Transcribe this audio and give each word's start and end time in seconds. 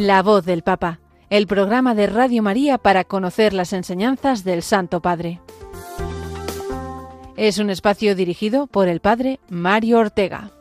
La 0.00 0.22
voz 0.22 0.44
del 0.44 0.62
Papa, 0.62 1.00
el 1.28 1.48
programa 1.48 1.92
de 1.92 2.06
Radio 2.06 2.40
María 2.40 2.78
para 2.78 3.02
conocer 3.02 3.52
las 3.52 3.72
enseñanzas 3.72 4.44
del 4.44 4.62
Santo 4.62 5.02
Padre. 5.02 5.40
Es 7.36 7.58
un 7.58 7.68
espacio 7.68 8.14
dirigido 8.14 8.68
por 8.68 8.86
el 8.86 9.00
Padre 9.00 9.40
Mario 9.48 9.98
Ortega. 9.98 10.52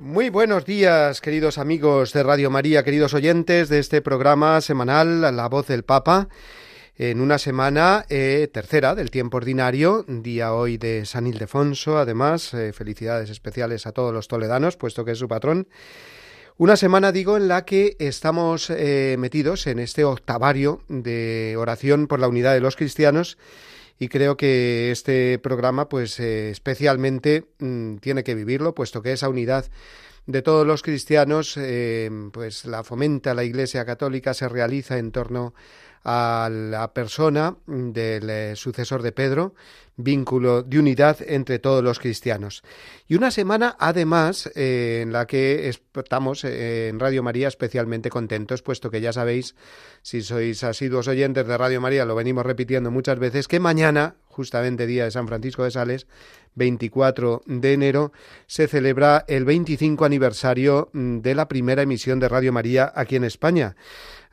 Muy 0.00 0.30
buenos 0.30 0.64
días, 0.64 1.20
queridos 1.20 1.58
amigos 1.58 2.14
de 2.14 2.22
Radio 2.22 2.48
María, 2.50 2.82
queridos 2.82 3.12
oyentes 3.12 3.68
de 3.68 3.80
este 3.80 4.00
programa 4.00 4.62
semanal 4.62 5.20
La 5.20 5.48
voz 5.50 5.66
del 5.66 5.84
Papa 5.84 6.28
en 6.98 7.20
una 7.20 7.38
semana 7.38 8.06
eh, 8.08 8.48
tercera 8.50 8.94
del 8.94 9.10
tiempo 9.10 9.36
ordinario, 9.36 10.04
día 10.08 10.54
hoy 10.54 10.78
de 10.78 11.04
San 11.04 11.26
Ildefonso, 11.26 11.98
además, 11.98 12.54
eh, 12.54 12.72
felicidades 12.72 13.28
especiales 13.28 13.86
a 13.86 13.92
todos 13.92 14.14
los 14.14 14.28
toledanos, 14.28 14.76
puesto 14.76 15.04
que 15.04 15.12
es 15.12 15.18
su 15.18 15.28
patrón. 15.28 15.68
Una 16.56 16.76
semana, 16.76 17.12
digo, 17.12 17.36
en 17.36 17.48
la 17.48 17.66
que 17.66 17.96
estamos 17.98 18.70
eh, 18.70 19.16
metidos 19.18 19.66
en 19.66 19.78
este 19.78 20.04
octavario 20.04 20.80
de 20.88 21.54
oración 21.58 22.06
por 22.06 22.18
la 22.18 22.28
unidad 22.28 22.54
de 22.54 22.60
los 22.60 22.76
cristianos 22.76 23.36
y 23.98 24.08
creo 24.08 24.38
que 24.38 24.90
este 24.90 25.38
programa, 25.38 25.90
pues 25.90 26.18
especialmente 26.18 27.44
mm, 27.58 27.96
tiene 27.96 28.24
que 28.24 28.34
vivirlo, 28.34 28.74
puesto 28.74 29.02
que 29.02 29.12
esa 29.12 29.28
unidad 29.28 29.66
de 30.24 30.42
todos 30.42 30.66
los 30.66 30.82
cristianos, 30.82 31.56
pues 32.32 32.64
la 32.64 32.82
fomenta 32.82 33.32
la 33.32 33.44
Iglesia 33.44 33.84
Católica, 33.84 34.34
se 34.34 34.48
realiza 34.48 34.98
en 34.98 35.12
torno 35.12 35.54
la 36.04 36.90
persona 36.94 37.56
del 37.66 38.30
eh, 38.30 38.56
sucesor 38.56 39.02
de 39.02 39.12
Pedro, 39.12 39.54
vínculo 39.96 40.62
de 40.62 40.78
unidad 40.78 41.18
entre 41.26 41.58
todos 41.58 41.82
los 41.82 41.98
cristianos. 41.98 42.62
Y 43.08 43.14
una 43.14 43.30
semana, 43.30 43.76
además, 43.78 44.50
eh, 44.54 45.00
en 45.02 45.12
la 45.12 45.26
que 45.26 45.68
estamos 45.68 46.44
eh, 46.44 46.88
en 46.88 47.00
Radio 47.00 47.22
María 47.22 47.48
especialmente 47.48 48.10
contentos, 48.10 48.62
puesto 48.62 48.90
que 48.90 49.00
ya 49.00 49.12
sabéis, 49.12 49.54
si 50.02 50.22
sois 50.22 50.62
asiduos 50.64 51.08
oyentes 51.08 51.46
de 51.46 51.56
Radio 51.56 51.80
María, 51.80 52.04
lo 52.04 52.14
venimos 52.14 52.44
repitiendo 52.44 52.90
muchas 52.90 53.18
veces, 53.18 53.48
que 53.48 53.58
mañana, 53.58 54.16
justamente 54.28 54.86
día 54.86 55.04
de 55.04 55.10
San 55.10 55.28
Francisco 55.28 55.64
de 55.64 55.70
Sales, 55.70 56.06
24 56.56 57.42
de 57.46 57.72
enero, 57.72 58.12
se 58.46 58.68
celebra 58.68 59.24
el 59.28 59.44
25 59.44 60.04
aniversario 60.04 60.90
mm, 60.92 61.18
de 61.18 61.34
la 61.34 61.48
primera 61.48 61.82
emisión 61.82 62.20
de 62.20 62.28
Radio 62.28 62.52
María 62.52 62.92
aquí 62.94 63.16
en 63.16 63.24
España. 63.24 63.76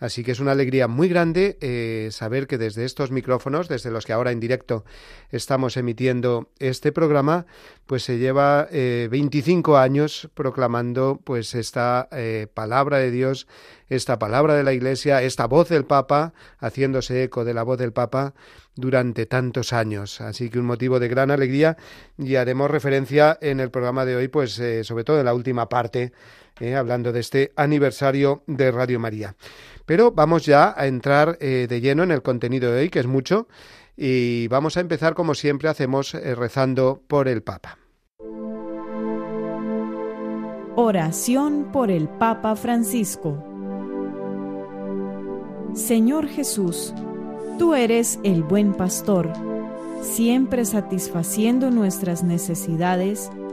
Así 0.04 0.22
que 0.22 0.34
es 0.34 0.42
una 0.42 0.52
alegría 0.52 0.90
muy 0.90 1.08
grande 1.08 1.58
eh, 1.62 2.10
saber 2.12 2.46
que 2.46 2.58
desde 2.58 2.84
estos 2.84 3.10
micrófonos, 3.10 3.70
desde 3.70 3.90
los 3.90 4.06
que 4.06 4.12
ahora 4.12 4.32
en 4.32 4.42
directo 4.42 4.84
estamos 5.32 5.78
emitiendo 5.78 6.50
este 6.60 6.92
programa, 6.92 7.46
pues 7.86 8.04
se 8.04 8.18
lleva 8.18 8.68
25 8.70 9.78
eh, 9.78 9.80
años 9.80 10.30
proclamando 10.34 11.22
pues 11.24 11.56
esta 11.56 12.10
eh, 12.12 12.48
palabra 12.54 12.98
de 12.98 13.12
Dios, 13.12 13.48
esta 13.88 14.20
palabra 14.20 14.56
de 14.56 14.66
la 14.66 14.74
Iglesia, 14.74 15.22
esta 15.22 15.48
voz 15.48 15.70
del 15.70 15.86
Papa, 15.86 16.34
haciéndose 16.60 17.24
eco 17.24 17.46
de 17.46 17.54
la 17.54 17.64
voz 17.64 17.78
del 17.78 17.94
Papa 17.94 18.34
durante 18.76 19.26
tantos 19.26 19.72
años. 19.72 20.20
Así 20.20 20.50
que 20.50 20.60
un 20.60 20.66
motivo 20.66 21.00
de 21.00 21.08
gran 21.08 21.32
alegría 21.32 21.78
y 22.18 22.36
haremos 22.36 22.70
referencia 22.70 23.38
en 23.40 23.62
el 23.62 23.72
programa 23.72 24.04
de 24.04 24.18
hoy, 24.18 24.28
pues 24.28 24.62
sobre 24.82 25.06
todo 25.06 25.20
en 25.20 25.26
la 25.26 25.34
última 25.34 25.70
parte, 25.70 26.12
hablando 26.76 27.12
de 27.12 27.20
este 27.20 27.52
aniversario 27.56 28.44
de 28.48 28.72
Radio 28.72 29.00
María. 29.00 29.36
Pero 29.86 30.12
vamos 30.12 30.46
ya 30.46 30.74
a 30.78 30.88
entrar 30.88 31.38
eh, 31.42 31.68
de 31.70 31.82
lleno 31.82 32.04
en 32.04 32.12
el 32.12 32.22
contenido 32.22 32.72
de 32.72 32.82
hoy, 32.82 32.90
que 32.90 33.00
es 33.00 33.08
mucho, 33.08 33.48
y 33.98 34.48
vamos 34.48 34.78
a 34.78 34.80
empezar 34.80 35.14
como 35.14 35.36
siempre 35.36 35.70
hacemos 35.70 36.14
eh, 36.14 36.36
rezando 36.36 37.02
por 37.08 37.28
el 37.28 37.44
Papa. 37.44 37.78
Oración 40.76 41.72
por 41.72 41.92
el 41.92 42.08
Papa 42.08 42.56
Francisco. 42.56 43.44
Señor 45.74 46.28
Jesús, 46.28 46.94
tú 47.60 47.76
eres 47.76 48.20
el 48.24 48.44
buen 48.44 48.74
pastor, 48.74 49.32
siempre 50.02 50.66
satisfaciendo 50.66 51.72
nuestras 51.72 52.24
necesidades 52.24 53.30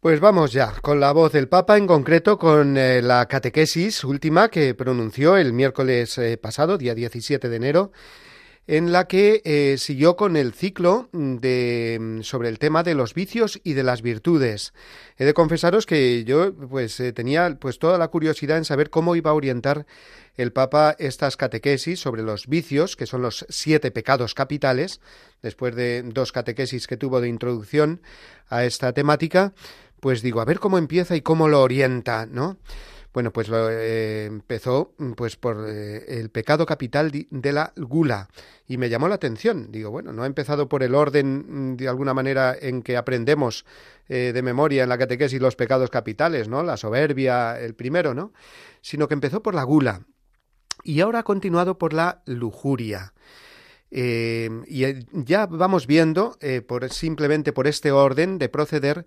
Pues 0.00 0.20
vamos 0.20 0.52
ya 0.52 0.74
con 0.80 1.00
la 1.00 1.10
voz 1.10 1.32
del 1.32 1.48
Papa, 1.48 1.76
en 1.76 1.88
concreto 1.88 2.38
con 2.38 2.76
eh, 2.76 3.02
la 3.02 3.26
catequesis 3.26 4.04
última 4.04 4.48
que 4.48 4.72
pronunció 4.72 5.36
el 5.36 5.52
miércoles 5.52 6.16
eh, 6.18 6.36
pasado, 6.36 6.78
día 6.78 6.94
17 6.94 7.48
de 7.48 7.56
enero, 7.56 7.90
en 8.68 8.92
la 8.92 9.08
que 9.08 9.42
eh, 9.44 9.74
siguió 9.76 10.14
con 10.14 10.36
el 10.36 10.52
ciclo 10.52 11.08
de, 11.12 11.98
mm, 12.00 12.20
sobre 12.20 12.48
el 12.48 12.60
tema 12.60 12.84
de 12.84 12.94
los 12.94 13.12
vicios 13.12 13.60
y 13.64 13.72
de 13.72 13.82
las 13.82 14.00
virtudes. 14.00 14.72
He 15.16 15.24
de 15.24 15.34
confesaros 15.34 15.84
que 15.84 16.22
yo 16.22 16.54
pues 16.54 17.02
tenía 17.16 17.56
pues 17.58 17.80
toda 17.80 17.98
la 17.98 18.06
curiosidad 18.06 18.56
en 18.56 18.64
saber 18.64 18.90
cómo 18.90 19.16
iba 19.16 19.32
a 19.32 19.34
orientar 19.34 19.84
el 20.36 20.52
Papa 20.52 20.94
estas 21.00 21.36
catequesis 21.36 21.98
sobre 21.98 22.22
los 22.22 22.46
vicios, 22.46 22.94
que 22.94 23.06
son 23.06 23.22
los 23.22 23.44
siete 23.48 23.90
pecados 23.90 24.34
capitales, 24.34 25.00
después 25.42 25.74
de 25.74 26.02
dos 26.04 26.30
catequesis 26.30 26.86
que 26.86 26.96
tuvo 26.96 27.20
de 27.20 27.28
introducción 27.28 28.00
a 28.48 28.64
esta 28.64 28.92
temática, 28.92 29.52
pues 30.00 30.22
digo, 30.22 30.40
a 30.40 30.44
ver 30.44 30.58
cómo 30.58 30.78
empieza 30.78 31.16
y 31.16 31.20
cómo 31.20 31.48
lo 31.48 31.62
orienta, 31.62 32.26
¿no? 32.26 32.58
Bueno, 33.14 33.32
pues 33.32 33.48
lo, 33.48 33.70
eh, 33.70 34.26
empezó 34.26 34.94
pues 35.16 35.36
por 35.36 35.64
eh, 35.66 36.04
el 36.20 36.30
pecado 36.30 36.66
capital 36.66 37.10
de 37.10 37.52
la 37.52 37.72
gula 37.76 38.28
y 38.66 38.76
me 38.76 38.90
llamó 38.90 39.08
la 39.08 39.14
atención. 39.14 39.72
Digo, 39.72 39.90
bueno, 39.90 40.12
no 40.12 40.22
ha 40.22 40.26
empezado 40.26 40.68
por 40.68 40.82
el 40.82 40.94
orden 40.94 41.72
mm, 41.72 41.76
de 41.76 41.88
alguna 41.88 42.12
manera 42.14 42.54
en 42.60 42.82
que 42.82 42.96
aprendemos 42.96 43.64
eh, 44.08 44.32
de 44.32 44.42
memoria 44.42 44.82
en 44.82 44.90
la 44.90 44.98
catequesis 44.98 45.40
los 45.40 45.56
pecados 45.56 45.90
capitales, 45.90 46.48
¿no? 46.48 46.62
La 46.62 46.76
soberbia, 46.76 47.58
el 47.58 47.74
primero, 47.74 48.14
¿no? 48.14 48.32
Sino 48.82 49.08
que 49.08 49.14
empezó 49.14 49.42
por 49.42 49.54
la 49.54 49.64
gula 49.64 50.02
y 50.84 51.00
ahora 51.00 51.20
ha 51.20 51.24
continuado 51.24 51.78
por 51.78 51.92
la 51.92 52.22
lujuria. 52.26 53.12
Y 53.90 54.84
ya 55.12 55.46
vamos 55.46 55.86
viendo, 55.86 56.38
por, 56.66 56.90
simplemente 56.90 57.52
por 57.52 57.66
este 57.66 57.90
orden 57.90 58.38
de 58.38 58.48
proceder, 58.48 59.06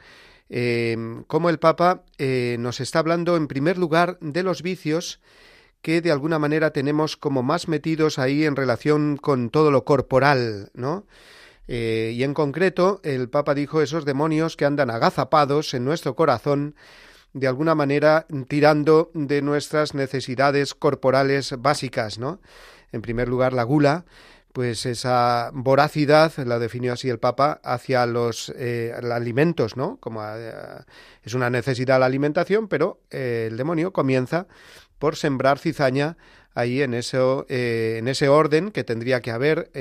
eh, 0.53 0.97
cómo 1.27 1.49
el 1.49 1.59
Papa 1.59 2.03
eh, 2.17 2.57
nos 2.59 2.81
está 2.81 2.99
hablando 2.99 3.37
en 3.37 3.47
primer 3.47 3.77
lugar 3.77 4.17
de 4.19 4.43
los 4.43 4.61
vicios 4.61 5.21
que 5.81 6.01
de 6.01 6.11
alguna 6.11 6.39
manera 6.39 6.71
tenemos 6.71 7.15
como 7.15 7.41
más 7.41 7.69
metidos 7.69 8.19
ahí 8.19 8.43
en 8.43 8.57
relación 8.57 9.15
con 9.15 9.49
todo 9.49 9.71
lo 9.71 9.85
corporal, 9.85 10.69
¿no? 10.73 11.07
Eh, 11.69 12.11
y 12.13 12.23
en 12.23 12.33
concreto, 12.33 12.99
el 13.05 13.29
Papa 13.29 13.53
dijo 13.53 13.81
esos 13.81 14.03
demonios 14.03 14.57
que 14.57 14.65
andan 14.65 14.89
agazapados 14.89 15.73
en 15.73 15.85
nuestro 15.85 16.17
corazón, 16.17 16.75
de 17.31 17.47
alguna 17.47 17.73
manera 17.73 18.27
tirando 18.49 19.09
de 19.13 19.41
nuestras 19.41 19.93
necesidades 19.93 20.75
corporales 20.75 21.55
básicas, 21.59 22.19
¿no? 22.19 22.41
En 22.91 23.01
primer 23.01 23.29
lugar, 23.29 23.53
la 23.53 23.63
gula, 23.63 24.03
pues 24.53 24.85
esa 24.85 25.51
voracidad, 25.53 26.33
la 26.45 26.59
definió 26.59 26.93
así 26.93 27.09
el 27.09 27.19
Papa, 27.19 27.61
hacia 27.63 28.05
los 28.05 28.51
eh, 28.57 28.93
alimentos, 29.11 29.77
¿no? 29.77 29.97
Como 29.97 30.21
eh, 30.23 30.53
es 31.23 31.33
una 31.33 31.49
necesidad 31.49 31.99
la 31.99 32.05
alimentación, 32.05 32.67
pero 32.67 32.99
eh, 33.09 33.47
el 33.49 33.57
demonio 33.57 33.93
comienza 33.93 34.47
por 34.99 35.15
sembrar 35.15 35.57
cizaña 35.57 36.17
ahí 36.53 36.81
en, 36.81 36.93
eso, 36.93 37.45
en 37.47 38.07
ese 38.07 38.27
orden 38.27 38.71
que 38.71 38.83
tendría 38.83 39.21
que 39.21 39.31
haber 39.31 39.71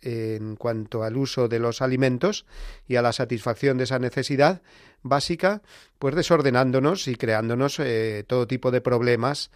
en 0.00 0.56
cuanto 0.56 1.02
al 1.02 1.16
uso 1.16 1.48
de 1.48 1.58
los 1.58 1.82
alimentos 1.82 2.46
y 2.86 2.96
a 2.96 3.02
la 3.02 3.12
satisfacción 3.12 3.78
de 3.78 3.84
esa 3.84 3.98
necesidad 3.98 4.62
básica, 5.02 5.62
pues 5.98 6.14
desordenándonos 6.14 7.08
y 7.08 7.16
creándonos 7.16 7.78
eh, 7.80 8.24
todo 8.26 8.46
tipo 8.46 8.70
de 8.70 8.80
problemas 8.80 9.50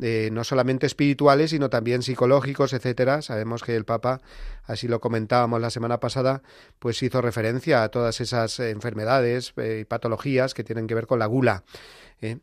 eh, 0.00 0.28
no 0.32 0.42
solamente 0.44 0.86
espirituales, 0.86 1.50
sino 1.50 1.70
también 1.70 2.02
psicológicos, 2.02 2.72
etcétera. 2.72 3.22
Sabemos 3.22 3.62
que 3.62 3.76
el 3.76 3.84
Papa, 3.84 4.20
así 4.64 4.88
lo 4.88 5.00
comentábamos 5.00 5.60
la 5.60 5.70
semana 5.70 6.00
pasada, 6.00 6.42
pues 6.78 7.02
hizo 7.02 7.20
referencia 7.20 7.82
a 7.82 7.88
todas 7.90 8.20
esas 8.20 8.58
enfermedades 8.60 9.52
eh, 9.56 9.80
y 9.82 9.84
patologías 9.84 10.54
que 10.54 10.64
tienen 10.64 10.86
que 10.86 10.94
ver 10.94 11.06
con 11.06 11.18
la 11.18 11.26
gula. 11.26 11.64
¿eh? 12.20 12.38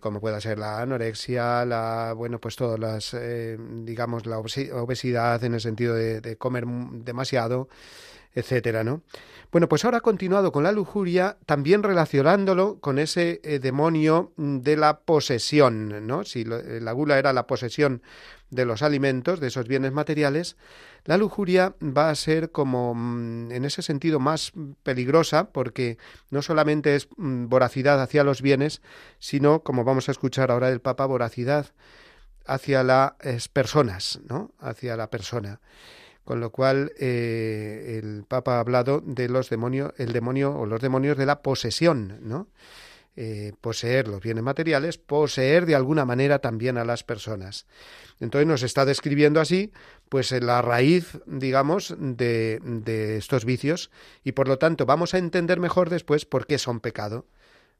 como 0.00 0.20
pueda 0.20 0.38
ser 0.38 0.58
la 0.58 0.82
anorexia, 0.82 1.64
la 1.64 2.12
bueno, 2.14 2.38
pues 2.38 2.56
todas 2.56 2.78
las 2.78 3.16
digamos 3.84 4.26
la 4.26 4.38
obesidad 4.38 5.42
en 5.44 5.54
el 5.54 5.62
sentido 5.62 5.94
de 5.94 6.36
comer 6.36 6.66
demasiado, 6.66 7.70
etcétera, 8.34 8.84
¿no? 8.84 9.02
Bueno, 9.50 9.68
pues 9.68 9.84
ahora 9.84 9.98
ha 9.98 10.00
continuado 10.00 10.50
con 10.50 10.64
la 10.64 10.72
lujuria, 10.72 11.36
también 11.44 11.82
relacionándolo 11.82 12.80
con 12.80 12.98
ese 12.98 13.40
eh, 13.44 13.58
demonio 13.58 14.32
de 14.36 14.76
la 14.78 15.00
posesión, 15.00 16.06
¿no? 16.06 16.24
Si 16.24 16.40
eh, 16.40 16.80
la 16.80 16.92
gula 16.92 17.18
era 17.18 17.34
la 17.34 17.46
posesión 17.46 18.02
de 18.48 18.64
los 18.64 18.82
alimentos, 18.82 19.40
de 19.40 19.48
esos 19.48 19.68
bienes 19.68 19.92
materiales, 19.92 20.56
la 21.04 21.18
lujuria 21.18 21.74
va 21.82 22.08
a 22.08 22.14
ser 22.14 22.50
como 22.50 22.94
mm, 22.94 23.52
en 23.52 23.64
ese 23.66 23.82
sentido 23.82 24.20
más 24.20 24.52
peligrosa 24.82 25.50
porque 25.50 25.98
no 26.30 26.40
solamente 26.40 26.96
es 26.96 27.08
mm, 27.18 27.48
voracidad 27.48 28.00
hacia 28.00 28.24
los 28.24 28.40
bienes, 28.40 28.80
sino, 29.18 29.62
como 29.62 29.84
vamos 29.84 30.08
a 30.08 30.12
escuchar 30.12 30.50
ahora 30.50 30.70
del 30.70 30.80
Papa, 30.80 31.04
voracidad 31.04 31.66
hacia 32.46 32.82
las 32.82 33.48
personas, 33.48 34.20
¿no? 34.26 34.52
Hacia 34.58 34.96
la 34.96 35.10
persona 35.10 35.60
con 36.24 36.40
lo 36.40 36.50
cual 36.50 36.92
eh, 36.98 38.00
el 38.02 38.24
Papa 38.24 38.56
ha 38.56 38.60
hablado 38.60 39.02
de 39.04 39.28
los 39.28 39.50
demonios, 39.50 39.92
el 39.98 40.12
demonio 40.12 40.56
o 40.56 40.66
los 40.66 40.80
demonios 40.80 41.16
de 41.16 41.26
la 41.26 41.42
posesión, 41.42 42.18
¿no? 42.22 42.48
Eh, 43.14 43.52
poseer 43.60 44.08
los 44.08 44.22
bienes 44.22 44.42
materiales, 44.42 44.96
poseer 44.96 45.66
de 45.66 45.74
alguna 45.74 46.06
manera 46.06 46.38
también 46.38 46.78
a 46.78 46.84
las 46.84 47.04
personas. 47.04 47.66
Entonces 48.20 48.46
nos 48.48 48.62
está 48.62 48.86
describiendo 48.86 49.38
así, 49.38 49.70
pues 50.08 50.32
la 50.32 50.62
raíz, 50.62 51.18
digamos, 51.26 51.94
de, 51.98 52.58
de 52.62 53.18
estos 53.18 53.44
vicios 53.44 53.90
y 54.24 54.32
por 54.32 54.48
lo 54.48 54.58
tanto 54.58 54.86
vamos 54.86 55.12
a 55.12 55.18
entender 55.18 55.60
mejor 55.60 55.90
después 55.90 56.24
por 56.24 56.46
qué 56.46 56.56
son 56.56 56.80
pecado. 56.80 57.26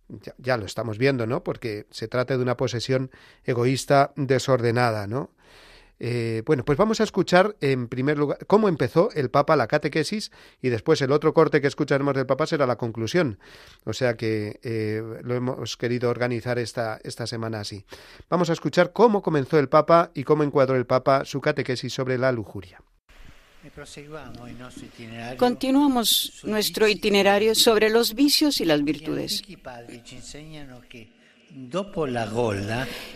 Ya, 0.08 0.34
ya, 0.36 0.58
lo 0.58 0.66
estamos 0.66 0.98
viendo, 0.98 1.26
¿no? 1.26 1.42
Porque 1.42 1.86
se 1.90 2.08
trata 2.08 2.36
de 2.36 2.42
una 2.42 2.58
posesión 2.58 3.10
egoísta 3.44 4.12
desordenada, 4.16 5.06
¿no? 5.06 5.30
Eh, 5.98 6.42
bueno, 6.46 6.64
pues 6.64 6.76
vamos 6.78 7.00
a 7.00 7.04
escuchar 7.04 7.56
en 7.60 7.88
primer 7.88 8.18
lugar 8.18 8.38
cómo 8.46 8.68
empezó 8.68 9.10
el 9.12 9.30
Papa 9.30 9.54
la 9.56 9.68
catequesis 9.68 10.32
y 10.60 10.68
después 10.68 11.00
el 11.02 11.12
otro 11.12 11.32
corte 11.32 11.60
que 11.60 11.68
escucharemos 11.68 12.14
del 12.14 12.26
Papa 12.26 12.46
será 12.46 12.66
la 12.66 12.76
conclusión. 12.76 13.38
O 13.84 13.92
sea 13.92 14.16
que 14.16 14.58
eh, 14.62 15.02
lo 15.22 15.34
hemos 15.34 15.76
querido 15.76 16.10
organizar 16.10 16.58
esta, 16.58 16.98
esta 17.04 17.26
semana 17.26 17.60
así. 17.60 17.84
Vamos 18.28 18.50
a 18.50 18.52
escuchar 18.52 18.92
cómo 18.92 19.22
comenzó 19.22 19.58
el 19.58 19.68
Papa 19.68 20.10
y 20.14 20.24
cómo 20.24 20.42
encuadró 20.42 20.76
el 20.76 20.86
Papa 20.86 21.24
su 21.24 21.40
catequesis 21.40 21.92
sobre 21.92 22.18
la 22.18 22.32
lujuria. 22.32 22.82
Continuamos 25.38 26.40
nuestro 26.42 26.88
itinerario 26.88 27.54
sobre 27.54 27.90
los 27.90 28.14
vicios 28.14 28.60
y 28.60 28.64
las 28.64 28.82
virtudes. 28.82 29.42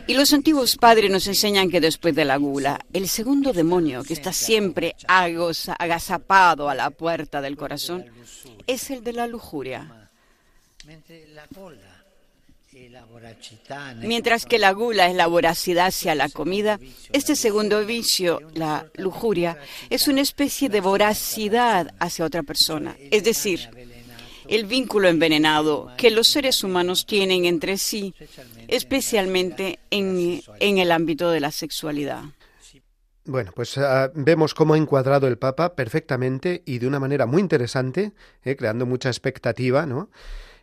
Y 0.06 0.15
los 0.15 0.33
antiguos 0.33 0.77
padres 0.77 1.11
nos 1.11 1.27
enseñan 1.27 1.71
que 1.71 1.81
después 1.81 2.15
de 2.15 2.25
la 2.25 2.37
gula, 2.37 2.79
el 2.93 3.09
segundo 3.09 3.53
demonio 3.53 4.05
que 4.05 4.12
está 4.12 4.33
siempre 4.33 4.94
agazapado 5.09 6.69
a 6.69 6.75
la 6.75 6.91
puerta 6.91 7.41
del 7.41 7.56
corazón 7.56 8.05
es 8.67 8.91
el 8.91 9.03
de 9.03 9.12
la 9.15 9.27
lujuria. 9.27 10.11
Mientras 14.03 14.44
que 14.44 14.59
la 14.59 14.73
gula 14.73 15.09
es 15.09 15.17
la 15.17 15.27
voracidad 15.27 15.87
hacia 15.87 16.15
la 16.15 16.29
comida, 16.29 16.79
este 17.12 17.35
segundo 17.37 17.85
vicio, 17.87 18.41
la 18.55 18.87
lujuria, 18.97 19.59
es 19.88 20.09
una 20.09 20.21
especie 20.21 20.69
de 20.69 20.81
voracidad 20.81 21.94
hacia 21.99 22.27
otra 22.27 22.43
persona. 22.43 22.94
Es 23.11 23.25
decir, 23.25 23.71
el 24.49 24.67
vínculo 24.67 25.09
envenenado 25.09 25.91
que 25.97 26.11
los 26.11 26.29
seres 26.29 26.63
humanos 26.65 27.07
tienen 27.07 27.45
entre 27.45 27.79
sí, 27.79 28.15
especialmente 28.69 29.79
en, 29.91 30.43
el 30.61 30.93
ámbito 30.93 31.31
de 31.31 31.41
la 31.41 31.51
sexualidad. 31.51 32.23
Bueno, 33.25 33.51
pues 33.55 33.77
ah, 33.79 34.11
vemos 34.15 34.55
cómo 34.55 34.75
ha 34.75 34.79
encuadrado 34.79 35.27
el 35.27 35.37
Papa 35.37 35.75
perfectamente 35.75 36.63
y 36.65 36.79
de 36.79 36.87
una 36.87 37.01
manera 37.01 37.27
muy 37.27 37.43
interesante, 37.43 38.13
eh, 38.45 38.55
creando 38.55 38.87
mucha 38.87 39.09
expectativa, 39.09 39.85
¿no? 39.85 40.11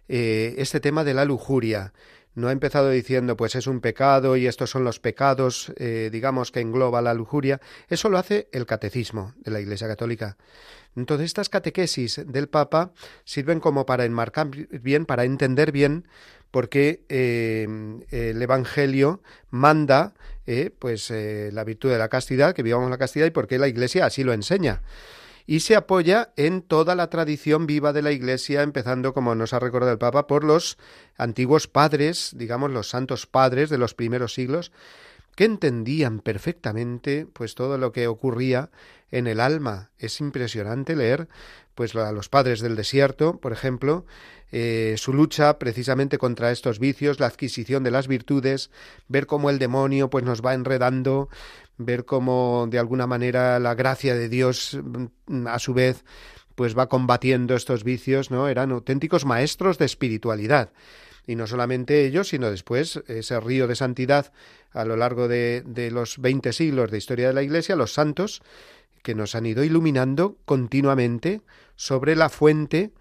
Eh, 0.08 0.56
este 0.58 0.80
tema 0.80 1.04
de 1.04 1.14
la 1.14 1.26
lujuria. 1.26 1.94
No 2.36 2.48
ha 2.48 2.52
empezado 2.52 2.90
diciendo, 2.90 3.38
pues 3.38 3.56
es 3.56 3.68
un 3.68 3.80
pecado 3.80 4.36
y 4.38 4.48
estos 4.48 4.72
son 4.72 4.84
los 4.84 5.00
pecados, 5.00 5.72
eh, 5.78 6.10
digamos, 6.12 6.52
que 6.52 6.62
engloba 6.62 7.02
la 7.02 7.14
lujuria. 7.14 7.62
Eso 7.90 8.10
lo 8.10 8.18
hace 8.18 8.48
el 8.52 8.66
catecismo 8.66 9.34
de 9.38 9.52
la 9.52 9.60
Iglesia 9.60 9.88
Católica. 9.88 10.38
Entonces, 10.96 11.26
estas 11.26 11.50
catequesis 11.50 12.22
del 12.26 12.48
Papa 12.48 12.92
sirven 13.24 13.60
como 13.60 13.86
para 13.86 14.06
enmarcar 14.06 14.50
bien, 14.50 15.06
para 15.06 15.24
entender 15.24 15.72
bien 15.72 16.06
por 16.52 16.70
qué 16.70 17.04
eh, 17.10 17.68
el 18.12 18.40
Evangelio 18.42 19.22
manda 19.50 20.14
eh, 20.46 20.72
pues 20.78 21.10
eh, 21.10 21.50
la 21.52 21.64
virtud 21.64 21.90
de 21.90 21.98
la 21.98 22.10
castidad, 22.10 22.54
que 22.54 22.64
vivamos 22.64 22.90
la 22.90 22.98
castidad, 22.98 23.26
y 23.26 23.32
por 23.32 23.48
qué 23.48 23.58
la 23.58 23.68
Iglesia 23.68 24.06
así 24.06 24.24
lo 24.24 24.34
enseña. 24.34 24.82
Y 25.46 25.62
se 25.62 25.76
apoya 25.76 26.32
en 26.36 26.62
toda 26.62 26.96
la 26.96 27.10
tradición 27.10 27.66
viva 27.66 27.92
de 27.92 28.02
la 28.02 28.12
Iglesia, 28.12 28.62
empezando, 28.62 29.14
como 29.14 29.36
nos 29.36 29.54
ha 29.54 29.60
recordado 29.60 29.94
el 29.94 29.98
Papa, 29.98 30.28
por 30.28 30.44
los 30.44 30.78
antiguos 31.18 31.68
padres, 31.68 32.34
digamos, 32.36 32.72
los 32.72 32.90
santos 32.90 33.26
padres 33.26 33.70
de 33.70 33.78
los 33.78 33.94
primeros 33.94 34.34
siglos, 34.34 34.72
que 35.36 35.46
entendían 35.46 36.20
perfectamente 36.20 37.28
pues 37.32 37.56
todo 37.56 37.78
lo 37.78 37.92
que 37.92 38.08
ocurría 38.08 38.70
en 39.12 39.28
el 39.28 39.40
alma. 39.40 39.92
Es 39.98 40.20
impresionante 40.20 40.96
leer 40.96 41.28
pues 41.76 41.96
a 41.96 42.12
los 42.12 42.30
padres 42.30 42.60
del 42.60 42.76
desierto, 42.76 43.40
por 43.40 43.52
ejemplo, 43.52 44.06
eh, 44.52 44.94
su 44.98 45.14
lucha 45.14 45.58
precisamente 45.58 46.20
contra 46.20 46.52
estos 46.52 46.78
vicios, 46.78 47.20
la 47.20 47.26
adquisición 47.26 47.84
de 47.84 47.92
las 47.92 48.08
virtudes, 48.08 48.70
ver 49.08 49.26
cómo 49.26 49.50
el 49.50 49.58
demonio 49.58 50.10
pues 50.10 50.24
nos 50.24 50.44
va 50.44 50.54
enredando, 50.54 51.30
ver 51.78 52.06
cómo 52.06 52.68
de 52.70 52.78
alguna 52.78 53.08
manera 53.08 53.60
la 53.60 53.74
gracia 53.74 54.14
de 54.14 54.30
Dios 54.30 54.78
mm, 55.26 55.48
a 55.48 55.58
su 55.58 55.74
vez 55.74 56.04
pues 56.54 56.78
va 56.78 56.88
combatiendo 56.88 57.56
estos 57.56 57.84
vicios, 57.84 58.30
¿no? 58.30 58.48
Eran 58.48 58.72
auténticos 58.72 59.26
maestros 59.26 59.80
de 59.80 59.86
espiritualidad. 59.86 60.72
Y 61.26 61.36
no 61.36 61.48
solamente 61.48 62.06
ellos, 62.06 62.28
sino 62.28 62.52
después 62.52 63.02
ese 63.08 63.40
río 63.40 63.66
de 63.68 63.76
santidad 63.76 64.32
a 64.74 64.86
lo 64.86 64.96
largo 64.96 65.28
de, 65.28 65.64
de 65.66 65.92
los 65.92 66.18
veinte 66.18 66.54
siglos 66.54 66.92
de 66.92 66.98
historia 66.98 67.28
de 67.28 67.34
la 67.34 67.44
Iglesia, 67.44 67.76
los 67.76 67.94
santos, 67.94 68.42
que 69.02 69.16
nos 69.16 69.36
han 69.36 69.46
ido 69.46 69.64
iluminando 69.64 70.38
continuamente 70.46 71.42
sobre 71.76 72.16
la 72.16 72.30
fuente 72.30 72.92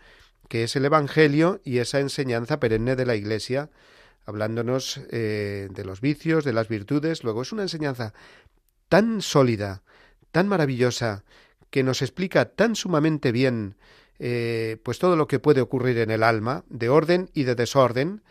que 0.53 0.65
es 0.65 0.77
el 0.77 0.85
Evangelio 0.85 1.63
y 1.65 1.79
esa 1.79 1.99
enseñanza 1.99 2.61
perenne 2.61 2.95
de 2.95 3.07
la 3.07 3.17
Iglesia, 3.17 3.71
hablándonos 4.27 5.01
eh, 5.11 5.69
de 5.71 5.85
los 5.87 6.03
vicios, 6.03 6.45
de 6.45 6.53
las 6.53 6.69
virtudes. 6.69 7.25
Luego 7.25 7.41
es 7.41 7.53
una 7.53 7.63
enseñanza 7.63 8.13
tan 8.91 9.23
sólida, 9.23 9.83
tan 10.31 10.49
maravillosa, 10.49 11.25
que 11.71 11.83
nos 11.83 12.03
explica 12.03 12.51
tan 12.51 12.77
sumamente 12.77 13.33
bien 13.33 13.77
eh, 14.19 14.77
pues 14.83 14.99
todo 14.99 15.17
lo 15.17 15.27
que 15.27 15.39
puede 15.39 15.63
ocurrir 15.63 15.97
en 15.97 16.11
el 16.11 16.23
alma, 16.23 16.65
de 16.69 16.91
orden 16.91 17.31
y 17.33 17.45
de 17.45 17.55
desorden, 17.55 18.23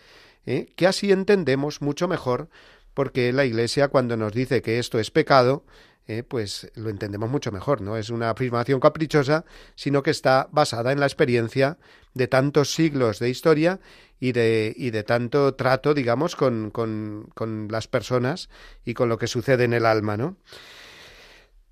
eh, 0.45 0.71
que 0.75 0.85
así 0.85 1.11
entendemos 1.11 1.81
mucho 1.81 2.07
mejor, 2.07 2.49
porque 2.93 3.31
la 3.33 3.45
Iglesia 3.45 3.87
cuando 3.87 4.17
nos 4.17 4.33
dice 4.33 4.61
que 4.61 4.79
esto 4.79 4.99
es 4.99 5.11
pecado, 5.11 5.65
eh, 6.07 6.23
pues 6.23 6.71
lo 6.75 6.89
entendemos 6.89 7.29
mucho 7.29 7.51
mejor. 7.51 7.81
No 7.81 7.95
es 7.95 8.09
una 8.09 8.31
afirmación 8.31 8.79
caprichosa, 8.79 9.45
sino 9.75 10.03
que 10.03 10.11
está 10.11 10.49
basada 10.51 10.91
en 10.91 10.99
la 10.99 11.05
experiencia 11.05 11.77
de 12.13 12.27
tantos 12.27 12.73
siglos 12.73 13.19
de 13.19 13.29
historia 13.29 13.79
y 14.19 14.33
de, 14.33 14.73
y 14.75 14.89
de 14.89 15.03
tanto 15.03 15.53
trato, 15.55 15.93
digamos, 15.93 16.35
con, 16.35 16.69
con, 16.71 17.29
con 17.33 17.67
las 17.69 17.87
personas 17.87 18.49
y 18.83 18.93
con 18.93 19.09
lo 19.09 19.17
que 19.17 19.27
sucede 19.27 19.63
en 19.63 19.73
el 19.73 19.85
alma, 19.85 20.17
¿no? 20.17 20.37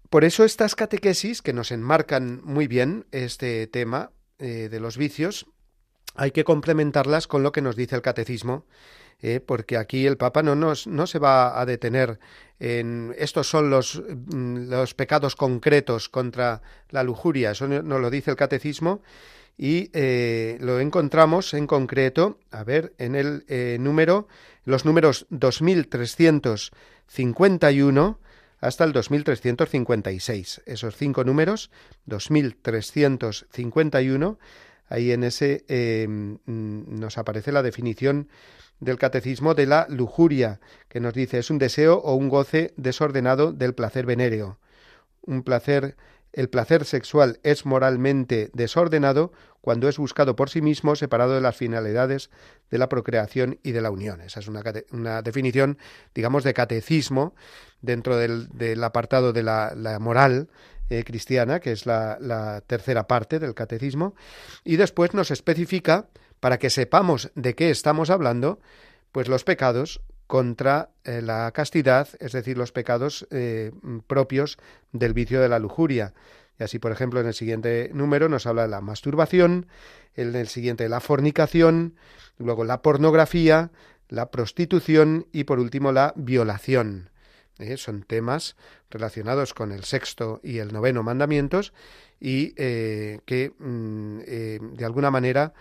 Por 0.09 0.23
eso 0.23 0.43
estas 0.43 0.73
catequesis, 0.73 1.41
que 1.41 1.53
nos 1.53 1.71
enmarcan 1.71 2.41
muy 2.43 2.67
bien 2.67 3.05
este 3.11 3.67
tema 3.67 4.11
eh, 4.39 4.69
de 4.69 4.79
los 4.79 4.97
vicios, 4.97 5.45
hay 6.19 6.31
que 6.31 6.43
complementarlas 6.43 7.27
con 7.27 7.43
lo 7.43 7.51
que 7.51 7.61
nos 7.61 7.75
dice 7.75 7.95
el 7.95 8.01
catecismo 8.01 8.65
eh, 9.21 9.41
porque 9.45 9.75
aquí 9.75 10.05
el 10.05 10.15
Papa 10.15 10.43
no, 10.43 10.55
nos, 10.55 10.88
no 10.88 11.05
se 11.05 11.19
va 11.19 11.59
a 11.59 11.65
detener 11.65 12.21
en 12.59 13.13
estos 13.17 13.49
son 13.49 13.69
los, 13.69 14.01
mm, 14.07 14.69
los 14.69 14.93
pecados 14.93 15.35
concretos 15.35 16.07
contra 16.07 16.61
la 16.89 17.03
lujuria, 17.03 17.51
eso 17.51 17.67
nos 17.67 18.01
lo 18.01 18.09
dice 18.09 18.31
el 18.31 18.38
catecismo 18.38 19.01
y 19.57 19.89
eh, 19.91 20.57
lo 20.61 20.79
encontramos 20.79 21.53
en 21.53 21.67
concreto, 21.67 22.39
a 22.49 22.63
ver, 22.63 22.93
en 22.97 23.15
el 23.15 23.43
eh, 23.49 23.75
número, 23.79 24.29
los 24.63 24.85
números 24.85 25.27
2351 25.31 28.19
hasta 28.61 28.85
el 28.85 28.93
2356. 28.93 30.61
Esos 30.65 30.95
cinco 30.95 31.25
números, 31.25 31.71
2351, 32.05 34.39
ahí 34.89 35.12
en 35.12 35.24
ese 35.24 35.63
eh, 35.67 36.08
mm, 36.08 37.00
nos 37.00 37.17
aparece 37.17 37.51
la 37.51 37.63
definición 37.63 38.27
del 38.79 38.98
catecismo 38.98 39.53
de 39.53 39.65
la 39.65 39.86
lujuria, 39.89 40.60
que 40.88 41.00
nos 41.00 41.13
dice 41.13 41.39
es 41.39 41.50
un 41.50 41.60
deseo 41.60 41.98
o 41.98 42.15
un 42.15 42.29
goce 42.29 42.74
desordenado 42.77 43.51
del 43.51 43.74
placer 43.74 44.05
venéreo. 44.05 44.58
Un 45.22 45.43
placer, 45.43 45.96
el 46.34 46.50
placer 46.50 46.86
sexual 46.86 47.39
es 47.43 47.65
moralmente 47.65 48.50
desordenado 48.53 49.31
cuando 49.62 49.89
es 49.89 49.98
buscado 49.98 50.36
por 50.36 50.50
sí 50.50 50.62
mismo, 50.62 50.96
separado 50.96 51.36
de 51.36 51.41
las 51.41 51.58
finalidades 51.58 52.29
de 52.72 52.77
la 52.77 52.88
procreación 52.88 53.60
y 53.63 53.74
de 53.74 53.81
la 53.81 53.91
unión. 53.91 54.22
Esa 54.22 54.39
es 54.39 54.48
una, 54.48 54.63
una 54.91 55.22
definición, 55.22 55.77
digamos, 56.15 56.43
de 56.46 56.53
catecismo 56.53 57.36
dentro 57.81 58.15
del, 58.17 58.48
del 58.50 58.84
apartado 58.84 59.34
de 59.34 59.43
la, 59.43 59.74
la 59.75 60.00
moral 60.00 60.48
eh, 60.89 61.03
cristiana, 61.03 61.60
que 61.60 61.72
es 61.72 61.86
la, 61.86 62.63
tercera 62.67 63.08
parte 63.08 63.39
del 63.39 63.53
catecismo, 63.53 64.15
y 64.63 64.75
después 64.75 65.13
nos 65.13 65.31
especifica 65.31 66.08
para 66.39 66.58
que 66.58 66.69
sepamos 66.69 67.31
de 67.36 67.55
qué 67.55 67.69
estamos 67.69 68.10
hablando, 68.10 68.60
pues 69.12 69.27
los 69.27 69.43
pecados 69.43 70.01
contra 70.27 70.89
eh, 71.03 71.22
la 71.22 71.51
castidad, 71.51 72.08
es 72.19 72.31
decir, 72.31 72.58
los 72.58 72.72
pecados 72.72 73.27
eh, 73.31 73.72
propios 74.08 74.58
del 74.91 75.13
vicio 75.13 75.41
de 75.41 75.50
la 75.50 75.60
lujuria. 75.60 76.13
Y 76.60 76.63
así, 76.63 76.79
por 76.79 76.91
ejemplo, 76.91 77.19
en 77.19 77.27
el 77.27 77.34
siguiente 77.34 77.89
número 77.93 78.29
nos 78.29 78.46
habla 78.46 78.63
de 78.63 78.67
la 78.69 78.81
masturbación, 78.81 79.67
en 80.15 80.36
el 80.36 80.48
siguiente 80.48 80.89
la 80.89 81.00
fornicación, 81.00 81.96
luego 82.38 82.63
la 82.63 82.81
pornografía, 82.81 83.72
la 84.08 84.31
prostitución 84.31 85.27
y 85.31 85.46
por 85.46 85.60
último 85.60 85.91
la 85.91 86.13
violación. 86.15 87.10
Eh, 87.59 87.75
son 87.75 88.03
temas 88.03 88.55
relacionados 88.89 89.53
con 89.53 89.73
el 89.73 89.83
sexto 89.83 90.39
y 90.43 90.59
el 90.59 90.71
noveno 90.71 91.03
mandamientos 91.03 91.73
y 92.19 92.53
eh, 92.55 93.19
que 93.25 93.51
mm, 93.59 94.19
eh, 94.25 94.59
de 94.61 94.85
alguna 94.85 95.11
manera 95.11 95.53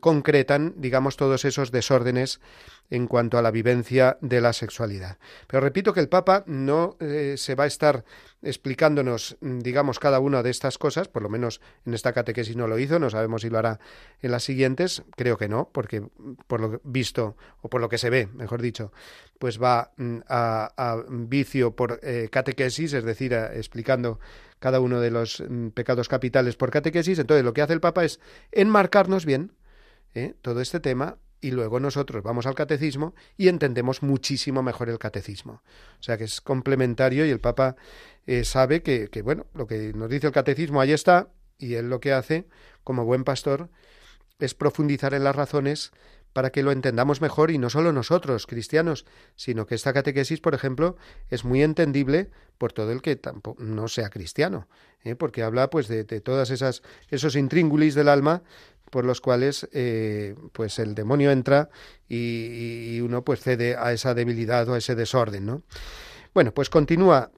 concretan, 0.00 0.74
digamos, 0.76 1.16
todos 1.16 1.44
esos 1.44 1.70
desórdenes 1.70 2.40
en 2.90 3.06
cuanto 3.06 3.38
a 3.38 3.42
la 3.42 3.50
vivencia 3.50 4.16
de 4.20 4.40
la 4.40 4.52
sexualidad. 4.52 5.18
Pero 5.46 5.60
repito 5.60 5.92
que 5.92 6.00
el 6.00 6.08
Papa 6.08 6.44
no 6.46 6.96
eh, 7.00 7.34
se 7.36 7.54
va 7.54 7.64
a 7.64 7.66
estar 7.68 8.04
explicándonos, 8.42 9.36
digamos, 9.40 9.98
cada 9.98 10.20
una 10.20 10.42
de 10.42 10.50
estas 10.50 10.78
cosas, 10.78 11.08
por 11.08 11.22
lo 11.22 11.28
menos 11.28 11.60
en 11.84 11.94
esta 11.94 12.12
catequesis 12.12 12.56
no 12.56 12.68
lo 12.68 12.78
hizo, 12.78 12.98
no 12.98 13.10
sabemos 13.10 13.42
si 13.42 13.50
lo 13.50 13.58
hará 13.58 13.80
en 14.22 14.30
las 14.30 14.44
siguientes, 14.44 15.02
creo 15.16 15.36
que 15.36 15.48
no, 15.48 15.70
porque 15.72 16.02
por 16.46 16.60
lo 16.60 16.80
visto, 16.84 17.36
o 17.62 17.68
por 17.68 17.80
lo 17.80 17.88
que 17.88 17.98
se 17.98 18.10
ve, 18.10 18.28
mejor 18.34 18.62
dicho, 18.62 18.92
pues 19.38 19.60
va 19.60 19.92
mm, 19.96 20.18
a, 20.28 21.02
vicio 21.08 21.74
por 21.74 22.00
catequesis, 22.30 22.92
es 22.92 23.04
decir, 23.04 23.32
explicando 23.32 24.20
cada 24.58 24.80
uno 24.80 25.00
de 25.00 25.10
los 25.10 25.42
mm, 25.46 25.68
pecados 25.68 26.08
capitales 26.08 26.56
por 26.56 26.70
catequesis. 26.70 27.18
Entonces 27.18 27.44
lo 27.44 27.52
que 27.52 27.62
hace 27.62 27.72
el 27.72 27.80
Papa 27.80 28.04
es 28.04 28.20
enmarcarnos 28.52 29.24
bien 29.24 29.52
¿eh? 30.16 30.34
todo 30.42 30.60
este 30.60 30.80
tema 30.80 31.18
y 31.40 31.50
luego 31.50 31.78
nosotros 31.78 32.22
vamos 32.22 32.46
al 32.46 32.54
catecismo 32.54 33.14
y 33.36 33.48
entendemos 33.48 34.02
muchísimo 34.02 34.62
mejor 34.62 34.88
el 34.88 34.98
catecismo. 34.98 35.62
O 36.00 36.02
sea 36.02 36.16
que 36.16 36.24
es 36.24 36.40
complementario 36.40 37.26
y 37.26 37.30
el 37.30 37.40
Papa 37.40 37.76
eh, 38.26 38.44
sabe 38.44 38.82
que, 38.82 39.08
que, 39.08 39.22
bueno, 39.22 39.46
lo 39.54 39.66
que 39.66 39.92
nos 39.92 40.08
dice 40.08 40.26
el 40.26 40.32
catecismo 40.32 40.80
ahí 40.80 40.92
está 40.92 41.28
y 41.58 41.74
él 41.74 41.88
lo 41.88 42.00
que 42.00 42.12
hace 42.12 42.46
como 42.82 43.04
buen 43.04 43.24
pastor 43.24 43.68
es 44.38 44.54
profundizar 44.54 45.14
en 45.14 45.24
las 45.24 45.36
razones 45.36 45.92
para 46.32 46.50
que 46.50 46.62
lo 46.62 46.70
entendamos 46.70 47.22
mejor 47.22 47.50
y 47.50 47.56
no 47.56 47.70
solo 47.70 47.92
nosotros, 47.92 48.46
cristianos, 48.46 49.06
sino 49.36 49.66
que 49.66 49.74
esta 49.74 49.94
catequesis, 49.94 50.38
por 50.42 50.52
ejemplo, 50.52 50.96
es 51.30 51.46
muy 51.46 51.62
entendible 51.62 52.28
por 52.58 52.74
todo 52.74 52.92
el 52.92 53.00
que 53.00 53.16
tampoco, 53.16 53.62
no 53.62 53.88
sea 53.88 54.10
cristiano, 54.10 54.68
¿eh? 55.02 55.14
porque 55.14 55.42
habla 55.42 55.70
pues 55.70 55.88
de, 55.88 56.04
de, 56.04 56.20
todas 56.20 56.50
esas 56.50 56.82
esos 57.08 57.36
intríngulis 57.36 57.94
del 57.94 58.10
alma 58.10 58.42
por 58.90 59.04
los 59.04 59.20
cuales 59.20 59.68
eh, 59.72 60.34
pues 60.52 60.78
el 60.78 60.94
demonio 60.94 61.30
entra 61.30 61.70
y, 62.08 62.96
y, 62.96 63.00
uno 63.00 63.22
pues 63.22 63.40
cede 63.40 63.76
a 63.76 63.92
esa 63.92 64.14
debilidad 64.14 64.68
o 64.68 64.74
a 64.74 64.78
ese 64.78 64.94
desorden, 64.94 65.46
¿no? 65.46 65.62
Bueno, 66.34 66.52
pues 66.52 66.70
continúa 66.70 67.30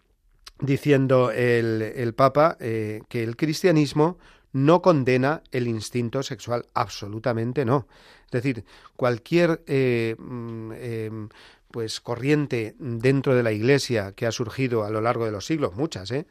diciendo 0.60 1.30
el, 1.30 1.82
el 1.82 2.14
Papa 2.14 2.56
eh, 2.60 3.02
que 3.08 3.22
el 3.22 3.36
cristianismo 3.36 4.18
no 4.52 4.82
condena 4.82 5.42
el 5.52 5.68
instinto 5.68 6.22
sexual, 6.22 6.66
absolutamente 6.74 7.64
no. 7.64 7.86
Es 8.26 8.32
decir, 8.32 8.64
cualquier 8.96 9.62
eh, 9.66 10.16
mm, 10.18 11.28
pues 11.70 12.00
corriente 12.00 12.74
dentro 12.78 13.34
de 13.34 13.42
la 13.42 13.52
Iglesia 13.52 14.12
que 14.12 14.26
ha 14.26 14.32
surgido 14.32 14.84
a 14.84 14.90
lo 14.90 15.00
largo 15.00 15.24
de 15.24 15.32
los 15.32 15.46
siglos, 15.46 15.74
muchas, 15.74 16.10
eh 16.10 16.26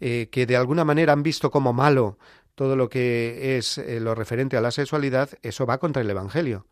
que 0.00 0.44
de 0.46 0.56
alguna 0.56 0.84
manera 0.84 1.14
han 1.14 1.22
visto 1.22 1.50
como 1.50 1.72
malo 1.72 2.18
todo 2.54 2.76
lo 2.76 2.88
que 2.88 3.56
es 3.56 3.78
eh, 3.78 4.00
lo 4.00 4.14
referente 4.14 4.56
a 4.56 4.60
la 4.60 4.70
sexualidad, 4.70 5.30
eso 5.42 5.66
va 5.66 5.78
contra 5.78 6.02
el 6.02 6.10
Evangelio. 6.10 6.66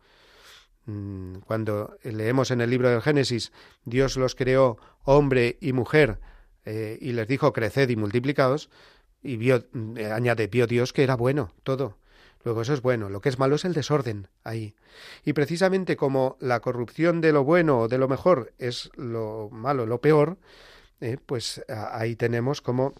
Mm, 0.85 1.39
cuando 1.45 1.97
leemos 2.03 2.51
en 2.51 2.61
el 2.61 2.69
libro 2.69 2.89
del 2.89 3.01
Génesis, 3.01 3.51
Dios 3.85 4.17
los 4.17 4.35
creó 4.35 4.77
hombre 5.03 5.57
y 5.61 5.73
mujer 5.73 6.19
y 6.65 7.11
les 7.11 7.27
dijo 7.27 7.51
creced 7.51 7.89
y 7.89 7.97
multiplicaos, 7.97 8.69
y 9.21 9.35
vio, 9.35 9.65
añade, 10.13 10.47
vio 10.47 10.65
Dios 10.65 10.93
que 10.93 11.03
era 11.03 11.17
bueno 11.17 11.51
todo. 11.63 11.97
Luego 12.43 12.61
eso 12.61 12.73
es 12.73 12.81
bueno, 12.81 13.09
lo 13.09 13.21
que 13.21 13.29
es 13.29 13.39
malo 13.39 13.55
es 13.55 13.65
el 13.65 13.73
desorden 13.73 14.27
ahí. 14.43 14.75
Y 15.23 15.33
precisamente 15.33 15.95
como 15.95 16.37
la 16.39 16.59
corrupción 16.59 17.21
de 17.21 17.31
lo 17.31 17.43
bueno 17.43 17.79
o 17.79 17.87
de 17.87 17.97
lo 17.97 18.07
mejor 18.07 18.53
es 18.57 18.91
lo 18.95 19.49
malo, 19.51 19.85
lo 19.85 20.01
peor, 20.01 20.37
eh, 20.99 21.17
pues 21.25 21.63
ahí 21.69 22.15
tenemos 22.15 22.61
como 22.61 22.93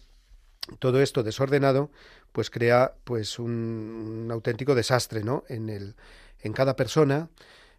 todo 0.80 1.02
esto 1.02 1.24
desordenado 1.24 1.92
pues 2.34 2.50
crea 2.50 2.96
pues 3.06 3.40
un, 3.40 4.26
un, 4.26 4.32
auténtico 4.32 4.76
desastre, 4.76 5.24
¿no? 5.24 5.46
En 5.48 5.70
el 5.70 5.96
en 6.42 6.54
cada 6.54 6.76
persona 6.76 7.30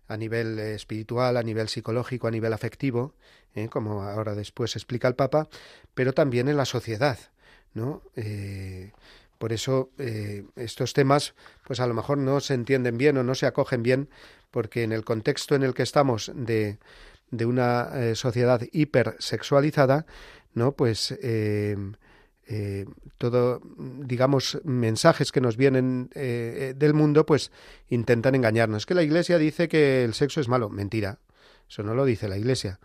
a 0.09 0.17
nivel 0.17 0.59
espiritual, 0.59 1.37
a 1.37 1.43
nivel 1.43 1.69
psicológico, 1.69 2.27
a 2.27 2.31
nivel 2.31 2.53
afectivo, 2.53 3.15
¿eh? 3.55 3.69
como 3.69 4.03
ahora 4.03 4.35
después 4.35 4.77
explica 4.77 5.09
el 5.09 5.15
Papa, 5.15 5.49
pero 5.95 6.13
también 6.13 6.49
en 6.49 6.57
la 6.57 6.65
sociedad, 6.65 7.19
¿no? 7.73 8.03
Eh, 8.17 8.93
por 9.39 9.53
eso 9.53 9.91
eh, 9.99 10.45
estos 10.57 10.93
temas, 10.93 11.35
pues 11.67 11.81
a 11.81 11.87
lo 11.87 11.95
mejor 11.95 12.19
no 12.19 12.41
se 12.41 12.55
entienden 12.55 12.99
bien 12.99 13.17
o 13.19 13.23
no 13.23 13.35
se 13.35 13.47
acogen 13.47 13.83
bien, 13.83 14.09
porque 14.51 14.83
en 14.83 14.93
el 14.93 15.05
contexto 15.05 15.55
en 15.55 15.63
el 15.63 15.75
que 15.75 15.83
estamos 15.83 16.31
de, 16.35 16.79
de 17.31 17.47
una 17.47 18.15
sociedad 18.15 18.63
hipersexualizada, 18.73 20.07
¿no? 20.55 20.73
Pues 20.73 21.13
eh, 22.47 22.87
todo, 23.19 23.61
digamos, 23.77 24.61
mensajes 24.65 25.33
que 25.33 25.41
nos 25.41 25.57
vienen 25.57 26.11
eh, 26.15 26.75
del 26.77 26.95
mundo, 26.95 27.27
pues 27.27 27.51
intentan 27.89 28.35
engañarnos. 28.35 28.87
Que 28.87 28.95
la 28.95 29.03
Iglesia 29.03 29.39
dice 29.39 29.69
que 29.69 30.05
el 30.05 30.15
sexo 30.15 30.41
es 30.41 30.49
malo. 30.49 30.69
Mentira. 30.69 31.19
Eso 31.69 31.83
no 31.83 31.95
lo 31.95 32.05
dice 32.05 32.29
la 32.29 32.37
Iglesia. 32.37 32.81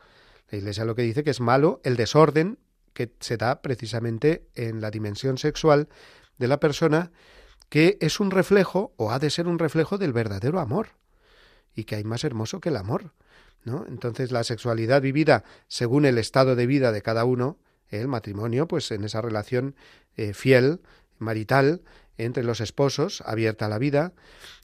La 0.50 0.58
Iglesia 0.58 0.86
lo 0.86 0.96
que 0.96 1.04
dice 1.04 1.24
que 1.24 1.30
es 1.30 1.40
malo 1.40 1.82
el 1.84 1.96
desorden 1.96 2.58
que 2.94 3.14
se 3.20 3.38
da 3.38 3.62
precisamente 3.62 4.48
en 4.56 4.82
la 4.82 4.92
dimensión 4.92 5.38
sexual 5.38 5.90
de 6.38 6.48
la 6.48 6.60
persona 6.60 7.12
que 7.70 7.98
es 8.02 8.20
un 8.20 8.32
reflejo 8.32 8.94
o 8.98 9.12
ha 9.12 9.20
de 9.20 9.30
ser 9.30 9.48
un 9.48 9.60
reflejo 9.60 9.98
del 9.98 10.12
verdadero 10.12 10.60
amor 10.60 10.88
y 11.76 11.84
que 11.84 11.96
hay 11.96 12.04
más 12.04 12.24
hermoso 12.24 12.60
que 12.60 12.70
el 12.70 12.78
amor, 12.78 13.14
¿no? 13.64 13.86
Entonces 13.88 14.32
la 14.32 14.44
sexualidad 14.44 15.02
vivida 15.02 15.44
según 15.68 16.06
el 16.06 16.18
estado 16.18 16.56
de 16.56 16.66
vida 16.66 16.92
de 16.92 17.04
cada 17.04 17.26
uno, 17.26 17.60
el 17.90 18.08
matrimonio, 18.08 18.68
pues 18.68 18.92
en 18.92 19.04
esa 19.04 19.22
relación 19.22 19.76
eh, 20.16 20.34
fiel, 20.34 20.82
marital, 21.18 21.82
entre 22.18 22.44
los 22.44 22.62
esposos, 22.62 23.22
abierta 23.26 23.66
a 23.66 23.70
la 23.70 23.78
vida, 23.78 24.14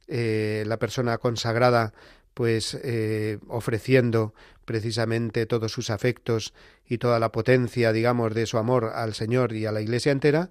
eh, 0.08 0.63
la 0.67 0.77
persona 0.77 1.17
consagrada, 1.17 1.94
pues 2.34 2.77
eh, 2.84 3.39
ofreciendo 3.48 4.34
precisamente 4.65 5.46
todos 5.46 5.72
sus 5.72 5.89
afectos 5.89 6.53
y 6.88 6.98
toda 6.98 7.20
la 7.20 7.32
potencia, 7.32 7.94
digamos, 7.94 8.34
de 8.34 8.46
su 8.46 8.58
amor 8.58 8.91
al 8.94 9.13
Señor 9.13 9.53
y 9.53 9.65
a 9.65 9.72
la 9.72 9.82
Iglesia 9.82 10.12
entera, 10.12 10.50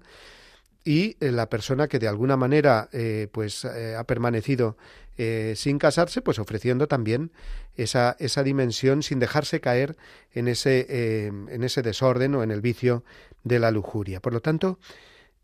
y 0.83 1.17
la 1.19 1.49
persona 1.49 1.87
que 1.87 1.97
de 1.97 2.07
alguna 2.07 2.37
manera 2.37 2.89
pues 3.31 3.65
ha 3.65 4.03
permanecido 4.03 4.77
eh, 5.17 5.53
sin 5.55 5.79
casarse 5.79 6.21
pues 6.21 6.39
ofreciendo 6.39 6.87
también 6.87 7.31
esa, 7.75 8.15
esa 8.19 8.43
dimensión 8.43 9.03
sin 9.03 9.19
dejarse 9.19 9.61
caer 9.61 9.95
en 10.33 10.47
ese, 10.47 10.85
eh, 10.89 11.27
en 11.27 11.63
ese 11.63 11.81
desorden 11.81 12.35
o 12.35 12.43
en 12.43 12.51
el 12.51 12.61
vicio 12.61 13.03
de 13.43 13.59
la 13.59 13.71
lujuria 13.71 14.21
por 14.21 14.33
lo 14.33 14.41
tanto 14.41 14.79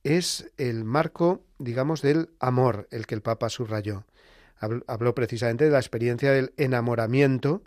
es 0.04 0.52
el 0.58 0.84
marco 0.84 1.42
digamos 1.60 2.02
del 2.02 2.30
amor 2.40 2.88
el 2.92 3.08
que 3.08 3.16
el 3.16 3.22
Papa 3.22 3.50
subrayó 3.50 4.06
habló 4.88 5.16
precisamente 5.16 5.66
de 5.66 5.72
la 5.72 5.80
experiencia 5.80 6.32
del 6.32 6.54
enamoramiento 6.58 7.64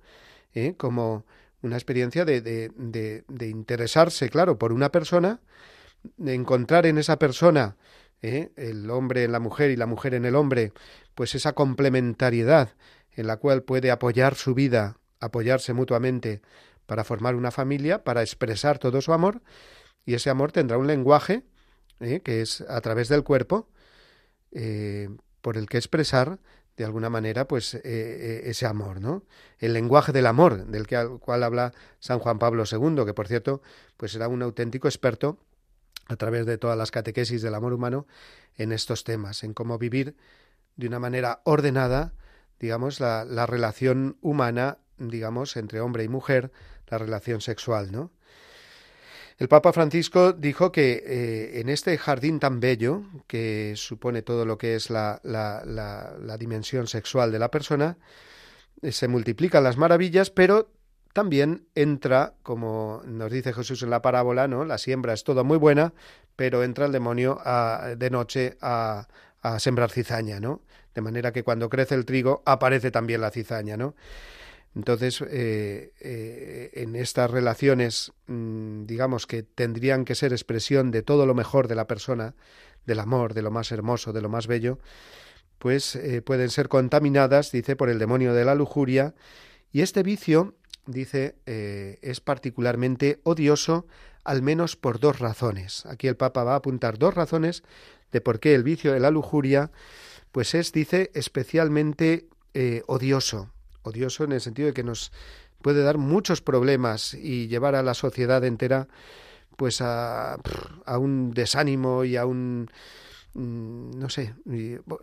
¿eh? 0.54 0.75
como 0.76 1.25
una 1.62 1.76
experiencia 1.76 2.25
de, 2.25 2.40
de, 2.40 2.70
de, 2.76 3.25
de 3.28 3.49
interesarse 3.49 4.28
claro 4.28 4.58
por 4.58 4.73
una 4.73 4.90
persona 4.92 5.40
de 6.16 6.34
encontrar 6.34 6.87
en 6.87 6.99
esa 6.99 7.18
persona, 7.18 7.76
¿eh? 8.25 8.52
el 8.57 8.90
hombre 8.90 9.25
en 9.25 9.33
la 9.33 9.40
mujer 9.40 9.71
y 9.71 9.76
la 9.76 9.87
mujer 9.87 10.14
en 10.14 10.25
el 10.25 10.35
hombre, 10.35 10.73
pues 11.14 11.35
esa 11.35 11.52
complementariedad 11.52 12.71
en 13.12 13.26
la 13.26 13.37
cual 13.37 13.62
puede 13.62 13.90
apoyar 13.90 14.35
su 14.35 14.54
vida, 14.54 14.99
apoyarse 15.21 15.73
mutuamente 15.73 16.40
para 16.87 17.04
formar 17.04 17.35
una 17.37 17.50
familia, 17.50 18.02
para 18.02 18.23
expresar 18.23 18.78
todo 18.78 19.00
su 19.00 19.12
amor, 19.12 19.43
y 20.07 20.14
ese 20.14 20.31
amor 20.31 20.52
tendrá 20.52 20.78
un 20.78 20.87
lenguaje, 20.87 21.45
¿eh? 22.00 22.21
que 22.21 22.40
es 22.40 22.62
a 22.62 22.81
través 22.81 23.09
del 23.09 23.25
cuerpo, 23.25 23.69
eh, 24.52 25.09
por 25.40 25.57
el 25.57 25.69
que 25.69 25.76
expresar 25.76 26.38
de 26.76 26.85
alguna 26.85 27.09
manera 27.11 27.47
pues 27.47 27.75
ese 27.75 28.66
amor, 28.66 29.00
¿no? 29.00 29.23
El 29.61 29.75
lenguaje 29.75 30.11
del 30.11 30.26
amor, 30.26 30.66
del 30.66 30.88
que, 30.88 31.07
cual 31.21 31.45
habla 31.45 31.73
San 32.00 32.19
Juan 32.19 32.40
Pablo 32.40 32.64
II, 32.69 33.04
que 33.04 33.14
por 33.14 33.28
cierto, 33.28 33.62
pues 33.97 34.12
era 34.16 34.26
un 34.26 34.43
auténtico 34.43 34.88
experto 34.88 35.38
a 36.06 36.16
través 36.16 36.46
de 36.46 36.58
todas 36.58 36.76
las 36.76 36.90
catequesis 36.90 37.42
del 37.42 37.54
amor 37.54 37.73
humano 37.73 38.06
en 38.56 38.73
estos 38.73 39.04
temas, 39.04 39.44
en 39.44 39.54
cómo 39.54 39.78
vivir 39.78 40.16
de 40.76 40.87
una 40.87 40.99
manera 40.99 41.40
ordenada, 41.44 42.14
digamos, 42.61 43.00
la, 43.00 43.25
la 43.25 43.46
relación 43.46 44.16
humana, 44.20 44.78
digamos, 44.99 45.56
entre 45.56 45.80
hombre 45.80 46.04
y 46.04 46.08
mujer, 46.08 46.52
la 46.88 46.99
relación 46.99 47.40
sexual, 47.40 47.92
¿no? 47.92 48.11
El 49.37 49.49
Papa 49.49 49.73
Francisco 49.73 50.32
dijo 50.32 50.70
que 50.70 51.02
eh, 51.04 51.61
en 51.61 51.68
este 51.68 51.99
jardín 51.99 52.38
tan 52.38 52.61
bello, 52.61 53.02
que 53.26 53.73
supone 53.76 54.23
todo 54.23 54.46
lo 54.46 54.58
que 54.58 54.76
es 54.76 54.90
la, 54.90 55.20
la, 55.25 55.64
la, 55.64 56.38
dimensión 56.38 56.87
sexual 56.87 57.32
de 57.32 57.40
la 57.40 57.50
persona, 57.50 57.99
eh, 58.80 58.92
se 58.92 59.08
multiplican 59.08 59.64
las 59.64 59.76
maravillas, 59.76 60.30
pero 60.30 60.70
también 61.14 61.66
entra, 61.75 62.35
como 62.42 63.00
nos 63.06 63.33
dice 63.33 63.54
Jesús 63.54 63.83
en 63.83 63.88
la 63.88 64.02
parábola, 64.02 64.47
¿no? 64.47 64.66
La 64.66 64.76
siembra 64.76 65.14
es 65.14 65.25
toda 65.25 65.42
muy 65.42 65.56
buena, 65.56 65.94
pero 66.37 66.62
entra 66.62 66.85
el 66.85 66.92
demonio 66.92 67.40
de 67.97 68.11
noche 68.11 68.59
a, 68.61 69.09
a 69.40 69.59
sembrar 69.59 69.90
cizaña, 69.90 70.40
¿no? 70.40 70.61
De 70.94 71.00
manera 71.00 71.33
que 71.33 71.42
cuando 71.42 71.71
crece 71.71 71.94
el 71.94 72.04
trigo 72.04 72.42
aparece 72.44 72.90
también 72.90 73.23
la 73.23 73.30
cizaña, 73.30 73.78
¿no? 73.78 73.94
Entonces, 74.75 75.21
eh, 75.21 75.92
eh, 76.00 76.71
en 76.75 76.97
estas 76.97 77.30
relaciones, 77.30 78.12
mm, 78.26 78.87
digamos 78.87 79.26
que 79.26 79.44
tendrían 79.44 80.04
que 80.04 80.16
ser 80.16 80.33
expresión 80.33 80.90
de 80.90 81.02
todo 81.02 81.26
lo 81.26 81.35
mejor 81.35 81.68
de 81.68 81.76
la 81.76 81.87
persona, 81.87 82.35
del 82.85 82.99
amor, 82.99 83.35
de 83.35 83.42
lo 83.42 83.50
más 83.50 83.71
hermoso, 83.71 84.12
de 84.12 84.21
lo 84.21 84.28
más 84.28 84.47
bello, 84.47 84.80
pues 85.59 85.94
eh, 85.97 86.23
pueden 86.23 86.50
ser 86.50 86.68
contaminadas, 86.68 87.52
dice, 87.52 87.76
por 87.76 87.88
el 87.88 87.99
demonio 87.99 88.35
de 88.35 88.44
la 88.44 88.54
lujuria, 88.56 89.14
y 89.73 89.83
este 89.83 90.02
vicio, 90.02 90.54
dice, 90.87 91.37
es 91.47 92.21
particularmente 92.21 93.21
odioso, 93.23 93.87
al 94.25 94.43
menos 94.43 94.76
por 94.76 95.00
dos 95.00 95.19
razones. 95.19 95.87
Aquí 95.87 96.09
el 96.09 96.17
Papa 96.17 96.45
va 96.45 96.53
a 96.53 96.57
apuntar 96.57 96.99
dos 96.99 97.14
razones 97.14 97.62
de 98.12 98.21
por 98.21 98.41
qué 98.41 98.55
el 98.55 98.62
vicio 98.62 98.93
de 98.93 99.00
la 99.00 99.11
lujuria, 99.11 99.71
pues 100.33 100.55
es, 100.55 100.73
dice, 100.73 101.11
especialmente 101.14 102.29
odioso. 102.87 103.50
Odioso 103.83 104.25
en 104.25 104.33
el 104.33 104.41
sentido 104.41 104.69
de 104.69 104.75
que 104.75 104.85
nos 104.85 105.12
puede 105.64 105.83
dar 105.83 105.97
muchos 105.97 106.43
problemas 106.43 107.14
y 107.14 107.49
llevar 107.49 107.75
a 107.75 107.83
la 107.83 107.95
sociedad 107.95 108.45
entera 108.45 108.87
pues 109.57 109.81
a, 109.81 110.37
a 110.85 110.99
un 110.99 111.33
desánimo 111.33 112.05
y 112.05 112.17
a 112.17 112.26
un 112.26 112.71
mm, 113.33 113.99
no 113.99 114.11
sé 114.11 114.35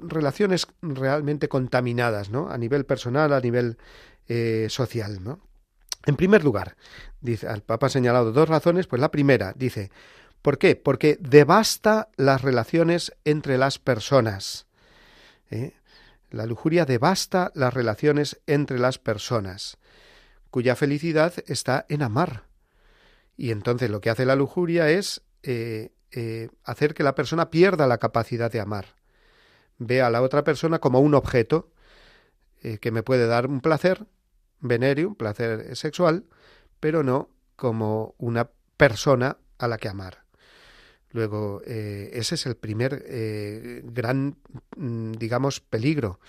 relaciones 0.02 0.68
realmente 0.84 1.50
contaminadas 1.50 2.30
no 2.30 2.50
a 2.50 2.60
nivel 2.60 2.86
personal 2.86 3.34
a 3.34 3.40
nivel 3.40 3.78
eh, 4.28 4.68
social 4.70 5.24
no 5.24 5.40
en 6.06 6.16
primer 6.16 6.44
lugar 6.44 6.76
dice 7.20 7.48
el 7.48 7.62
papa 7.62 7.88
ha 7.88 7.90
señalado 7.90 8.32
dos 8.32 8.50
razones 8.50 8.88
pues 8.88 9.02
la 9.02 9.12
primera 9.12 9.54
dice 9.56 9.92
¿por 10.42 10.58
qué? 10.58 10.76
porque 10.76 11.18
devasta 11.20 12.10
las 12.18 12.42
relaciones 12.42 13.14
entre 13.26 13.58
las 13.58 13.80
personas 13.80 14.68
¿eh? 15.52 15.74
La 16.32 16.46
lujuria 16.46 16.86
devasta 16.86 17.52
las 17.56 17.74
relaciones 17.74 18.40
entre 18.48 18.80
las 18.80 18.98
personas, 18.98 19.78
cuya 20.50 20.78
felicidad 20.78 21.34
está 21.46 21.86
en 21.90 22.02
amar. 22.02 22.46
Y 23.36 23.52
entonces 23.52 23.90
lo 23.90 24.00
que 24.00 24.10
hace 24.10 24.26
la 24.26 24.38
lujuria 24.38 24.90
es 24.90 25.24
eh, 25.44 25.92
eh, 26.12 26.50
hacer 26.64 26.94
que 26.94 27.04
la 27.04 27.16
persona 27.16 27.52
pierda 27.52 27.86
la 27.86 27.98
capacidad 27.98 28.50
de 28.50 28.62
amar. 28.62 28.96
Ve 29.78 30.02
a 30.02 30.10
la 30.10 30.22
otra 30.22 30.46
persona 30.46 30.80
como 30.80 31.02
un 31.02 31.16
objeto 31.16 31.70
eh, 32.64 32.78
que 32.78 32.92
me 32.92 33.04
puede 33.04 33.28
dar 33.28 33.48
un 33.48 33.60
placer 33.60 34.06
venéreo, 34.62 35.10
un 35.10 35.16
placer 35.16 35.76
sexual, 35.76 36.26
pero 36.80 37.04
no 37.04 37.30
como 37.56 38.16
una 38.18 38.50
persona 38.78 39.38
a 39.58 39.68
la 39.68 39.78
que 39.78 39.90
amar. 39.90 40.24
Luego, 41.12 41.62
eh, 41.66 42.10
ese 42.14 42.36
es 42.36 42.46
el 42.46 42.56
primer 42.56 43.04
eh, 43.06 43.82
gran, 43.84 44.38
mm, 44.78 45.12
digamos, 45.14 45.60
peligro 45.60 46.20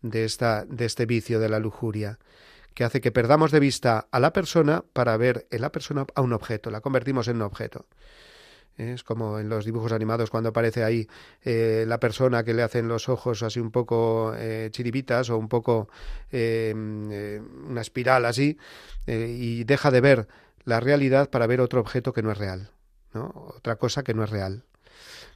de, 0.00 0.24
esta, 0.24 0.64
de 0.64 0.84
este 0.84 1.06
vicio 1.06 1.40
de 1.40 1.48
la 1.48 1.58
lujuria, 1.58 2.18
que 2.74 2.84
hace 2.84 3.00
que 3.00 3.10
perdamos 3.10 3.50
de 3.50 3.60
vista 3.60 4.06
a 4.12 4.20
la 4.20 4.32
persona 4.32 4.84
para 4.92 5.16
ver 5.16 5.48
en 5.50 5.60
la 5.60 5.72
persona 5.72 6.06
a 6.14 6.20
un 6.20 6.32
objeto, 6.32 6.70
la 6.70 6.80
convertimos 6.80 7.26
en 7.26 7.36
un 7.36 7.42
objeto. 7.42 7.86
Es 8.78 9.04
como 9.04 9.38
en 9.38 9.50
los 9.50 9.64
dibujos 9.66 9.92
animados 9.92 10.30
cuando 10.30 10.48
aparece 10.50 10.84
ahí 10.84 11.06
eh, 11.42 11.84
la 11.86 12.00
persona 12.00 12.44
que 12.44 12.54
le 12.54 12.62
hacen 12.62 12.88
los 12.88 13.10
ojos 13.10 13.42
así 13.42 13.60
un 13.60 13.70
poco 13.70 14.34
chiribitas 14.70 15.28
o 15.30 15.36
un 15.36 15.48
poco 15.48 15.88
mm, 16.32 17.70
una 17.70 17.80
espiral 17.80 18.24
así 18.24 18.56
y 19.06 19.64
deja 19.64 19.90
de 19.90 20.00
ver 20.00 20.28
la 20.64 20.80
realidad 20.80 21.28
para 21.28 21.46
ver 21.46 21.60
otro 21.60 21.80
objeto 21.80 22.12
que 22.12 22.22
no 22.22 22.30
es 22.30 22.38
real 22.38 22.70
otra 23.14 23.76
cosa 23.76 24.02
que 24.02 24.14
no 24.14 24.24
es 24.24 24.30
real. 24.30 24.64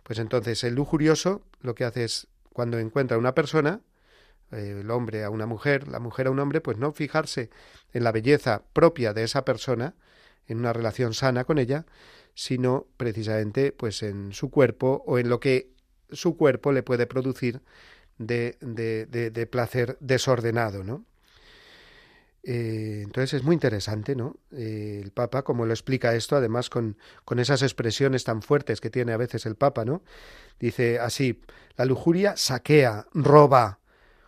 Pues 0.03 0.19
entonces 0.19 0.63
el 0.65 0.75
lujurioso 0.75 1.43
lo 1.61 1.75
que 1.75 1.85
hace 1.85 2.05
es, 2.05 2.27
cuando 2.53 2.79
encuentra 2.79 3.19
una 3.19 3.35
persona, 3.35 3.81
eh, 4.51 4.79
el 4.81 4.91
hombre 4.91 5.25
a 5.25 5.31
una 5.31 5.47
mujer, 5.47 5.89
la 5.89 6.01
mujer 6.01 6.27
a 6.27 6.31
un 6.31 6.39
hombre, 6.39 6.61
pues 6.61 6.77
no 6.77 6.93
fijarse 6.93 7.51
en 7.93 8.05
la 8.05 8.13
belleza 8.13 8.63
propia 8.73 9.13
de 9.13 9.25
esa 9.25 9.45
persona, 9.45 9.95
en 10.47 10.59
una 10.59 10.73
relación 10.73 11.15
sana 11.15 11.45
con 11.45 11.59
ella, 11.59 11.87
sino 12.35 12.87
precisamente 12.97 13.73
pues 13.73 14.03
en 14.03 14.33
su 14.33 14.51
cuerpo 14.51 15.03
o 15.07 15.19
en 15.19 15.29
lo 15.29 15.41
que 15.41 15.73
su 16.11 16.37
cuerpo 16.37 16.73
le 16.73 16.83
puede 16.83 17.07
producir 17.07 17.61
de, 18.19 18.57
de, 18.61 19.07
de 19.07 19.47
placer 19.47 19.97
desordenado, 20.01 20.85
¿no? 20.85 21.05
Eh, 22.45 23.03
entonces 23.05 23.35
es 23.35 23.45
muy 23.45 23.55
interesante, 23.55 24.17
¿no? 24.17 24.37
Eh, 24.51 25.01
el 25.03 25.13
Papa, 25.13 25.43
como 25.43 25.65
lo 25.65 25.73
explica 25.73 26.15
esto, 26.15 26.35
además 26.37 26.71
con, 26.71 26.97
con 27.25 27.39
esas 27.39 27.63
expresiones 27.63 28.25
tan 28.25 28.43
fuertes 28.43 28.81
que 28.81 28.91
tiene 28.91 29.13
a 29.13 29.17
veces 29.17 29.47
el 29.47 29.55
Papa, 29.55 29.85
¿no? 29.85 30.03
Dice 30.59 30.99
así, 30.99 31.41
la 31.77 31.85
lujuria 31.85 32.37
saquea, 32.37 33.07
roba, 33.13 33.79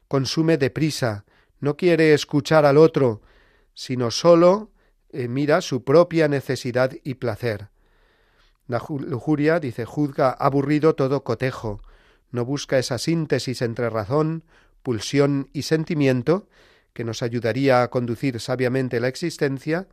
consume 0.07 0.59
deprisa, 0.59 1.25
no 1.61 1.77
quiere 1.77 2.15
escuchar 2.15 2.67
al 2.67 2.77
otro, 2.77 3.21
sino 3.75 4.11
solo 4.13 4.71
eh, 5.11 5.27
mira 5.27 5.61
su 5.61 5.83
propia 5.83 6.29
necesidad 6.29 6.93
y 7.03 7.15
placer. 7.15 7.69
La 8.67 8.83
lujuria, 8.89 9.61
dice, 9.61 9.85
juzga 9.85 10.31
aburrido 10.31 10.95
todo 10.95 11.23
cotejo, 11.23 11.81
no 12.31 12.45
busca 12.45 12.79
esa 12.79 12.99
síntesis 12.99 13.63
entre 13.63 13.91
razón, 13.91 14.45
pulsión 14.83 15.51
y 15.53 15.63
sentimiento, 15.63 16.49
que 16.93 17.05
nos 17.05 17.23
ayudaría 17.23 17.83
a 17.83 17.91
conducir 17.91 18.41
sabiamente 18.41 19.01
la 19.01 19.09
existencia, 19.09 19.89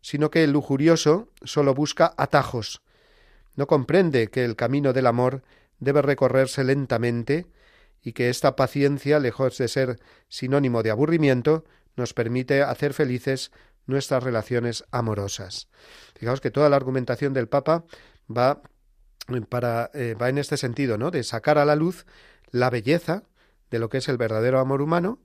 sino 0.00 0.30
que 0.30 0.44
el 0.44 0.52
lujurioso 0.52 1.28
sólo 1.44 1.74
busca 1.74 2.14
atajos. 2.16 2.82
No 3.54 3.66
comprende 3.66 4.28
que 4.28 4.44
el 4.44 4.56
camino 4.56 4.92
del 4.92 5.06
amor 5.06 5.42
debe 5.78 6.02
recorrerse 6.02 6.64
lentamente 6.64 7.46
y 8.02 8.12
que 8.12 8.30
esta 8.30 8.56
paciencia, 8.56 9.18
lejos 9.18 9.58
de 9.58 9.68
ser 9.68 9.98
sinónimo 10.28 10.82
de 10.82 10.90
aburrimiento, 10.90 11.64
nos 11.96 12.14
permite 12.14 12.62
hacer 12.62 12.94
felices 12.94 13.50
nuestras 13.88 14.22
relaciones 14.22 14.84
amorosas. 14.92 15.68
Fijaos 16.14 16.40
que 16.40 16.52
toda 16.52 16.68
la 16.68 16.76
argumentación 16.76 17.32
del 17.32 17.48
Papa 17.48 17.84
va 18.30 18.62
para 19.48 19.90
eh, 19.94 20.14
va 20.14 20.28
en 20.28 20.38
este 20.38 20.56
sentido, 20.56 20.98
¿no? 20.98 21.10
De 21.10 21.24
sacar 21.24 21.58
a 21.58 21.64
la 21.64 21.74
luz 21.74 22.06
la 22.50 22.70
belleza 22.70 23.24
de 23.70 23.78
lo 23.78 23.88
que 23.88 23.98
es 23.98 24.08
el 24.08 24.16
verdadero 24.16 24.60
amor 24.60 24.80
humano 24.80 25.18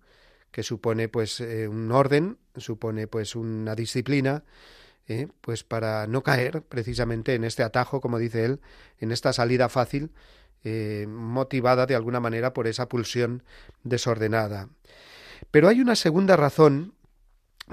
que 0.52 0.64
supone 0.64 1.10
pues 1.10 1.40
eh, 1.42 1.68
un 1.68 1.92
orden, 1.92 2.38
supone 2.58 3.08
pues 3.08 3.36
una 3.36 3.76
disciplina, 3.76 4.44
eh, 5.08 5.28
pues 5.42 5.64
para 5.64 6.06
no 6.06 6.22
caer 6.22 6.62
precisamente 6.62 7.34
en 7.34 7.44
este 7.44 7.64
atajo, 7.64 8.02
como 8.02 8.20
dice 8.20 8.46
él, 8.46 8.62
en 9.00 9.12
esta 9.12 9.34
salida 9.34 9.68
fácil, 9.68 10.12
motivada 11.08 11.86
de 11.86 11.96
alguna 11.96 12.22
manera 12.22 12.54
por 12.54 12.68
esa 12.68 12.88
pulsión 12.88 13.44
desordenada. 13.84 14.70
Pero 15.52 15.68
hay 15.68 15.82
una 15.82 15.96
segunda 15.96 16.38
razón 16.38 16.94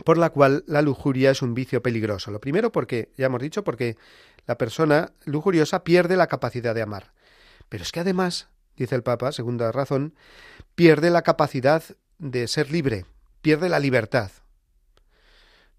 por 0.05 0.18
la 0.18 0.31
cual 0.31 0.64
la 0.66 0.83
lujuria 0.83 1.31
es 1.31 1.42
un 1.42 1.55
vicio 1.55 1.83
peligroso. 1.83 2.31
Lo 2.31 2.40
primero 2.40 2.72
porque, 2.72 3.11
ya 3.16 3.26
hemos 3.26 3.42
dicho, 3.42 3.64
porque 3.64 3.96
la 4.46 4.57
persona 4.57 5.12
lujuriosa 5.24 5.85
pierde 5.85 6.16
la 6.16 6.26
capacidad 6.26 6.74
de 6.74 6.83
amar. 6.83 7.12
Pero 7.68 7.83
es 7.83 7.92
que 7.92 8.00
además, 8.00 8.48
dice 8.76 8.94
el 8.94 9.03
Papa, 9.03 9.33
segunda 9.33 9.70
razón, 9.72 10.14
pierde 10.74 11.11
la 11.11 11.22
capacidad 11.22 11.83
de 12.18 12.48
ser 12.48 12.70
libre, 12.70 13.07
pierde 13.42 13.68
la 13.68 13.79
libertad. 13.79 14.31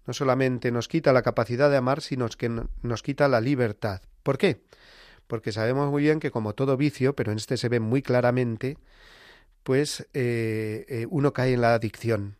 No 0.06 0.12
solamente 0.12 0.72
nos 0.72 0.88
quita 0.88 1.12
la 1.12 1.22
capacidad 1.22 1.70
de 1.70 1.76
amar, 1.76 2.00
sino 2.00 2.28
que 2.28 2.50
nos 2.82 3.02
quita 3.02 3.28
la 3.28 3.40
libertad. 3.40 4.02
¿Por 4.22 4.36
qué? 4.36 4.62
Porque 5.26 5.52
sabemos 5.52 5.90
muy 5.90 6.02
bien 6.02 6.18
que 6.18 6.30
como 6.30 6.54
todo 6.54 6.76
vicio, 6.76 7.14
pero 7.14 7.30
en 7.30 7.38
este 7.38 7.56
se 7.56 7.68
ve 7.68 7.78
muy 7.78 8.02
claramente, 8.02 8.78
pues 9.62 10.08
eh, 10.12 10.84
eh, 10.88 11.06
uno 11.08 11.32
cae 11.32 11.54
en 11.54 11.60
la 11.60 11.74
adicción. 11.74 12.36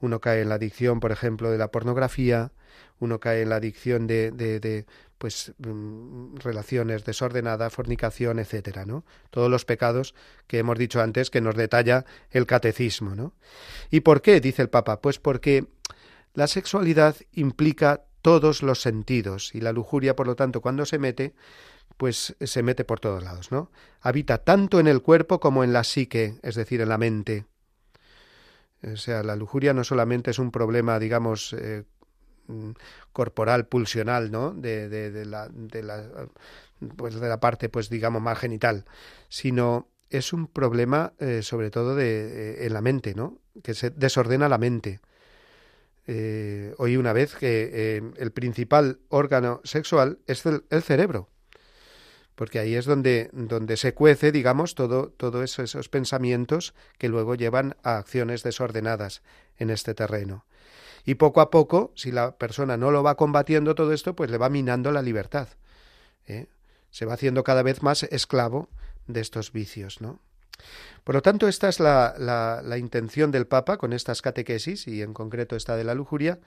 Uno 0.00 0.20
cae 0.20 0.42
en 0.42 0.48
la 0.48 0.56
adicción, 0.56 1.00
por 1.00 1.12
ejemplo, 1.12 1.50
de 1.50 1.58
la 1.58 1.70
pornografía, 1.70 2.52
uno 2.98 3.20
cae 3.20 3.42
en 3.42 3.50
la 3.50 3.56
adicción 3.56 4.06
de, 4.06 4.30
de, 4.30 4.86
pues 5.18 5.52
mm, 5.58 6.36
relaciones 6.36 7.04
desordenadas, 7.04 7.72
fornicación, 7.72 8.38
etcétera, 8.38 8.84
¿no? 8.84 9.04
Todos 9.30 9.50
los 9.50 9.64
pecados 9.64 10.14
que 10.46 10.58
hemos 10.58 10.78
dicho 10.78 11.00
antes 11.00 11.30
que 11.30 11.40
nos 11.40 11.56
detalla 11.56 12.04
el 12.30 12.46
catecismo, 12.46 13.14
¿no? 13.14 13.34
¿Y 13.90 14.00
por 14.00 14.22
qué? 14.22 14.40
dice 14.40 14.62
el 14.62 14.68
Papa, 14.68 15.00
pues 15.00 15.18
porque 15.18 15.66
la 16.34 16.46
sexualidad 16.46 17.16
implica 17.32 18.04
todos 18.22 18.62
los 18.62 18.82
sentidos 18.82 19.54
y 19.54 19.60
la 19.60 19.72
lujuria, 19.72 20.16
por 20.16 20.26
lo 20.26 20.36
tanto, 20.36 20.60
cuando 20.60 20.84
se 20.84 20.98
mete, 20.98 21.34
pues 21.96 22.36
se 22.40 22.62
mete 22.62 22.84
por 22.84 23.00
todos 23.00 23.22
lados, 23.22 23.52
¿no? 23.52 23.70
Habita 24.00 24.38
tanto 24.38 24.80
en 24.80 24.86
el 24.86 25.00
cuerpo 25.00 25.40
como 25.40 25.64
en 25.64 25.72
la 25.72 25.84
psique, 25.84 26.38
es 26.42 26.54
decir, 26.54 26.80
en 26.80 26.88
la 26.88 26.98
mente. 26.98 27.46
O 28.82 28.96
sea, 28.96 29.22
la 29.22 29.36
lujuria 29.36 29.72
no 29.72 29.84
solamente 29.84 30.30
es 30.30 30.38
un 30.38 30.50
problema, 30.50 30.98
digamos, 30.98 31.54
eh, 31.54 31.84
Mm, 32.48 32.72
corporal, 33.12 33.66
pulsional, 33.66 34.30
¿no? 34.30 34.52
De, 34.52 35.24
la, 35.24 35.48
de, 35.48 35.82
la, 35.82 36.28
pues 36.96 37.14
de 37.14 37.28
la 37.28 37.40
parte, 37.40 37.68
pues 37.68 37.88
digamos, 37.88 38.22
más 38.22 38.38
genital, 38.38 38.84
sino 39.28 39.88
es 40.10 40.32
un 40.32 40.46
problema 40.46 41.14
eh, 41.18 41.42
sobre 41.42 41.70
todo 41.70 41.96
de, 41.96 42.60
eh, 42.62 42.66
en 42.66 42.72
la 42.72 42.82
mente, 42.82 43.14
¿no? 43.14 43.40
Que 43.62 43.74
se 43.74 43.90
desordena 43.90 44.48
la 44.48 44.58
mente. 44.58 45.00
Oí 46.78 46.96
una 46.96 47.12
vez 47.12 47.34
que 47.34 48.00
el 48.16 48.30
principal 48.30 49.00
órgano 49.08 49.60
sexual 49.64 50.20
es 50.28 50.46
el, 50.46 50.64
el, 50.70 50.82
cerebro, 50.82 51.28
porque 52.36 52.58
ahí 52.58 52.74
es 52.76 52.84
donde, 52.84 53.30
donde 53.32 53.76
se 53.76 53.94
cuece, 53.94 54.30
digamos, 54.30 54.74
todo, 54.74 55.08
todos 55.08 55.58
esos 55.58 55.88
pensamientos 55.88 56.74
que 56.98 57.08
luego 57.08 57.34
llevan 57.34 57.76
a 57.82 57.96
acciones 57.96 58.42
desordenadas 58.42 59.22
en 59.58 59.70
este 59.70 59.94
terreno. 59.94 60.44
Y 61.06 61.14
poco 61.14 61.40
a 61.40 61.50
poco, 61.50 61.92
si 61.94 62.12
la 62.12 62.36
persona 62.36 62.76
no 62.76 62.90
lo 62.90 63.02
va 63.02 63.16
combatiendo 63.16 63.74
todo 63.74 63.92
esto, 63.92 64.14
pues 64.14 64.30
le 64.30 64.38
va 64.38 64.50
minando 64.50 64.92
la 64.92 65.02
libertad. 65.02 65.48
¿eh? 66.26 66.46
Se 66.90 67.06
va 67.06 67.14
haciendo 67.14 67.42
cada 67.42 67.62
vez 67.62 67.82
más 67.82 68.02
esclavo 68.02 68.68
de 69.06 69.20
estos 69.20 69.52
vicios, 69.52 70.00
¿no? 70.00 70.20
Por 71.04 71.14
lo 71.14 71.22
tanto, 71.22 71.48
esta 71.48 71.68
es 71.68 71.80
la, 71.80 72.14
la, 72.18 72.60
la 72.62 72.78
intención 72.78 73.30
del 73.30 73.46
Papa 73.46 73.76
con 73.78 73.92
estas 73.92 74.20
catequesis, 74.20 74.88
y 74.88 75.02
en 75.02 75.14
concreto 75.14 75.54
esta 75.54 75.76
de 75.76 75.84
la 75.84 75.94
lujuria, 75.94 76.38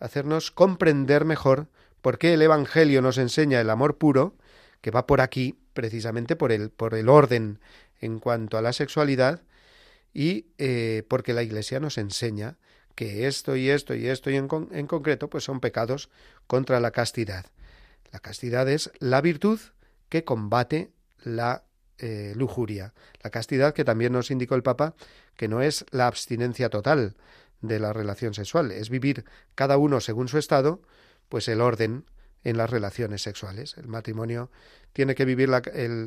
hacernos 0.00 0.50
comprender 0.50 1.24
mejor 1.24 1.66
por 2.00 2.18
qué 2.18 2.34
el 2.34 2.42
Evangelio 2.42 3.02
nos 3.02 3.18
enseña 3.18 3.60
el 3.60 3.70
amor 3.70 3.98
puro, 3.98 4.36
que 4.80 4.90
va 4.90 5.06
por 5.06 5.20
aquí, 5.20 5.58
precisamente 5.72 6.36
por 6.36 6.52
el, 6.52 6.70
por 6.70 6.94
el 6.94 7.08
orden 7.08 7.60
en 8.00 8.18
cuanto 8.18 8.58
a 8.58 8.62
la 8.62 8.72
sexualidad, 8.72 9.42
y 10.14 10.46
eh, 10.58 11.04
porque 11.08 11.32
la 11.32 11.42
Iglesia 11.42 11.80
nos 11.80 11.98
enseña 11.98 12.56
que 12.94 13.26
esto 13.28 13.54
y 13.54 13.70
esto 13.70 13.94
y 13.94 14.08
esto 14.08 14.30
y 14.30 14.36
en, 14.36 14.48
en 14.72 14.86
concreto 14.86 15.30
pues 15.30 15.44
son 15.44 15.60
pecados 15.60 16.10
contra 16.46 16.80
la 16.80 16.90
castidad. 16.90 17.46
La 18.10 18.18
castidad 18.18 18.68
es 18.68 18.90
la 18.98 19.20
virtud 19.20 19.60
que 20.08 20.24
combate 20.24 20.90
la 21.22 21.64
eh, 21.98 22.32
lujuria. 22.36 22.94
La 23.22 23.30
castidad 23.30 23.74
que 23.74 23.84
también 23.84 24.12
nos 24.12 24.30
indicó 24.30 24.54
el 24.54 24.62
Papa 24.62 24.94
que 25.36 25.48
no 25.48 25.62
es 25.62 25.84
la 25.90 26.06
abstinencia 26.06 26.70
total 26.70 27.16
de 27.60 27.78
la 27.78 27.92
relación 27.92 28.34
sexual, 28.34 28.70
es 28.70 28.88
vivir 28.88 29.24
cada 29.54 29.78
uno 29.78 30.00
según 30.00 30.28
su 30.28 30.38
estado, 30.38 30.80
pues 31.28 31.48
el 31.48 31.60
orden 31.60 32.04
en 32.44 32.56
las 32.56 32.70
relaciones 32.70 33.22
sexuales. 33.22 33.76
El 33.76 33.88
matrimonio 33.88 34.50
tiene 34.92 35.14
que 35.14 35.24
vivir 35.24 35.48
la, 35.48 35.62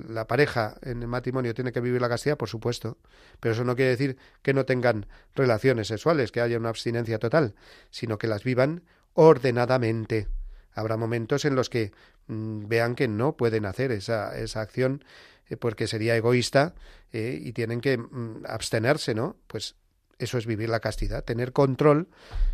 la, 0.10 0.28
pareja 0.28 0.78
en 0.82 1.02
el 1.02 1.08
matrimonio 1.08 1.54
tiene 1.54 1.72
que 1.72 1.82
vivir 1.82 2.02
la 2.02 2.10
castidad, 2.10 2.38
por 2.38 2.50
supuesto, 2.50 2.98
pero 3.40 3.54
eso 3.54 3.64
no 3.64 3.76
quiere 3.76 3.92
decir 3.92 4.18
que 4.42 4.54
no 4.54 4.66
tengan 4.66 5.08
relaciones 5.36 5.88
sexuales, 5.88 6.32
que 6.32 6.42
haya 6.42 6.58
una 6.58 6.70
abstinencia 6.70 7.20
total, 7.20 7.56
sino 7.90 8.18
que 8.18 8.28
las 8.28 8.44
vivan 8.44 8.84
ordenadamente. 9.14 10.28
Habrá 10.74 10.98
momentos 10.98 11.46
en 11.46 11.56
los 11.56 11.70
que 11.70 11.92
mm, 12.28 12.68
vean 12.68 12.96
que 12.96 13.08
no 13.08 13.36
pueden 13.36 13.66
hacer 13.66 13.92
esa, 13.92 14.38
esa 14.38 14.62
acción 14.62 15.04
eh, 15.50 15.58
porque 15.58 15.88
sería 15.88 16.16
egoísta 16.16 16.76
eh, 17.12 17.38
y 17.42 17.52
tienen 17.52 17.82
que 17.82 17.98
mm, 17.98 18.46
abstenerse, 18.48 19.14
¿no? 19.14 19.36
Pues 19.48 19.76
eso 20.22 20.38
es 20.38 20.46
vivir 20.46 20.70
la 20.70 20.80
castidad, 20.80 21.24
tener 21.24 21.52
control 21.52 22.08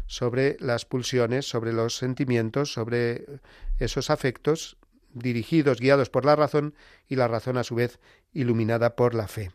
sobre 0.06 0.58
las 0.60 0.86
pulsiones, 0.86 1.48
sobre 1.48 1.74
los 1.74 1.98
sentimientos, 1.98 2.74
sobre 2.74 3.26
esos 3.80 4.10
afectos 4.10 4.78
dirigidos, 5.14 5.80
guiados 5.80 6.10
por 6.10 6.26
la 6.26 6.36
razón 6.36 6.76
y 7.08 7.16
la 7.16 7.28
razón 7.28 7.58
a 7.58 7.64
su 7.64 7.76
vez 7.76 8.00
iluminada 8.34 8.96
por 8.96 9.14
la 9.14 9.28
fe. 9.28 9.52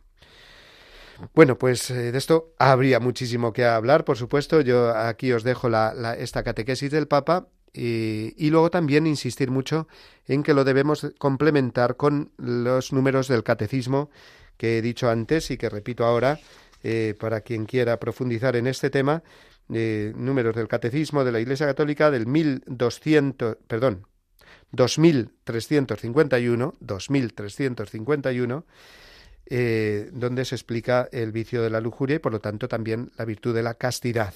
Bueno, 1.34 1.56
pues 1.56 1.90
eh, 1.90 2.12
de 2.12 2.18
esto 2.18 2.54
habría 2.58 2.98
muchísimo 3.00 3.52
que 3.52 3.64
hablar, 3.64 4.04
por 4.04 4.16
supuesto. 4.16 4.60
Yo 4.60 4.96
aquí 4.96 5.32
os 5.32 5.44
dejo 5.44 5.68
esta 6.18 6.42
catequesis 6.42 6.90
del 6.90 7.06
Papa 7.06 7.46
y, 7.72 8.50
luego 8.50 8.70
también 8.70 9.06
insistir 9.06 9.50
mucho 9.50 9.88
en 10.26 10.42
que 10.42 10.54
lo 10.54 10.64
debemos 10.64 11.06
complementar 11.18 11.96
con 11.96 12.32
los 12.36 12.92
números 12.92 13.28
del 13.28 13.44
catecismo 13.44 14.10
que 14.56 14.78
he 14.78 14.82
dicho 14.82 15.08
antes 15.08 15.50
y 15.50 15.56
que 15.56 15.70
repito 15.70 16.04
ahora, 16.04 16.38
eh, 16.84 17.14
para 17.18 17.40
quien 17.42 17.64
quiera 17.64 18.00
profundizar 18.00 18.56
en 18.56 18.66
este 18.66 18.90
tema, 18.90 19.22
eh, 19.72 20.12
números 20.16 20.56
del 20.56 20.66
Catecismo 20.66 21.24
de 21.24 21.30
la 21.30 21.38
Iglesia 21.38 21.66
Católica 21.66 22.10
del 22.10 22.26
1200, 22.26 23.58
perdón, 23.68 24.08
2351, 24.72 26.74
2351, 26.80 28.66
eh, 29.46 30.10
donde 30.12 30.44
se 30.44 30.56
explica 30.56 31.08
el 31.12 31.30
vicio 31.30 31.62
de 31.62 31.70
la 31.70 31.80
lujuria 31.80 32.16
y 32.16 32.18
por 32.18 32.32
lo 32.32 32.40
tanto 32.40 32.66
también 32.66 33.12
la 33.16 33.26
virtud 33.26 33.54
de 33.54 33.62
la 33.62 33.74
castidad. 33.74 34.34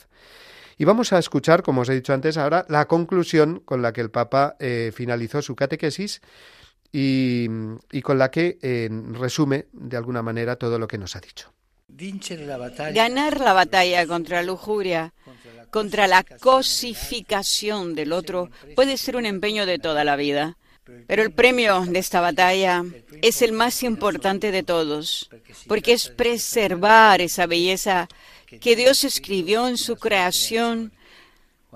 Y 0.78 0.84
vamos 0.84 1.12
a 1.12 1.18
escuchar, 1.18 1.64
como 1.64 1.80
os 1.80 1.88
he 1.88 1.94
dicho 1.94 2.12
antes, 2.12 2.36
ahora 2.36 2.64
la 2.68 2.86
conclusión 2.86 3.60
con 3.64 3.82
la 3.82 3.92
que 3.92 4.02
el 4.02 4.10
Papa 4.10 4.56
finalizó 4.92 5.42
su 5.42 5.56
catequesis 5.56 6.20
y, 6.92 7.48
con 8.02 8.18
la 8.18 8.30
que 8.30 8.58
resume 9.14 9.68
de 9.72 9.96
alguna 9.96 10.20
manera 10.20 10.56
todo 10.56 10.78
lo 10.78 10.86
que 10.86 10.98
nos 10.98 11.16
ha 11.16 11.20
dicho. 11.20 11.55
Ganar 12.92 13.40
la 13.40 13.52
batalla 13.52 14.06
contra 14.06 14.38
la 14.38 14.46
lujuria, 14.46 15.14
contra 15.70 16.06
la 16.06 16.22
cosificación 16.24 17.94
del 17.94 18.12
otro, 18.12 18.50
puede 18.74 18.96
ser 18.96 19.16
un 19.16 19.24
empeño 19.24 19.66
de 19.66 19.78
toda 19.78 20.04
la 20.04 20.16
vida. 20.16 20.56
Pero 21.06 21.22
el 21.22 21.32
premio 21.32 21.80
de 21.80 21.98
esta 21.98 22.20
batalla 22.20 22.84
es 23.22 23.42
el 23.42 23.52
más 23.52 23.82
importante 23.82 24.52
de 24.52 24.62
todos, 24.62 25.30
porque 25.66 25.92
es 25.92 26.08
preservar 26.08 27.20
esa 27.20 27.46
belleza 27.46 28.08
que 28.60 28.76
Dios 28.76 29.02
escribió 29.02 29.66
en 29.66 29.78
su 29.78 29.96
creación 29.96 30.92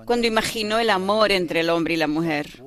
cuando 0.05 0.27
imaginó 0.27 0.79
el 0.79 0.89
amor 0.89 1.31
entre 1.31 1.59
el 1.59 1.69
hombre 1.69 1.95
y 1.95 1.97
la 1.97 2.07
mujer 2.07 2.61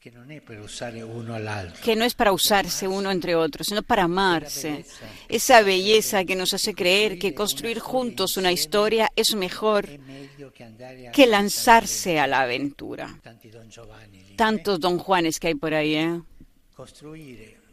que 0.00 1.94
no 1.94 2.04
es 2.06 2.14
para 2.14 2.32
usarse 2.32 2.88
uno 2.88 3.10
entre 3.10 3.34
otros, 3.34 3.66
sino 3.66 3.82
para 3.82 4.04
amarse. 4.04 4.86
Esa 5.28 5.60
belleza 5.60 6.24
que 6.24 6.36
nos 6.36 6.54
hace 6.54 6.72
creer 6.72 7.18
que 7.18 7.34
construir 7.34 7.80
juntos 7.80 8.38
una 8.38 8.50
historia 8.50 9.10
es 9.14 9.34
mejor 9.34 9.86
que 11.12 11.26
lanzarse 11.26 12.18
a 12.18 12.26
la 12.26 12.40
aventura. 12.40 13.20
Tantos 14.36 14.80
don 14.80 14.98
Juanes 14.98 15.38
que 15.38 15.48
hay 15.48 15.54
por 15.54 15.74
ahí, 15.74 15.94
¿eh? 15.94 16.20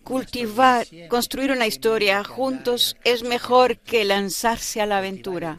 Cultivar, 0.04 0.86
construir 1.10 1.52
una 1.52 1.68
historia 1.68 2.24
juntos 2.26 2.98
es 3.06 3.24
mejor 3.24 3.78
que 3.78 4.04
lanzarse 4.04 4.82
a 4.82 4.86
la 4.86 4.98
aventura. 4.98 5.58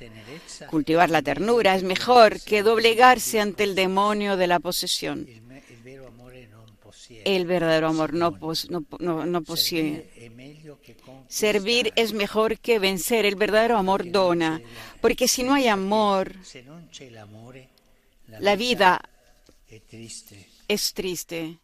Cultivar 0.68 1.08
la 1.08 1.22
ternura 1.22 1.76
es 1.76 1.82
mejor 1.82 2.40
que 2.42 2.62
doblegarse 2.62 3.40
ante 3.40 3.64
el 3.64 3.74
demonio 3.74 4.36
de 4.36 4.46
la 4.46 4.58
posesión. 4.58 5.26
El 7.24 7.46
verdadero 7.46 7.88
amor 7.88 8.14
no, 8.14 8.36
no, 8.98 9.26
no, 9.26 9.42
posee. 9.42 10.30
Servir 11.28 11.92
es 11.96 12.12
mejor 12.12 12.58
que 12.58 12.78
vencer. 12.78 13.26
El 13.26 13.36
verdadero 13.36 13.76
amor 13.76 14.10
dona. 14.10 14.60
Porque 15.00 15.28
si 15.28 15.42
no 15.42 15.54
hay 15.54 15.68
amor, 15.68 16.34
la 18.40 18.56
vida 18.56 19.00
es 20.68 20.94
triste. 20.94 21.58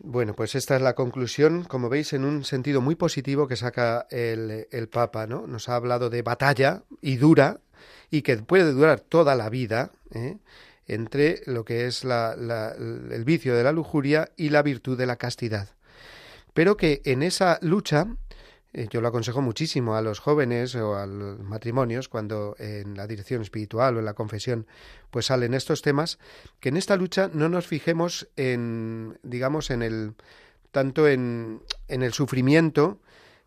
Bueno, 0.00 0.34
pues 0.34 0.54
esta 0.54 0.76
es 0.76 0.82
la 0.82 0.94
conclusión, 0.94 1.64
como 1.64 1.88
veis, 1.88 2.12
en 2.12 2.24
un 2.24 2.44
sentido 2.44 2.80
muy 2.80 2.94
positivo 2.94 3.48
que 3.48 3.56
saca 3.56 4.06
el, 4.10 4.66
el, 4.70 4.88
Papa, 4.88 5.26
¿no? 5.26 5.46
Nos 5.46 5.68
ha 5.68 5.76
hablado 5.76 6.10
de 6.10 6.20
batalla 6.20 6.82
y 7.00 7.16
dura, 7.16 7.60
y 8.10 8.22
que 8.22 8.36
puede 8.36 8.72
durar 8.72 9.00
toda 9.00 9.34
la 9.34 9.48
vida, 9.48 9.92
¿eh? 10.12 10.36
Entre 10.86 11.42
lo 11.46 11.64
que 11.64 11.86
es 11.86 12.04
el 12.04 13.24
vicio 13.24 13.54
de 13.54 13.64
la 13.64 13.72
lujuria 13.72 14.30
y 14.36 14.50
la 14.50 14.62
virtud 14.62 14.98
de 14.98 15.06
la 15.06 15.16
castidad. 15.16 15.68
Pero 16.52 16.76
que 16.76 17.02
en 17.04 17.22
esa 17.22 17.58
lucha, 17.62 18.06
eh, 18.72 18.86
yo 18.90 19.00
lo 19.00 19.08
aconsejo 19.08 19.42
muchísimo 19.42 19.96
a 19.96 20.02
los 20.02 20.20
jóvenes 20.20 20.74
o 20.76 20.96
a 20.96 21.06
los 21.06 21.40
matrimonios 21.40 22.08
cuando 22.08 22.54
en 22.58 22.96
la 22.96 23.06
dirección 23.06 23.42
espiritual 23.42 23.96
o 23.96 23.98
en 23.98 24.04
la 24.04 24.14
confesión 24.14 24.66
pues 25.10 25.26
salen 25.26 25.54
estos 25.54 25.82
temas, 25.82 26.18
que 26.60 26.68
en 26.68 26.76
esta 26.76 26.96
lucha 26.96 27.30
no 27.32 27.48
nos 27.48 27.66
fijemos 27.66 28.28
en, 28.36 29.18
digamos, 29.22 29.70
en 29.70 29.82
el 29.82 30.14
tanto 30.70 31.06
en, 31.06 31.62
en 31.86 32.02
el 32.02 32.12
sufrimiento 32.12 32.98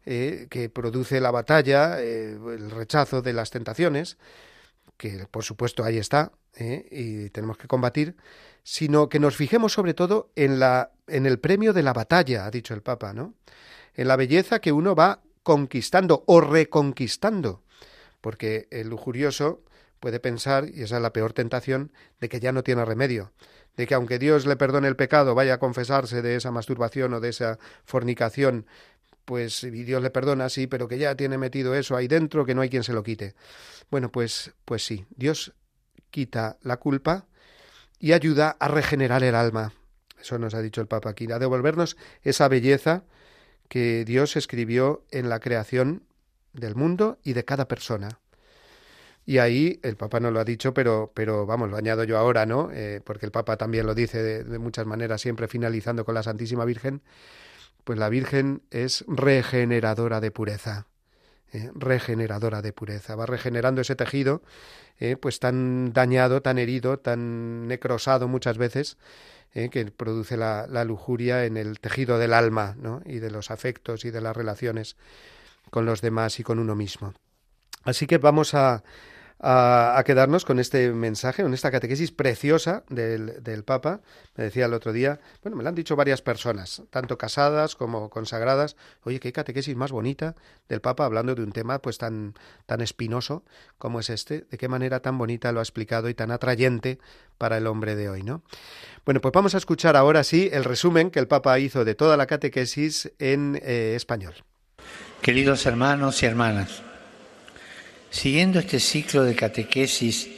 eh, 0.05 0.47
que 0.49 0.69
produce 0.69 1.19
la 1.19 1.31
batalla, 1.31 2.01
eh, 2.01 2.31
el 2.31 2.71
rechazo 2.71 3.21
de 3.21 3.33
las 3.33 3.51
tentaciones, 3.51 4.17
que 4.97 5.27
por 5.29 5.43
supuesto 5.43 5.83
ahí 5.83 5.97
está, 5.97 6.31
¿eh? 6.55 6.87
y 6.91 7.29
tenemos 7.29 7.57
que 7.57 7.67
combatir, 7.67 8.15
sino 8.63 9.09
que 9.09 9.19
nos 9.19 9.35
fijemos 9.35 9.73
sobre 9.73 9.93
todo 9.93 10.31
en, 10.35 10.59
la, 10.59 10.91
en 11.07 11.25
el 11.25 11.39
premio 11.39 11.73
de 11.73 11.83
la 11.83 11.93
batalla, 11.93 12.45
ha 12.45 12.51
dicho 12.51 12.73
el 12.73 12.81
Papa, 12.81 13.13
¿no? 13.13 13.33
En 13.93 14.07
la 14.07 14.15
belleza 14.15 14.59
que 14.59 14.71
uno 14.71 14.95
va 14.95 15.21
conquistando 15.43 16.23
o 16.27 16.41
reconquistando, 16.41 17.63
porque 18.21 18.67
el 18.71 18.89
lujurioso 18.89 19.61
puede 19.99 20.19
pensar, 20.19 20.67
y 20.69 20.83
esa 20.83 20.97
es 20.97 21.01
la 21.01 21.13
peor 21.13 21.33
tentación, 21.33 21.91
de 22.19 22.29
que 22.29 22.39
ya 22.39 22.51
no 22.51 22.63
tiene 22.63 22.85
remedio, 22.85 23.31
de 23.75 23.87
que 23.87 23.93
aunque 23.93 24.19
Dios 24.19 24.45
le 24.45 24.55
perdone 24.55 24.87
el 24.87 24.95
pecado, 24.95 25.35
vaya 25.35 25.55
a 25.55 25.59
confesarse 25.59 26.21
de 26.21 26.35
esa 26.35 26.51
masturbación 26.51 27.13
o 27.13 27.19
de 27.19 27.29
esa 27.29 27.59
fornicación, 27.85 28.65
pues 29.27 29.61
y 29.65 29.83
Dios 29.83 30.01
le 30.01 30.09
perdona, 30.09 30.47
sí, 30.47 30.67
pero 30.67 30.87
que 30.87 30.97
ya 30.97 31.13
tiene 31.15 31.37
metido 31.37 31.75
eso 31.75 31.97
ahí 31.97 32.07
dentro, 32.07 32.45
que 32.45 32.55
no 32.55 32.61
hay 32.61 32.69
quien 32.69 32.85
se 32.85 32.93
lo 32.93 33.03
quite. 33.03 33.35
Bueno, 33.91 34.09
pues, 34.09 34.53
pues 34.63 34.85
sí, 34.85 35.05
Dios 35.17 35.51
quita 36.11 36.57
la 36.61 36.77
culpa 36.77 37.25
y 37.99 38.13
ayuda 38.13 38.55
a 38.57 38.69
regenerar 38.69 39.25
el 39.25 39.35
alma. 39.35 39.73
Eso 40.17 40.39
nos 40.39 40.53
ha 40.53 40.61
dicho 40.61 40.79
el 40.79 40.87
Papa 40.87 41.09
aquí, 41.09 41.29
a 41.29 41.39
devolvernos 41.39 41.97
esa 42.23 42.47
belleza 42.47 43.03
que 43.67 44.05
Dios 44.05 44.37
escribió 44.37 45.03
en 45.11 45.27
la 45.27 45.41
creación 45.41 46.03
del 46.53 46.75
mundo 46.75 47.19
y 47.21 47.33
de 47.33 47.43
cada 47.43 47.67
persona. 47.67 48.21
Y 49.25 49.39
ahí 49.39 49.81
el 49.83 49.97
Papa 49.97 50.21
no 50.21 50.31
lo 50.31 50.39
ha 50.39 50.45
dicho, 50.45 50.73
pero, 50.73 51.11
pero 51.13 51.45
vamos, 51.45 51.69
lo 51.69 51.75
añado 51.75 52.05
yo 52.05 52.17
ahora, 52.17 52.45
¿no? 52.45 52.69
Eh, 52.71 53.01
porque 53.03 53.25
el 53.25 53.33
Papa 53.33 53.57
también 53.57 53.85
lo 53.85 53.93
dice 53.93 54.23
de, 54.23 54.57
muchas 54.57 54.85
maneras, 54.85 55.19
siempre 55.19 55.49
finalizando 55.49 56.05
con 56.05 56.15
la 56.15 56.23
Santísima 56.23 56.63
Virgen. 56.63 57.01
Pues 57.87 57.97
la 57.97 58.09
Virgen 58.09 58.63
es 58.69 59.05
regeneradora 59.07 60.19
de 60.19 60.29
pureza. 60.29 60.87
¿eh? 61.53 61.71
regeneradora 61.73 62.61
de 62.61 62.73
pureza. 62.73 63.15
Va 63.15 63.25
regenerando 63.25 63.79
ese 63.79 63.95
tejido, 63.95 64.41
¿eh? 64.99 65.15
pues 65.15 65.39
tan 65.39 65.93
dañado, 65.93 66.41
tan 66.41 66.57
herido, 66.57 66.99
tan 66.99 67.65
necrosado 67.69 68.27
muchas 68.27 68.57
veces, 68.57 68.97
que 69.53 69.85
produce 69.85 70.35
la, 70.35 70.67
la, 70.67 70.83
lujuria 70.83 71.45
en 71.45 71.55
el 71.55 71.79
tejido 71.79 72.19
del 72.19 72.33
alma, 72.33 72.75
¿no? 72.77 73.01
Y 73.05 73.19
de 73.19 73.31
los 73.31 73.51
afectos 73.51 74.03
y 74.03 74.11
de 74.11 74.19
las 74.19 74.35
relaciones 74.35 74.97
con 75.69 75.85
los 75.85 76.01
demás 76.01 76.41
y 76.41 76.43
con 76.43 76.59
uno 76.59 76.75
mismo. 76.75 77.13
Así 77.83 78.05
que 78.05 78.17
vamos 78.17 78.53
a, 78.53 78.83
a, 79.39 80.01
quedarnos 80.05 80.45
con 80.45 80.59
este 80.59 80.91
mensaje, 80.91 81.43
con 81.43 81.53
esta 81.53 81.71
catequesis 81.71 82.11
preciosa 82.11 82.83
del, 82.89 83.43
del, 83.43 83.63
Papa. 83.63 84.01
Me 84.35 84.45
decía 84.45 84.65
el 84.65 84.73
otro 84.73 84.93
día, 84.93 85.19
bueno, 85.43 85.57
me 85.57 85.63
lo 85.63 85.69
han 85.69 85.75
dicho 85.75 85.95
varias 85.95 86.21
personas, 86.21 86.81
tanto 86.89 87.17
casadas 87.17 87.75
como 87.75 88.09
consagradas. 88.09 88.75
Oye, 89.03 89.19
qué 89.19 89.31
catequesis 89.31 89.75
más 89.75 89.91
bonita 89.91 90.35
del 90.69 90.81
Papa 90.81 91.05
hablando 91.05 91.35
de 91.35 91.43
un 91.43 91.51
tema 91.51 91.79
pues 91.79 91.97
tan, 91.97 92.33
tan 92.65 92.81
espinoso 92.81 93.43
como 93.77 93.99
es 93.99 94.09
este. 94.09 94.45
De 94.49 94.57
qué 94.57 94.67
manera 94.67 95.01
tan 95.01 95.17
bonita 95.17 95.51
lo 95.51 95.59
ha 95.59 95.63
explicado 95.63 96.09
y 96.09 96.13
tan 96.13 96.31
atrayente 96.31 96.99
para 97.37 97.57
el 97.57 97.67
hombre 97.67 97.95
de 97.95 98.09
hoy, 98.09 98.23
¿no? 98.23 98.41
Bueno, 99.05 99.21
pues 99.21 99.31
vamos 99.31 99.55
a 99.55 99.57
escuchar 99.57 99.95
ahora 99.95 100.23
sí 100.23 100.49
el 100.51 100.63
resumen 100.63 101.11
que 101.11 101.19
el 101.19 101.27
Papa 101.27 101.57
hizo 101.59 101.85
de 101.85 101.95
toda 101.95 102.17
la 102.17 102.25
catequesis 102.25 103.11
en 103.19 103.59
eh, 103.63 103.93
español. 103.95 104.33
Queridos 105.21 105.65
hermanos 105.65 106.21
y 106.23 106.25
hermanas, 106.25 106.83
Siguiendo 108.09 108.59
este 108.59 108.79
ciclo 108.79 109.23
de 109.23 109.35
catequesis 109.35 110.29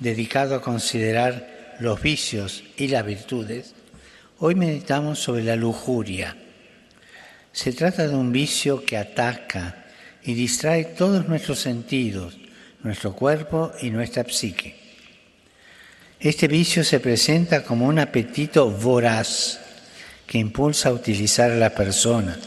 dedicado 0.00 0.54
a 0.54 0.62
considerar 0.62 1.76
los 1.80 2.00
vicios 2.00 2.64
y 2.76 2.88
las 2.88 3.04
virtudes, 3.04 3.74
hoy 4.38 4.54
meditamos 4.54 5.18
sobre 5.18 5.44
la 5.44 5.56
lujuria. 5.56 6.36
Se 7.52 7.72
trata 7.72 8.08
de 8.08 8.14
un 8.14 8.32
vicio 8.32 8.84
que 8.84 8.96
ataca 8.96 9.86
y 10.22 10.34
distrae 10.34 10.84
todos 10.84 11.28
nuestros 11.28 11.58
sentidos, 11.58 12.36
nuestro 12.82 13.14
cuerpo 13.14 13.72
y 13.82 13.90
nuestra 13.90 14.24
psique. 14.24 14.76
Este 16.20 16.48
vicio 16.48 16.82
se 16.82 16.98
presenta 16.98 17.62
como 17.62 17.86
un 17.86 17.98
apetito 17.98 18.70
voraz 18.70 19.60
que 20.26 20.38
impulsa 20.38 20.88
a 20.88 20.92
utilizar 20.92 21.50
a 21.50 21.56
las 21.56 21.72
personas, 21.72 22.38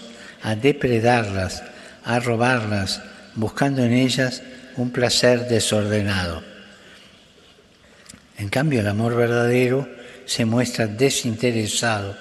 a 0.43 0.55
depredarlas, 0.55 1.63
a 2.03 2.19
robarlas, 2.19 3.01
buscando 3.35 3.83
en 3.83 3.93
ellas 3.93 4.43
un 4.77 4.91
placer 4.91 5.47
desordenado. 5.47 6.43
En 8.37 8.49
cambio, 8.49 8.79
el 8.79 8.87
amor 8.87 9.15
verdadero 9.15 9.87
se 10.25 10.45
muestra 10.45 10.87
desinteresado, 10.87 12.17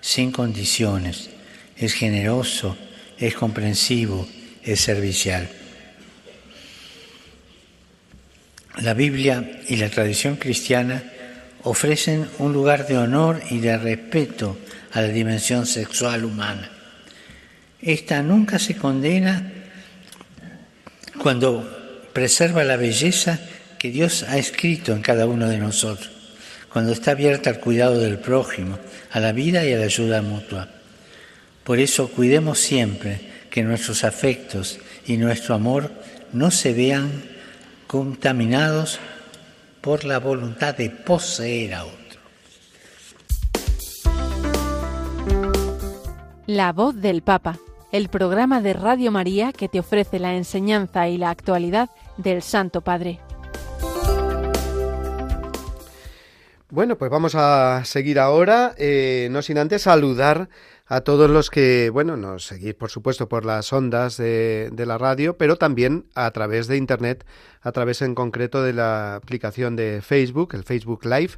sin 0.00 0.32
condiciones, 0.32 1.30
es 1.76 1.94
generoso, 1.94 2.76
es 3.18 3.34
comprensivo, 3.34 4.28
es 4.62 4.80
servicial. 4.80 5.48
La 8.80 8.94
Biblia 8.94 9.60
y 9.68 9.76
la 9.76 9.90
tradición 9.90 10.36
cristiana 10.36 11.02
ofrecen 11.62 12.28
un 12.38 12.52
lugar 12.52 12.86
de 12.86 12.98
honor 12.98 13.40
y 13.50 13.60
de 13.60 13.76
respeto 13.76 14.58
a 14.92 15.02
la 15.02 15.08
dimensión 15.08 15.66
sexual 15.66 16.24
humana. 16.24 16.70
Esta 17.80 18.22
nunca 18.22 18.58
se 18.58 18.76
condena 18.76 19.52
cuando 21.18 21.81
preserva 22.12 22.64
la 22.64 22.76
belleza 22.76 23.38
que 23.78 23.90
Dios 23.90 24.24
ha 24.24 24.38
escrito 24.38 24.92
en 24.92 25.02
cada 25.02 25.26
uno 25.26 25.48
de 25.48 25.58
nosotros, 25.58 26.10
cuando 26.72 26.92
está 26.92 27.12
abierta 27.12 27.50
al 27.50 27.60
cuidado 27.60 27.98
del 27.98 28.18
prójimo, 28.18 28.78
a 29.10 29.20
la 29.20 29.32
vida 29.32 29.64
y 29.64 29.72
a 29.72 29.78
la 29.78 29.84
ayuda 29.84 30.22
mutua. 30.22 30.68
Por 31.64 31.78
eso 31.78 32.08
cuidemos 32.08 32.58
siempre 32.58 33.20
que 33.50 33.62
nuestros 33.62 34.04
afectos 34.04 34.78
y 35.06 35.16
nuestro 35.16 35.54
amor 35.54 35.92
no 36.32 36.50
se 36.50 36.72
vean 36.72 37.10
contaminados 37.86 38.98
por 39.80 40.04
la 40.04 40.18
voluntad 40.18 40.76
de 40.76 40.90
poseer 40.90 41.74
a 41.74 41.84
otro. 41.84 41.98
La 46.46 46.72
voz 46.72 47.00
del 47.00 47.22
Papa, 47.22 47.58
el 47.92 48.08
programa 48.08 48.60
de 48.60 48.72
Radio 48.72 49.10
María 49.10 49.52
que 49.52 49.68
te 49.68 49.80
ofrece 49.80 50.18
la 50.18 50.34
enseñanza 50.34 51.08
y 51.08 51.18
la 51.18 51.30
actualidad 51.30 51.90
del 52.22 52.42
Santo 52.42 52.80
Padre. 52.80 53.20
Bueno, 56.72 56.96
pues 56.96 57.10
vamos 57.10 57.34
a 57.34 57.84
seguir 57.84 58.18
ahora, 58.18 58.74
eh, 58.78 59.28
no 59.30 59.42
sin 59.42 59.58
antes 59.58 59.82
saludar 59.82 60.48
a 60.86 61.02
todos 61.02 61.28
los 61.28 61.50
que, 61.50 61.90
bueno, 61.90 62.16
nos 62.16 62.46
seguís, 62.46 62.74
por 62.74 62.88
supuesto, 62.88 63.28
por 63.28 63.44
las 63.44 63.70
ondas 63.74 64.16
de, 64.16 64.72
la 64.74 64.96
radio, 64.96 65.36
pero 65.36 65.56
también 65.56 66.06
a 66.14 66.30
través 66.30 66.68
de 66.68 66.78
Internet, 66.78 67.26
a 67.60 67.72
través 67.72 68.00
en 68.00 68.14
concreto 68.14 68.62
de 68.62 68.72
la 68.72 69.16
aplicación 69.16 69.76
de 69.76 70.00
Facebook, 70.00 70.54
el 70.54 70.64
Facebook 70.64 71.04
Live, 71.04 71.32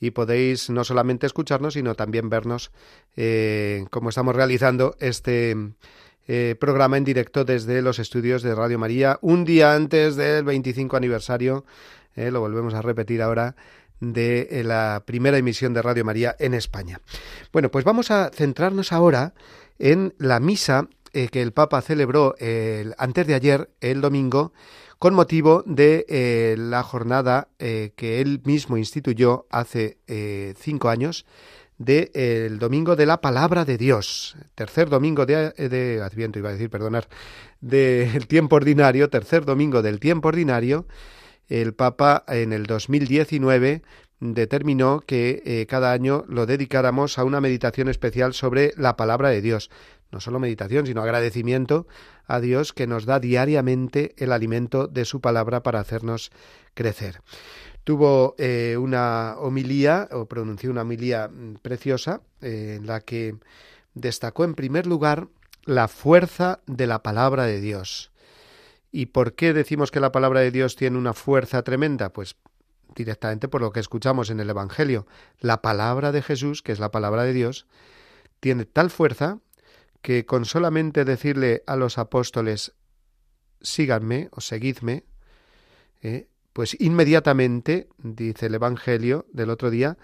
y 0.00 0.10
podéis 0.10 0.70
no 0.70 0.82
solamente 0.82 1.26
escucharnos, 1.26 1.74
sino 1.74 1.94
también 1.94 2.28
vernos 2.28 2.72
eh, 3.14 3.86
como 3.90 4.08
estamos 4.08 4.34
realizando 4.34 4.96
este 4.98 5.56
eh, 6.26 6.56
programa 6.58 6.96
en 6.96 7.04
directo 7.04 7.44
desde 7.44 7.82
los 7.82 7.98
estudios 7.98 8.42
de 8.42 8.54
Radio 8.54 8.78
María, 8.78 9.18
un 9.20 9.44
día 9.44 9.74
antes 9.74 10.16
del 10.16 10.42
25 10.44 10.96
aniversario, 10.96 11.66
eh, 12.16 12.30
lo 12.30 12.40
volvemos 12.40 12.72
a 12.72 12.80
repetir 12.80 13.20
ahora, 13.20 13.56
de 14.00 14.48
eh, 14.50 14.64
la 14.64 15.02
primera 15.04 15.36
emisión 15.36 15.74
de 15.74 15.82
Radio 15.82 16.02
María 16.02 16.34
en 16.38 16.54
España. 16.54 17.00
Bueno, 17.52 17.70
pues 17.70 17.84
vamos 17.84 18.10
a 18.10 18.30
centrarnos 18.30 18.90
ahora 18.90 19.34
en 19.78 20.14
la 20.18 20.40
misa 20.40 20.88
que 21.12 21.42
el 21.42 21.52
Papa 21.52 21.80
celebró 21.80 22.34
antes 22.98 23.24
de 23.24 23.34
ayer, 23.34 23.70
el 23.80 24.00
domingo, 24.00 24.52
con 24.98 25.14
motivo 25.14 25.62
de 25.64 26.56
la 26.58 26.82
jornada 26.82 27.46
que 27.56 28.20
él 28.20 28.40
mismo 28.44 28.76
instituyó 28.76 29.46
hace 29.48 29.98
cinco 30.58 30.88
años 30.88 31.24
del 31.78 32.10
el 32.14 32.58
domingo 32.58 32.96
de 32.96 33.06
la 33.06 33.20
palabra 33.20 33.64
de 33.64 33.76
Dios, 33.78 34.36
tercer 34.54 34.88
domingo 34.88 35.26
de, 35.26 35.50
de 35.50 36.02
Adviento, 36.02 36.38
iba 36.38 36.50
a 36.50 36.52
decir, 36.52 36.70
perdonar, 36.70 37.08
del 37.60 38.26
tiempo 38.26 38.56
ordinario, 38.56 39.10
tercer 39.10 39.44
domingo 39.44 39.82
del 39.82 40.00
tiempo 40.00 40.28
ordinario, 40.28 40.86
el 41.48 41.74
Papa 41.74 42.24
en 42.28 42.52
el 42.52 42.64
2019 42.66 43.82
determinó 44.20 45.00
que 45.00 45.42
eh, 45.44 45.66
cada 45.66 45.92
año 45.92 46.24
lo 46.28 46.46
dedicáramos 46.46 47.18
a 47.18 47.24
una 47.24 47.40
meditación 47.40 47.88
especial 47.88 48.32
sobre 48.32 48.72
la 48.76 48.96
palabra 48.96 49.28
de 49.28 49.42
Dios. 49.42 49.70
No 50.10 50.20
solo 50.20 50.38
meditación, 50.38 50.86
sino 50.86 51.02
agradecimiento 51.02 51.86
a 52.26 52.40
Dios 52.40 52.72
que 52.72 52.86
nos 52.86 53.04
da 53.04 53.18
diariamente 53.18 54.14
el 54.16 54.32
alimento 54.32 54.86
de 54.86 55.04
su 55.04 55.20
palabra 55.20 55.62
para 55.62 55.80
hacernos 55.80 56.30
crecer 56.74 57.20
tuvo 57.84 58.34
eh, 58.38 58.76
una 58.78 59.36
homilía 59.38 60.08
o 60.10 60.26
pronunció 60.26 60.70
una 60.70 60.82
homilía 60.82 61.28
mm, 61.28 61.56
preciosa 61.62 62.22
eh, 62.40 62.76
en 62.78 62.86
la 62.86 63.00
que 63.00 63.36
destacó 63.94 64.44
en 64.44 64.54
primer 64.54 64.86
lugar 64.86 65.28
la 65.64 65.88
fuerza 65.88 66.60
de 66.66 66.86
la 66.86 67.02
palabra 67.02 67.44
de 67.44 67.60
Dios. 67.60 68.10
¿Y 68.90 69.06
por 69.06 69.34
qué 69.34 69.52
decimos 69.52 69.90
que 69.90 70.00
la 70.00 70.12
palabra 70.12 70.40
de 70.40 70.50
Dios 70.50 70.76
tiene 70.76 70.98
una 70.98 71.14
fuerza 71.14 71.62
tremenda? 71.62 72.12
Pues 72.12 72.36
directamente 72.94 73.48
por 73.48 73.60
lo 73.60 73.72
que 73.72 73.80
escuchamos 73.80 74.30
en 74.30 74.40
el 74.40 74.50
Evangelio. 74.50 75.06
La 75.40 75.62
palabra 75.62 76.12
de 76.12 76.22
Jesús, 76.22 76.62
que 76.62 76.72
es 76.72 76.78
la 76.78 76.90
palabra 76.90 77.24
de 77.24 77.32
Dios, 77.32 77.66
tiene 78.40 78.64
tal 78.64 78.90
fuerza 78.90 79.38
que 80.00 80.26
con 80.26 80.44
solamente 80.44 81.04
decirle 81.04 81.62
a 81.66 81.76
los 81.76 81.98
apóstoles 81.98 82.74
síganme 83.60 84.28
o 84.32 84.40
seguidme, 84.40 85.04
eh, 86.02 86.28
Pues 86.54 86.76
inmediatamente, 86.80 87.88
dice 87.98 88.46
el 88.46 88.54
Evangelio 88.54 89.26
del 89.32 89.50
otro 89.50 89.70
día, 89.70 89.98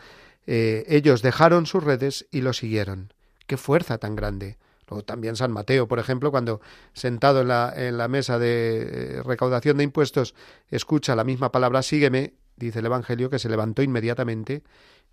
eh, 0.46 0.84
ellos 0.88 1.22
dejaron 1.22 1.64
sus 1.64 1.82
redes 1.82 2.26
y 2.32 2.40
lo 2.40 2.52
siguieron. 2.52 3.14
¡Qué 3.46 3.56
fuerza 3.56 3.98
tan 3.98 4.16
grande! 4.16 4.58
O 4.88 5.04
también 5.04 5.36
San 5.36 5.52
Mateo, 5.52 5.86
por 5.86 6.00
ejemplo, 6.00 6.32
cuando 6.32 6.60
sentado 6.92 7.42
en 7.42 7.48
la, 7.48 7.72
en 7.76 7.96
la 7.96 8.08
mesa 8.08 8.40
de 8.40 8.80
eh, 8.82 9.22
recaudación 9.22 9.76
de 9.76 9.84
impuestos 9.84 10.34
escucha 10.68 11.14
la 11.14 11.22
misma 11.22 11.52
palabra 11.52 11.82
sígueme, 11.82 12.34
dice 12.56 12.80
el 12.80 12.86
Evangelio 12.86 13.30
que 13.30 13.38
se 13.38 13.48
levantó 13.48 13.82
inmediatamente 13.82 14.64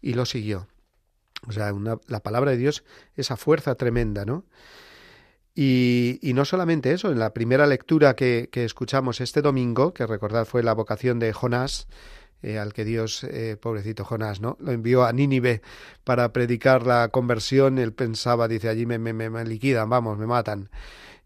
y 0.02 0.15
lo 0.15 0.26
siguió. 0.26 0.67
O 1.47 1.52
sea, 1.52 1.71
la 2.08 2.23
palabra 2.23 2.50
de 2.50 2.58
Dios, 2.58 2.84
esa 3.15 3.38
fuerza 3.38 3.76
tremenda, 3.76 4.26
¿no? 4.26 4.43
Y, 5.59 6.19
y, 6.21 6.33
no 6.33 6.45
solamente 6.45 6.91
eso, 6.91 7.11
en 7.11 7.17
la 7.17 7.33
primera 7.33 7.65
lectura 7.65 8.15
que, 8.15 8.47
que, 8.51 8.63
escuchamos 8.63 9.21
este 9.21 9.41
domingo, 9.41 9.91
que 9.91 10.05
recordad 10.05 10.45
fue 10.45 10.61
la 10.61 10.73
vocación 10.73 11.17
de 11.17 11.33
Jonás, 11.33 11.87
eh, 12.43 12.59
al 12.59 12.73
que 12.73 12.85
Dios, 12.85 13.23
eh, 13.23 13.57
pobrecito 13.59 14.05
Jonás, 14.05 14.39
¿no? 14.39 14.55
Lo 14.59 14.71
envió 14.71 15.03
a 15.03 15.13
Nínive 15.13 15.63
para 16.03 16.31
predicar 16.31 16.85
la 16.85 17.07
conversión, 17.07 17.79
él 17.79 17.91
pensaba, 17.91 18.47
dice, 18.47 18.69
allí 18.69 18.85
me, 18.85 18.99
me, 18.99 19.13
me 19.13 19.45
liquidan, 19.45 19.89
vamos, 19.89 20.19
me 20.19 20.27
matan, 20.27 20.69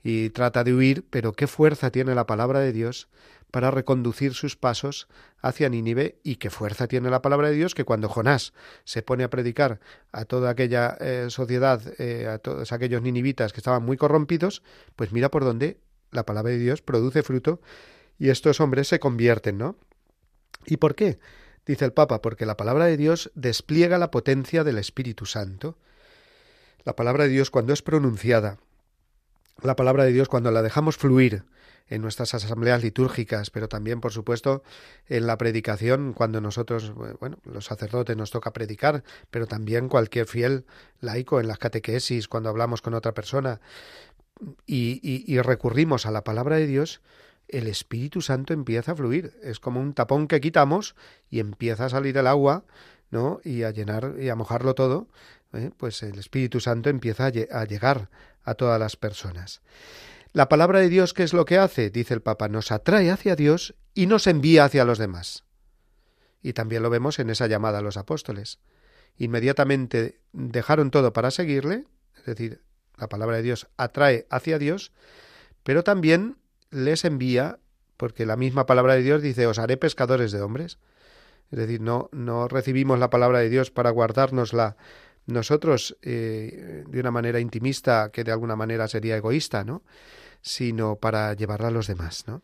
y 0.01 0.29
trata 0.29 0.63
de 0.63 0.73
huir, 0.73 1.03
pero 1.09 1.33
qué 1.33 1.45
fuerza 1.45 1.91
tiene 1.91 2.15
la 2.15 2.25
palabra 2.25 2.61
de 2.61 2.71
Dios 2.71 3.09
para 3.51 3.69
reconducir 3.69 4.33
sus 4.33 4.55
pasos 4.55 5.07
hacia 5.41 5.69
Nínive 5.69 6.19
y 6.23 6.37
qué 6.37 6.49
fuerza 6.49 6.87
tiene 6.87 7.09
la 7.09 7.21
palabra 7.21 7.49
de 7.49 7.55
Dios 7.55 7.75
que 7.75 7.83
cuando 7.83 8.09
Jonás 8.09 8.53
se 8.85 9.03
pone 9.03 9.23
a 9.23 9.29
predicar 9.29 9.79
a 10.11 10.25
toda 10.25 10.49
aquella 10.49 10.97
eh, 10.99 11.27
sociedad, 11.29 11.81
eh, 11.99 12.27
a 12.27 12.39
todos 12.39 12.71
aquellos 12.71 13.01
ninivitas 13.01 13.53
que 13.53 13.59
estaban 13.59 13.83
muy 13.83 13.97
corrompidos, 13.97 14.63
pues 14.95 15.11
mira 15.11 15.29
por 15.29 15.43
dónde 15.43 15.79
la 16.11 16.25
palabra 16.25 16.51
de 16.51 16.59
Dios 16.59 16.81
produce 16.81 17.23
fruto 17.23 17.61
y 18.17 18.29
estos 18.29 18.59
hombres 18.61 18.87
se 18.87 18.99
convierten, 18.99 19.57
¿no? 19.57 19.75
¿Y 20.65 20.77
por 20.77 20.95
qué? 20.95 21.19
Dice 21.65 21.85
el 21.85 21.93
Papa, 21.93 22.21
porque 22.21 22.45
la 22.45 22.57
palabra 22.57 22.85
de 22.85 22.97
Dios 22.97 23.31
despliega 23.35 23.97
la 23.97 24.11
potencia 24.11 24.63
del 24.63 24.77
Espíritu 24.77 25.25
Santo. 25.25 25.77
La 26.83 26.95
palabra 26.95 27.25
de 27.25 27.29
Dios 27.29 27.51
cuando 27.51 27.73
es 27.73 27.81
pronunciada, 27.81 28.57
la 29.63 29.75
palabra 29.75 30.03
de 30.03 30.11
Dios 30.11 30.27
cuando 30.27 30.51
la 30.51 30.61
dejamos 30.61 30.97
fluir, 30.97 31.43
en 31.91 32.01
nuestras 32.01 32.33
asambleas 32.33 32.81
litúrgicas, 32.81 33.49
pero 33.49 33.67
también, 33.67 33.99
por 33.99 34.13
supuesto, 34.13 34.63
en 35.09 35.27
la 35.27 35.37
predicación, 35.37 36.13
cuando 36.13 36.39
nosotros, 36.39 36.93
bueno, 37.19 37.37
los 37.43 37.65
sacerdotes 37.65 38.15
nos 38.15 38.31
toca 38.31 38.53
predicar, 38.53 39.03
pero 39.29 39.45
también 39.45 39.89
cualquier 39.89 40.25
fiel 40.25 40.65
laico 41.01 41.41
en 41.41 41.49
las 41.49 41.57
catequesis, 41.57 42.29
cuando 42.29 42.49
hablamos 42.49 42.81
con 42.81 42.93
otra 42.93 43.13
persona 43.13 43.59
y, 44.65 45.01
y, 45.03 45.41
recurrimos 45.41 46.05
a 46.05 46.11
la 46.11 46.23
palabra 46.23 46.55
de 46.55 46.65
Dios, 46.65 47.01
el 47.49 47.67
Espíritu 47.67 48.21
Santo 48.21 48.53
empieza 48.53 48.93
a 48.93 48.95
fluir. 48.95 49.33
Es 49.43 49.59
como 49.59 49.81
un 49.81 49.93
tapón 49.93 50.29
que 50.29 50.39
quitamos 50.39 50.95
y 51.29 51.41
empieza 51.41 51.85
a 51.85 51.89
salir 51.89 52.17
el 52.17 52.25
agua, 52.25 52.63
¿no? 53.09 53.41
Y 53.43 53.63
a 53.63 53.71
llenar 53.71 54.15
y 54.17 54.29
a 54.29 54.35
mojarlo 54.35 54.73
todo. 54.73 55.09
¿Eh? 55.53 55.71
Pues 55.77 56.03
el 56.03 56.17
Espíritu 56.19 56.59
Santo 56.59 56.89
empieza 56.89 57.25
a 57.25 57.65
llegar 57.65 58.09
a 58.43 58.53
todas 58.55 58.79
las 58.79 58.95
personas. 58.95 59.61
La 60.33 60.47
palabra 60.47 60.79
de 60.79 60.89
Dios, 60.89 61.13
¿qué 61.13 61.23
es 61.23 61.33
lo 61.33 61.45
que 61.45 61.57
hace? 61.57 61.89
Dice 61.89 62.13
el 62.13 62.21
Papa, 62.21 62.47
nos 62.47 62.71
atrae 62.71 63.11
hacia 63.11 63.35
Dios 63.35 63.75
y 63.93 64.07
nos 64.07 64.27
envía 64.27 64.63
hacia 64.63 64.85
los 64.85 64.97
demás. 64.97 65.43
Y 66.41 66.53
también 66.53 66.83
lo 66.83 66.89
vemos 66.89 67.19
en 67.19 67.29
esa 67.29 67.47
llamada 67.47 67.79
a 67.79 67.81
los 67.81 67.97
apóstoles. 67.97 68.59
Inmediatamente 69.17 70.21
dejaron 70.31 70.89
todo 70.89 71.11
para 71.13 71.31
seguirle, 71.31 71.85
es 72.17 72.25
decir, 72.25 72.61
la 72.97 73.09
palabra 73.09 73.37
de 73.37 73.43
Dios 73.43 73.67
atrae 73.77 74.25
hacia 74.29 74.57
Dios, 74.57 74.93
pero 75.63 75.83
también 75.83 76.37
les 76.69 77.03
envía, 77.03 77.59
porque 77.97 78.25
la 78.25 78.37
misma 78.37 78.65
palabra 78.65 78.95
de 78.95 79.03
Dios 79.03 79.21
dice, 79.21 79.47
os 79.47 79.59
haré 79.59 79.75
pescadores 79.77 80.31
de 80.31 80.41
hombres. 80.41 80.79
Es 81.51 81.59
decir, 81.59 81.81
no, 81.81 82.09
no 82.13 82.47
recibimos 82.47 82.97
la 82.99 83.09
palabra 83.09 83.39
de 83.39 83.49
Dios 83.49 83.69
para 83.69 83.89
guardárnosla 83.89 84.77
nosotros 85.25 85.97
eh, 86.01 86.83
de 86.87 86.99
una 86.99 87.11
manera 87.11 87.39
intimista, 87.39 88.09
que 88.11 88.23
de 88.23 88.31
alguna 88.31 88.55
manera 88.55 88.87
sería 88.87 89.17
egoísta, 89.17 89.63
¿no? 89.63 89.83
sino 90.41 90.95
para 90.95 91.33
llevarla 91.33 91.67
a 91.67 91.71
los 91.71 91.87
demás, 91.87 92.25
¿no? 92.27 92.41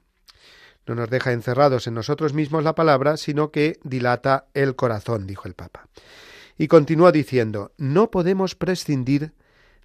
No 0.85 0.95
nos 0.95 1.09
deja 1.09 1.33
encerrados 1.33 1.85
en 1.87 1.95
nosotros 1.95 2.33
mismos 2.33 2.63
la 2.63 2.75
palabra, 2.75 3.17
sino 3.17 3.51
que 3.51 3.77
dilata 3.83 4.45
el 4.53 4.75
corazón, 4.75 5.27
dijo 5.27 5.47
el 5.47 5.53
Papa. 5.53 5.87
Y 6.57 6.67
continúa 6.67 7.11
diciendo, 7.11 7.73
no 7.77 8.09
podemos 8.09 8.55
prescindir 8.55 9.33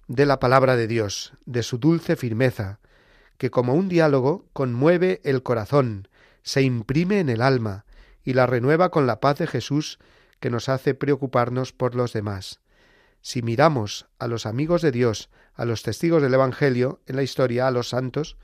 de 0.07 0.25
la 0.25 0.39
palabra 0.39 0.77
de 0.77 0.87
Dios, 0.87 1.33
de 1.45 1.61
su 1.61 1.77
dulce 1.77 2.15
firmeza, 2.15 2.79
que 3.37 3.51
como 3.51 3.73
un 3.73 3.89
diálogo 3.89 4.45
conmueve 4.53 5.19
el 5.25 5.43
corazón, 5.43 6.07
se 6.41 6.61
imprime 6.61 7.19
en 7.19 7.29
el 7.29 7.41
alma 7.41 7.85
y 8.23 8.33
la 8.33 8.47
renueva 8.47 8.89
con 8.89 9.05
la 9.05 9.19
paz 9.19 9.39
de 9.39 9.47
Jesús 9.47 9.99
que 10.39 10.49
nos 10.49 10.69
hace 10.69 10.93
preocuparnos 10.93 11.73
por 11.73 11.95
los 11.95 12.13
demás. 12.13 12.61
Si 13.23 13.41
miramos 13.41 14.05
a 14.19 14.27
los 14.27 14.45
amigos 14.45 14.81
de 14.81 14.91
Dios, 14.91 15.29
a 15.53 15.63
los 15.63 15.81
testigos 15.81 16.21
del 16.21 16.33
Evangelio, 16.33 16.99
en 17.07 17.15
la 17.15 17.23
historia, 17.23 17.67
a 17.67 17.71
los 17.71 17.87
santos, 17.87 18.35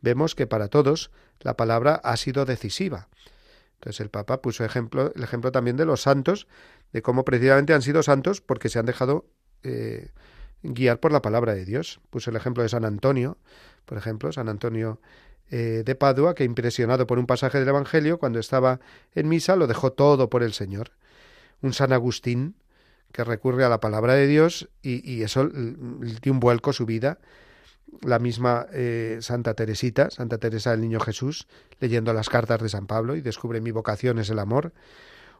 vemos 0.00 0.34
que 0.34 0.48
para 0.48 0.66
todos 0.66 1.12
la 1.38 1.56
palabra 1.56 1.94
ha 2.02 2.16
sido 2.16 2.44
decisiva. 2.44 3.08
Entonces 3.74 4.00
el 4.00 4.10
Papa 4.10 4.42
puso 4.42 4.64
el 4.64 4.70
ejemplo 4.70 5.52
también 5.52 5.76
de 5.76 5.84
los 5.84 6.02
santos, 6.02 6.48
de 6.92 7.00
cómo 7.00 7.24
precisamente 7.24 7.74
han 7.74 7.82
sido 7.82 8.02
santos 8.02 8.40
porque 8.40 8.68
se 8.68 8.80
han 8.80 8.86
dejado 8.86 9.24
eh, 9.62 10.10
guiar 10.64 10.98
por 10.98 11.12
la 11.12 11.22
palabra 11.22 11.54
de 11.54 11.64
Dios. 11.64 12.00
Puso 12.10 12.30
el 12.30 12.36
ejemplo 12.36 12.64
de 12.64 12.68
San 12.68 12.84
Antonio, 12.84 13.38
por 13.84 13.98
ejemplo, 13.98 14.32
San 14.32 14.48
Antonio 14.48 15.00
eh, 15.48 15.84
de 15.86 15.94
Padua, 15.94 16.34
que 16.34 16.42
impresionado 16.42 17.06
por 17.06 17.20
un 17.20 17.26
pasaje 17.26 17.60
del 17.60 17.68
Evangelio, 17.68 18.18
cuando 18.18 18.40
estaba 18.40 18.80
en 19.14 19.28
misa, 19.28 19.54
lo 19.54 19.68
dejó 19.68 19.92
todo 19.92 20.28
por 20.28 20.42
el 20.42 20.54
Señor. 20.54 20.90
Un 21.62 21.72
San 21.72 21.92
Agustín, 21.92 22.56
que 23.14 23.22
recurre 23.22 23.64
a 23.64 23.68
la 23.68 23.78
palabra 23.78 24.14
de 24.14 24.26
Dios 24.26 24.68
y, 24.82 25.22
eso 25.22 25.48
dio 25.48 26.32
un 26.32 26.40
vuelco 26.40 26.72
su 26.72 26.84
vida. 26.84 27.18
La 28.02 28.18
misma 28.18 28.66
eh, 28.72 29.18
Santa 29.20 29.54
Teresita, 29.54 30.10
Santa 30.10 30.38
Teresa 30.38 30.72
del 30.72 30.80
Niño 30.80 30.98
Jesús, 30.98 31.46
leyendo 31.78 32.12
las 32.12 32.28
cartas 32.28 32.60
de 32.60 32.68
San 32.68 32.88
Pablo 32.88 33.14
y 33.14 33.20
descubre 33.20 33.60
mi 33.60 33.70
vocación 33.70 34.18
es 34.18 34.30
el 34.30 34.40
amor. 34.40 34.72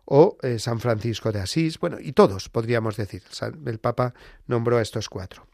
O 0.04 0.38
eh, 0.42 0.60
San 0.60 0.78
Francisco 0.78 1.32
de 1.32 1.40
Asís, 1.40 1.80
bueno, 1.80 1.96
y 1.98 2.12
todos 2.12 2.48
podríamos 2.48 2.96
decir. 2.96 3.22
El 3.66 3.78
Papa 3.80 4.14
nombró 4.46 4.78
a 4.78 4.82
estos 4.82 5.08
cuatro. 5.08 5.44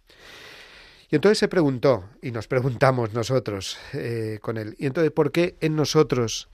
Y 1.09 1.15
entonces 1.15 1.39
se 1.39 1.49
preguntó, 1.49 2.05
y 2.21 2.33
nos 2.33 2.49
preguntamos 2.49 3.15
nosotros 3.15 3.79
eh, 3.95 4.41
con 4.43 4.59
él, 4.59 4.77
¿y 4.79 4.85
entonces 4.87 5.11
por 5.11 5.33
qué 5.33 5.57
en 5.61 5.75
nosotros 5.75 6.51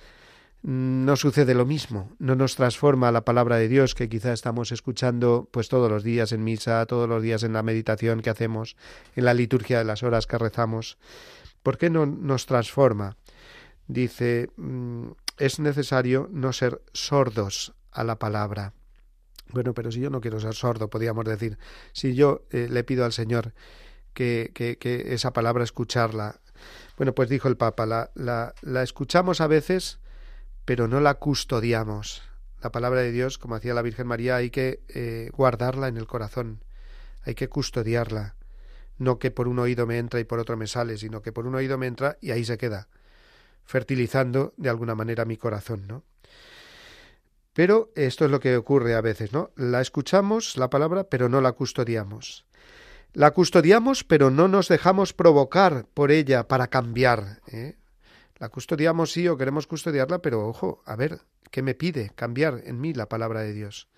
no 0.63 1.17
sucede 1.17 1.55
lo 1.55 1.65
mismo, 1.65 2.11
no 2.19 2.35
nos 2.35 2.57
transforma 2.57 3.13
la 3.13 3.25
palabra 3.25 3.57
de 3.57 3.69
Dios 3.69 3.95
que 3.95 4.09
quizá 4.09 4.33
estamos 4.33 4.73
escuchando 4.73 5.49
pues 5.53 5.69
todos 5.69 5.91
los 5.91 6.03
días 6.03 6.33
en 6.33 6.43
misa, 6.43 6.87
todos 6.87 7.09
los 7.09 7.23
días 7.23 7.43
en 7.43 7.53
la 7.53 7.63
meditación 7.63 8.21
que 8.21 8.31
hacemos, 8.31 8.77
en 9.15 9.25
la 9.25 9.35
liturgia 9.35 9.79
de 9.79 9.85
las 9.85 10.03
horas 10.03 10.27
que 10.27 10.39
rezamos. 10.39 10.99
¿Por 11.63 11.79
qué 11.79 11.91
no 11.91 12.07
nos 12.07 12.47
transforma? 12.47 13.17
Dice, 13.87 14.51
mm, 14.57 15.11
es 15.39 15.61
necesario 15.61 16.29
no 16.33 16.53
ser 16.53 16.83
sordos 16.93 17.75
a 17.93 18.03
la 18.05 18.19
palabra. 18.19 18.73
Bueno, 19.51 19.75
pero 19.75 19.93
si 19.93 20.01
yo 20.01 20.11
no 20.11 20.21
quiero 20.21 20.41
ser 20.41 20.55
sordo, 20.55 20.91
podríamos 20.91 21.25
decir, 21.25 21.59
si 21.93 22.15
yo 22.15 22.43
eh, 22.51 22.69
le 22.69 22.83
pido 22.83 23.05
al 23.05 23.13
Señor 23.13 23.53
que, 24.13 24.51
que, 24.55 24.79
que, 24.79 25.15
esa 25.15 25.33
palabra 25.33 25.63
escucharla. 25.63 26.41
Bueno, 26.97 27.15
pues 27.15 27.29
dijo 27.29 27.47
el 27.49 27.57
Papa, 27.57 27.87
la, 27.87 28.11
la, 28.15 28.55
la 28.63 28.83
escuchamos 28.83 29.41
a 29.41 29.47
veces 29.47 30.01
pero 30.67 30.89
no 30.89 31.01
la 31.01 31.15
custodiamos. 31.15 32.23
La 32.61 32.71
palabra 32.71 33.01
de 33.01 33.13
Dios, 33.13 33.39
como 33.39 33.55
hacía 33.55 33.73
la 33.73 33.83
Virgen 33.83 34.09
María, 34.09 34.37
hay 34.37 34.51
que 34.51 34.83
eh, 34.89 35.31
guardarla 35.33 35.89
en 35.89 35.97
el 35.97 36.07
corazón, 36.07 36.65
hay 37.23 37.35
que 37.35 37.49
custodiarla. 37.49 38.35
No 38.99 39.19
que 39.19 39.31
por 39.31 39.47
un 39.47 39.61
oído 39.61 39.87
me 39.87 39.99
entra 39.99 40.21
y 40.21 40.25
por 40.25 40.41
otro 40.41 40.57
me 40.57 40.67
sale, 40.67 40.99
sino 40.99 41.23
que 41.23 41.33
por 41.33 41.47
un 41.47 41.55
oído 41.55 41.79
me 41.79 41.87
entra 41.87 42.19
y 42.21 42.33
ahí 42.33 42.45
se 42.45 42.59
queda, 42.59 42.89
fertilizando 43.65 44.55
de 44.57 44.69
alguna 44.69 44.95
manera 44.95 45.25
mi 45.25 45.37
corazón, 45.37 45.87
¿no? 45.87 46.03
Pero 47.53 47.91
esto 47.95 48.25
es 48.25 48.31
lo 48.31 48.41
que 48.41 48.57
ocurre 48.57 48.95
a 48.95 49.01
veces, 49.01 49.33
¿no? 49.33 49.51
La 49.55 49.81
escuchamos, 49.81 50.57
la 50.57 50.69
palabra, 50.69 51.05
pero 51.05 51.29
no 51.29 51.41
la 51.41 51.53
custodiamos. 51.53 52.45
La 53.13 53.31
custodiamos, 53.31 54.03
pero 54.03 54.31
no 54.31 54.49
nos 54.49 54.69
dejamos 54.69 55.13
provocar 55.13 55.87
por 55.95 56.11
ella 56.11 56.49
para 56.49 56.67
cambiar. 56.67 57.41
¿eh? 57.47 57.77
La 58.39 58.49
custodiamos 58.51 59.13
sí 59.13 59.29
o 59.29 59.37
queremos 59.37 59.67
custodiarla, 59.67 60.21
pero 60.21 60.47
ojo, 60.47 60.83
a 60.85 60.97
ver, 60.97 61.21
¿qué 61.51 61.63
me 61.63 61.75
pide 61.75 62.11
cambiar 62.15 62.61
en 62.65 62.81
mí 62.81 62.93
la 62.93 63.09
palabra 63.09 63.41
de 63.41 63.53
Dios? 63.53 63.89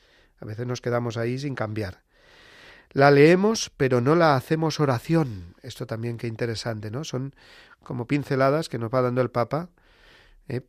A 0.40 0.44
veces 0.44 0.66
nos 0.66 0.80
quedamos 0.80 1.16
ahí 1.16 1.38
sin 1.38 1.54
cambiar. 1.54 2.02
La 2.90 3.10
leemos, 3.10 3.70
pero 3.76 4.00
no 4.00 4.14
la 4.14 4.36
hacemos 4.36 4.80
oración. 4.80 5.54
Esto 5.62 5.86
también 5.86 6.16
qué 6.16 6.26
interesante, 6.26 6.90
¿no? 6.90 7.04
Son 7.04 7.34
como 7.82 8.06
pinceladas 8.06 8.68
que 8.68 8.78
nos 8.78 8.92
va 8.92 9.02
dando 9.02 9.20
el 9.20 9.30
Papa 9.30 9.70
¿eh? 10.48 10.60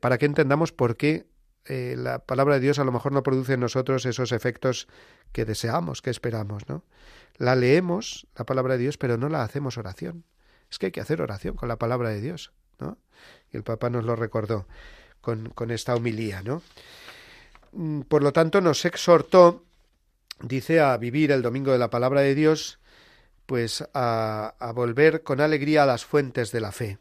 para 0.00 0.18
que 0.18 0.26
entendamos 0.26 0.72
por 0.72 0.96
qué 0.96 1.26
eh, 1.66 1.96
la 1.98 2.20
palabra 2.20 2.54
de 2.54 2.60
Dios 2.60 2.78
a 2.78 2.84
lo 2.84 2.92
mejor 2.92 3.12
no 3.12 3.22
produce 3.22 3.54
en 3.54 3.60
nosotros 3.60 4.06
esos 4.06 4.32
efectos 4.32 4.88
que 5.32 5.44
deseamos, 5.44 6.00
que 6.00 6.10
esperamos, 6.10 6.68
¿no? 6.68 6.84
La 7.36 7.56
leemos, 7.56 8.26
la 8.36 8.46
palabra 8.46 8.74
de 8.74 8.84
Dios, 8.84 8.98
pero 8.98 9.18
no 9.18 9.28
la 9.28 9.42
hacemos 9.42 9.76
oración. 9.76 10.24
Es 10.70 10.78
que 10.78 10.86
hay 10.86 10.92
que 10.92 11.00
hacer 11.00 11.20
oración 11.20 11.56
con 11.56 11.68
la 11.68 11.76
palabra 11.76 12.08
de 12.10 12.20
Dios. 12.20 12.52
Y 13.52 13.56
el 13.56 13.62
Papa 13.62 13.90
nos 13.90 14.04
lo 14.04 14.16
recordó. 14.16 14.66
con, 15.20 15.48
con 15.50 15.72
esta 15.72 15.96
homilía, 15.96 16.42
¿no? 16.42 16.62
Mm, 17.72 18.02
por 18.02 18.22
lo 18.22 18.32
tanto, 18.32 18.60
nos 18.60 18.84
exhortó, 18.84 19.64
dice, 20.40 20.78
a 20.78 20.96
vivir 20.98 21.32
el 21.32 21.42
domingo 21.42 21.72
de 21.72 21.78
la 21.78 21.90
palabra 21.90 22.20
de 22.20 22.36
Dios, 22.36 22.78
pues 23.46 23.84
a, 23.92 24.54
a 24.58 24.72
volver 24.72 25.24
con 25.24 25.40
alegría 25.40 25.82
a 25.82 25.86
las 25.86 26.04
fuentes 26.04 26.52
de 26.52 26.60
la 26.60 26.70
fe, 26.70 26.98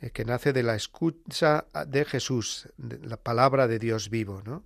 eh, 0.00 0.10
que 0.10 0.24
nace 0.24 0.52
de 0.52 0.62
la 0.62 0.76
escucha 0.76 1.64
de 1.86 2.04
Jesús, 2.04 2.68
de 2.76 2.98
la 3.04 3.16
palabra 3.16 3.66
de 3.66 3.80
Dios 3.80 4.08
vivo, 4.08 4.42
¿no? 4.44 4.62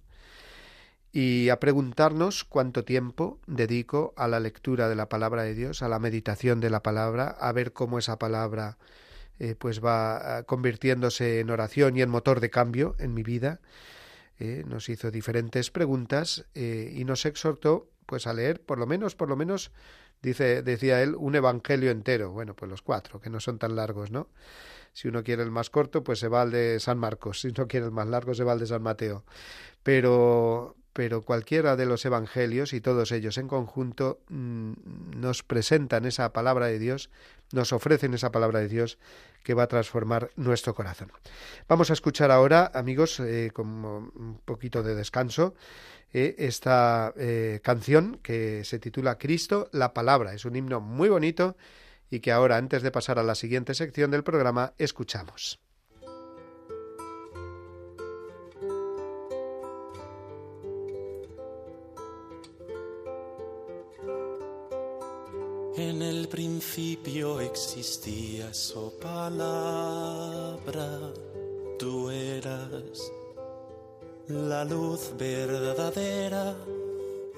y 1.13 1.49
a 1.49 1.59
preguntarnos 1.59 2.45
cuánto 2.45 2.85
tiempo 2.85 3.41
dedico 3.47 4.13
a 4.19 4.29
la 4.29 4.39
lectura 4.39 4.87
de 4.91 4.97
la 4.97 5.09
palabra 5.09 5.45
de 5.45 5.55
Dios, 5.55 5.81
a 5.81 5.89
la 5.89 5.99
meditación 5.99 6.61
de 6.61 6.69
la 6.69 6.83
palabra, 6.83 7.29
a 7.41 7.53
ver 7.53 7.73
cómo 7.73 7.99
esa 7.99 8.19
palabra 8.19 8.77
eh, 9.39 9.55
pues 9.59 9.85
va 9.85 10.39
ah, 10.39 10.43
convirtiéndose 10.45 11.41
en 11.41 11.51
oración 11.51 11.97
y 11.97 12.03
en 12.03 12.11
motor 12.11 12.41
de 12.41 12.51
cambio 12.51 12.97
en 12.99 13.15
mi 13.15 13.23
vida. 13.23 13.61
Eh, 14.39 14.65
nos 14.67 14.89
hizo 14.89 15.11
diferentes 15.11 15.71
preguntas 15.71 16.47
eh, 16.55 16.93
y 16.95 17.05
nos 17.05 17.25
exhortó 17.25 17.91
pues 18.05 18.27
a 18.27 18.35
leer 18.35 18.61
por 18.61 18.79
lo 18.79 18.87
menos, 18.87 19.15
por 19.15 19.29
lo 19.29 19.37
menos, 19.37 19.73
dice, 20.23 20.63
decía 20.63 21.03
él, 21.03 21.15
un 21.17 21.35
evangelio 21.35 21.91
entero. 21.91 22.31
Bueno, 22.31 22.55
pues 22.55 22.71
los 22.71 22.83
cuatro, 22.83 23.21
que 23.21 23.31
no 23.31 23.41
son 23.41 23.59
tan 23.59 23.77
largos, 23.77 24.11
¿no? 24.11 24.29
Si 24.93 25.09
uno 25.09 25.23
quiere 25.23 25.43
el 25.43 25.51
más 25.51 25.69
corto, 25.69 26.03
pues 26.03 26.19
se 26.19 26.29
va 26.29 26.43
al 26.43 26.51
de 26.51 26.81
San 26.81 26.99
Marcos. 26.99 27.41
Si 27.41 27.53
no 27.53 27.67
quiere 27.67 27.87
el 27.87 27.93
más 27.93 28.07
largo, 28.07 28.35
se 28.35 28.45
va 28.45 28.53
al 28.53 28.61
de 28.61 28.67
San 28.67 28.83
Mateo. 28.83 29.25
Pero, 29.83 30.77
pero 30.97 31.21
cualquiera 31.21 31.77
de 31.77 31.85
los 31.85 32.07
evangelios 32.07 32.73
y 32.73 32.81
todos 32.81 33.13
ellos 33.13 33.37
en 33.37 33.49
conjunto 33.49 34.21
mm, 34.31 34.73
nos 35.15 35.43
presentan 35.43 36.07
esa 36.07 36.33
palabra 36.33 36.69
de 36.69 36.79
Dios, 36.79 37.11
nos 37.53 37.75
ofrecen 37.75 38.15
esa 38.15 38.33
palabra 38.33 38.61
de 38.61 38.69
Dios 38.69 38.97
que 39.43 39.53
va 39.53 39.65
a 39.65 39.67
transformar 39.67 40.31
nuestro 40.37 40.75
corazón. 40.75 41.13
Vamos 41.69 41.91
a 41.91 41.93
escuchar 41.93 42.31
ahora, 42.31 42.71
amigos, 42.73 43.21
eh, 43.21 43.51
con 43.53 43.67
un 43.85 44.41
poquito 44.43 44.83
de 44.83 44.95
descanso, 44.95 45.55
eh, 46.15 46.35
esta 46.39 47.13
eh, 47.19 47.61
canción 47.63 48.19
que 48.23 48.65
se 48.65 48.79
titula 48.79 49.19
Cristo, 49.19 49.69
la 49.73 49.93
palabra. 49.93 50.33
Es 50.33 50.47
un 50.47 50.57
himno 50.57 50.81
muy 50.81 51.11
bonito 51.11 51.59
y 52.09 52.21
que 52.21 52.33
ahora, 52.33 52.57
antes 52.57 52.83
de 52.83 52.91
pasar 52.91 53.19
a 53.19 53.23
la 53.23 53.35
siguiente 53.35 53.75
sección 53.75 54.11
del 54.11 54.25
programa, 54.25 54.73
escuchamos. 54.79 55.61
En 65.79 66.01
el 66.01 66.27
principio 66.29 67.39
existía 67.39 68.55
su 68.55 68.93
palabra, 68.99 70.89
tú 71.79 72.09
eras 72.09 73.13
la 74.29 74.65
luz 74.65 75.13
verdadera 75.19 76.57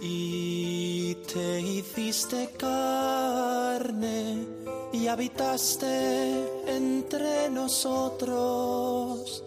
y 0.00 1.16
te 1.16 1.60
hiciste 1.60 2.50
carne 2.56 4.46
y 4.92 5.08
habitaste 5.08 6.68
entre 6.68 7.50
nosotros. 7.50 9.42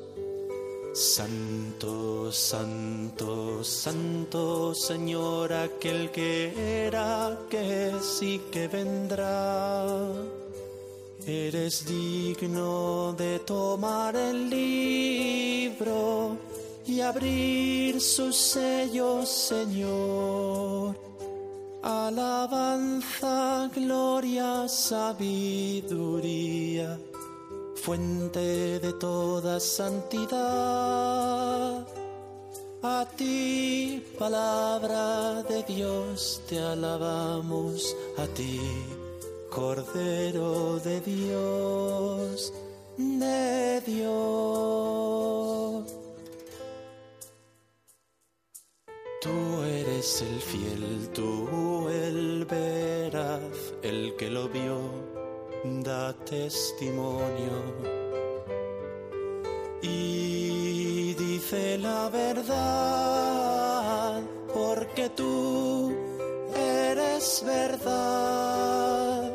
Santo, 0.93 2.29
santo, 2.33 3.63
santo 3.63 4.75
Señor, 4.75 5.53
aquel 5.53 6.11
que 6.11 6.85
era, 6.85 7.39
que 7.49 7.93
sí 8.01 8.41
que 8.51 8.67
vendrá. 8.67 9.85
Eres 11.25 11.85
digno 11.85 13.13
de 13.13 13.39
tomar 13.39 14.17
el 14.17 14.49
libro 14.49 16.35
y 16.85 16.99
abrir 16.99 18.01
sus 18.01 18.35
sellos, 18.35 19.29
Señor. 19.29 20.93
Alabanza, 21.83 23.71
gloria, 23.73 24.67
sabiduría 24.67 25.91
fuente 27.81 28.79
de 28.79 28.93
toda 28.93 29.59
santidad. 29.59 30.37
A 32.83 33.07
ti, 33.17 34.05
palabra 34.19 35.41
de 35.43 35.63
Dios, 35.63 36.43
te 36.47 36.59
alabamos, 36.59 37.95
a 38.17 38.27
ti, 38.27 38.59
Cordero 39.49 40.79
de 40.79 41.01
Dios, 41.01 42.53
de 42.97 43.81
Dios. 43.81 44.11
Tú 49.21 49.63
eres 49.63 50.21
el 50.21 50.39
fiel, 50.39 51.09
tú 51.13 51.89
el 51.89 52.45
veraz, 52.45 53.73
el 53.81 54.15
que 54.17 54.29
lo 54.29 54.47
vio 54.49 55.10
da 55.63 56.13
testimonio 56.25 57.61
y 59.81 61.13
dice 61.13 61.77
la 61.77 62.09
verdad 62.09 63.41
porque 64.53 65.09
tú 65.09 65.95
eres 66.55 67.43
verdad. 67.45 69.31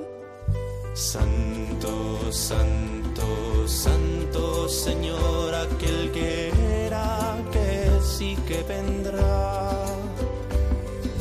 Santo, 0.95 2.33
santo, 2.33 3.69
santo 3.69 4.69
Señor, 4.69 5.55
aquel 5.55 6.11
que 6.11 6.51
era, 6.87 7.39
que 7.53 8.01
sí 8.03 8.37
que 8.49 8.63
vendrá. 8.65 9.85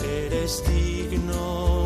Eres 0.03 0.63
digno 0.67 1.84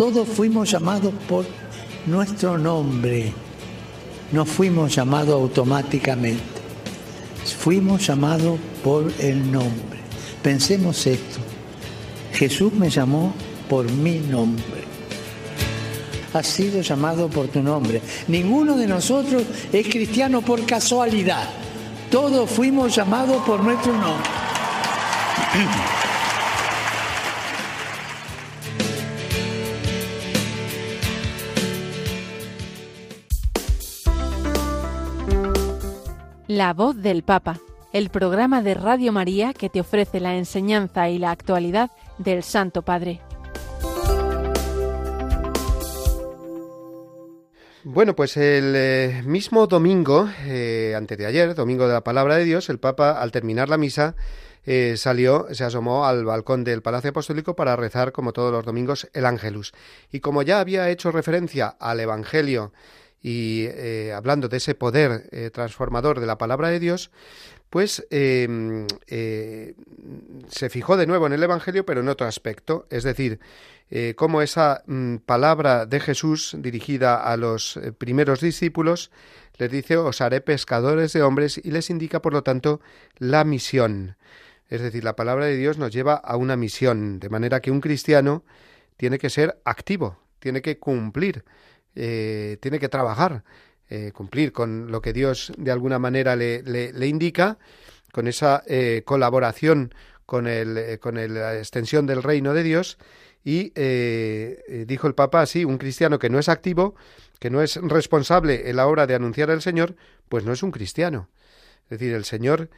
Todos 0.00 0.26
fuimos 0.26 0.70
llamados 0.70 1.12
por 1.28 1.44
nuestro 2.06 2.56
nombre. 2.56 3.34
No 4.32 4.46
fuimos 4.46 4.94
llamados 4.94 5.34
automáticamente. 5.34 6.40
Fuimos 7.58 8.06
llamados 8.06 8.58
por 8.82 9.12
el 9.18 9.52
nombre. 9.52 10.00
Pensemos 10.42 11.06
esto. 11.06 11.40
Jesús 12.32 12.72
me 12.72 12.88
llamó 12.88 13.34
por 13.68 13.92
mi 13.92 14.20
nombre. 14.20 14.84
Has 16.32 16.46
sido 16.46 16.80
llamado 16.80 17.28
por 17.28 17.48
tu 17.48 17.62
nombre. 17.62 18.00
Ninguno 18.26 18.78
de 18.78 18.86
nosotros 18.86 19.42
es 19.70 19.86
cristiano 19.86 20.40
por 20.40 20.64
casualidad. 20.64 21.46
Todos 22.10 22.50
fuimos 22.50 22.96
llamados 22.96 23.42
por 23.44 23.62
nuestro 23.62 23.92
nombre. 23.92 24.30
La 36.60 36.74
voz 36.74 36.94
del 36.94 37.22
Papa, 37.22 37.58
el 37.90 38.10
programa 38.10 38.60
de 38.60 38.74
Radio 38.74 39.12
María 39.12 39.54
que 39.54 39.70
te 39.70 39.80
ofrece 39.80 40.20
la 40.20 40.36
enseñanza 40.36 41.08
y 41.08 41.18
la 41.18 41.30
actualidad 41.30 41.90
del 42.18 42.42
Santo 42.42 42.82
Padre. 42.82 43.22
Bueno, 47.82 48.14
pues 48.14 48.36
el 48.36 48.74
eh, 48.76 49.22
mismo 49.24 49.68
domingo, 49.68 50.28
eh, 50.44 50.92
antes 50.94 51.16
de 51.16 51.24
ayer, 51.24 51.54
domingo 51.54 51.88
de 51.88 51.94
la 51.94 52.04
Palabra 52.04 52.36
de 52.36 52.44
Dios, 52.44 52.68
el 52.68 52.78
Papa, 52.78 53.12
al 53.12 53.32
terminar 53.32 53.70
la 53.70 53.78
misa, 53.78 54.14
eh, 54.66 54.98
salió, 54.98 55.46
se 55.52 55.64
asomó 55.64 56.04
al 56.04 56.26
balcón 56.26 56.62
del 56.62 56.82
Palacio 56.82 57.08
Apostólico 57.08 57.56
para 57.56 57.74
rezar, 57.74 58.12
como 58.12 58.34
todos 58.34 58.52
los 58.52 58.66
domingos, 58.66 59.08
el 59.14 59.24
Ángelus. 59.24 59.72
Y 60.12 60.20
como 60.20 60.42
ya 60.42 60.60
había 60.60 60.90
hecho 60.90 61.10
referencia 61.10 61.68
al 61.68 62.00
Evangelio 62.00 62.72
y 63.22 63.66
eh, 63.66 64.12
hablando 64.14 64.48
de 64.48 64.56
ese 64.56 64.74
poder 64.74 65.28
eh, 65.30 65.50
transformador 65.50 66.20
de 66.20 66.26
la 66.26 66.38
palabra 66.38 66.68
de 66.68 66.80
Dios, 66.80 67.10
pues 67.68 68.06
em, 68.10 68.86
eh, 69.06 69.74
se 70.48 70.70
fijó 70.70 70.96
de 70.96 71.06
nuevo 71.06 71.26
en 71.26 71.34
el 71.34 71.42
Evangelio, 71.42 71.84
pero 71.84 72.00
en 72.00 72.08
otro 72.08 72.26
aspecto, 72.26 72.86
es 72.90 73.04
decir, 73.04 73.38
cómo 74.14 74.40
esa 74.40 74.84
mm, 74.86 75.16
palabra 75.16 75.84
de 75.84 75.98
Jesús 75.98 76.54
dirigida 76.58 77.16
a 77.16 77.36
los 77.36 77.78
primeros 77.98 78.40
discípulos 78.40 79.10
les 79.58 79.70
dice, 79.70 79.96
os 79.96 80.20
haré 80.20 80.40
pescadores 80.40 81.12
de 81.12 81.22
hombres 81.22 81.60
y 81.62 81.72
les 81.72 81.90
indica, 81.90 82.22
por 82.22 82.32
lo 82.32 82.42
tanto, 82.42 82.80
la 83.18 83.44
misión. 83.44 84.16
Es 84.68 84.80
decir, 84.80 85.02
la 85.02 85.16
palabra 85.16 85.46
de 85.46 85.56
Dios 85.56 85.76
nos 85.76 85.92
lleva 85.92 86.14
a 86.14 86.36
una 86.36 86.56
misión, 86.56 87.18
de 87.18 87.28
manera 87.28 87.60
que 87.60 87.72
un 87.72 87.80
cristiano 87.80 88.44
tiene 88.96 89.18
que 89.18 89.28
ser 89.28 89.60
activo, 89.64 90.18
tiene 90.38 90.62
que 90.62 90.78
cumplir 90.78 91.44
eh, 91.94 92.58
tiene 92.60 92.78
que 92.78 92.88
trabajar, 92.88 93.44
eh, 93.88 94.12
cumplir 94.12 94.52
con 94.52 94.90
lo 94.90 95.00
que 95.00 95.12
Dios 95.12 95.52
de 95.56 95.70
alguna 95.70 95.98
manera 95.98 96.36
le, 96.36 96.62
le, 96.62 97.06
indica, 97.06 97.58
con 98.12 98.28
esa 98.28 98.62
eh, 98.66 99.02
colaboración 99.04 99.92
con, 100.26 100.46
el, 100.46 100.98
con 101.00 101.16
la 101.16 101.58
extensión 101.58 102.06
del 102.06 102.22
reino 102.22 102.54
de 102.54 102.62
Dios 102.62 102.98
y 103.42 103.72
dijo 104.84 105.06
el 105.06 105.14
Papa 105.14 105.40
así, 105.40 105.64
un 105.64 105.78
cristiano 105.78 106.18
que 106.18 106.28
no 106.28 106.38
es 106.38 106.48
activo, 106.48 106.94
que 107.38 107.50
no 107.50 107.62
es 107.62 107.76
responsable 107.76 108.68
en 108.68 108.76
la 108.76 108.86
hora 108.86 109.06
de 109.06 109.14
anunciar 109.14 109.50
al 109.50 109.62
Señor, 109.62 109.96
pues 110.28 110.44
no 110.44 110.52
es 110.52 110.62
un 110.62 110.70
cristiano. 110.70 111.30
Es 111.84 111.98
decir, 111.98 112.14
el 112.14 112.24
Señor 112.24 112.68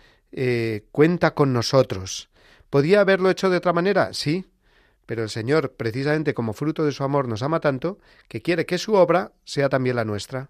cuenta 0.92 1.34
con 1.34 1.52
nosotros. 1.52 2.30
¿Podía 2.70 3.00
haberlo 3.00 3.28
hecho 3.28 3.50
de 3.50 3.58
otra 3.58 3.74
manera? 3.74 4.14
Sí, 4.14 4.46
pero 5.12 5.24
el 5.24 5.28
Señor, 5.28 5.72
precisamente 5.72 6.32
como 6.32 6.54
fruto 6.54 6.86
de 6.86 6.92
su 6.92 7.04
amor, 7.04 7.28
nos 7.28 7.42
ama 7.42 7.60
tanto 7.60 7.98
que 8.28 8.40
quiere 8.40 8.64
que 8.64 8.78
su 8.78 8.94
obra 8.94 9.32
sea 9.44 9.68
también 9.68 9.96
la 9.96 10.06
nuestra. 10.06 10.48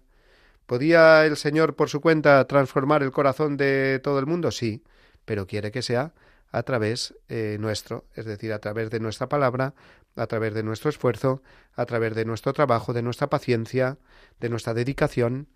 ¿Podía 0.67 1.25
el 1.25 1.35
Señor 1.35 1.75
por 1.75 1.89
su 1.89 1.99
cuenta 1.99 2.47
transformar 2.47 3.03
el 3.03 3.11
corazón 3.11 3.57
de 3.57 3.99
todo 4.01 4.19
el 4.19 4.25
mundo? 4.25 4.51
Sí, 4.51 4.81
pero 5.25 5.47
quiere 5.47 5.69
que 5.73 5.81
sea 5.81 6.13
a 6.53 6.63
través 6.63 7.13
eh, 7.27 7.57
nuestro, 7.59 8.05
es 8.15 8.23
decir, 8.23 8.53
a 8.53 8.59
través 8.59 8.89
de 8.89 9.01
nuestra 9.01 9.27
palabra, 9.27 9.73
a 10.15 10.27
través 10.27 10.53
de 10.53 10.63
nuestro 10.63 10.89
esfuerzo, 10.89 11.43
a 11.75 11.85
través 11.85 12.15
de 12.15 12.23
nuestro 12.23 12.53
trabajo, 12.53 12.93
de 12.93 13.01
nuestra 13.01 13.27
paciencia, 13.27 13.97
de 14.39 14.47
nuestra 14.47 14.73
dedicación. 14.73 15.49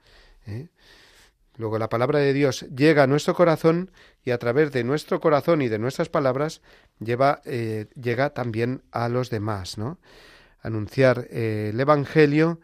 ¿eh? 0.48 0.68
Luego 1.58 1.80
la 1.80 1.90
palabra 1.90 2.20
de 2.20 2.34
Dios 2.34 2.66
llega 2.76 3.04
a 3.04 3.08
nuestro 3.08 3.34
corazón 3.34 3.92
y 4.24 4.30
a 4.32 4.38
través 4.38 4.72
de 4.72 4.84
nuestro 4.84 5.20
corazón 5.20 5.64
y 5.64 5.70
de 5.70 5.80
nuestras 5.80 6.08
palabras 6.08 6.62
eh, 7.46 7.88
llega 8.00 8.30
también 8.30 8.84
a 8.92 9.10
los 9.10 9.32
demás, 9.32 9.78
¿no? 9.80 10.00
Anunciar 10.62 11.28
eh, 11.32 11.72
el 11.74 11.80
Evangelio 11.80 12.60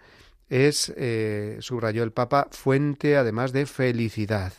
es, 0.48 0.94
eh, 0.96 1.58
subrayó 1.60 2.04
el 2.04 2.12
Papa, 2.12 2.48
fuente 2.52 3.18
además 3.18 3.52
de 3.52 3.66
felicidad. 3.66 4.54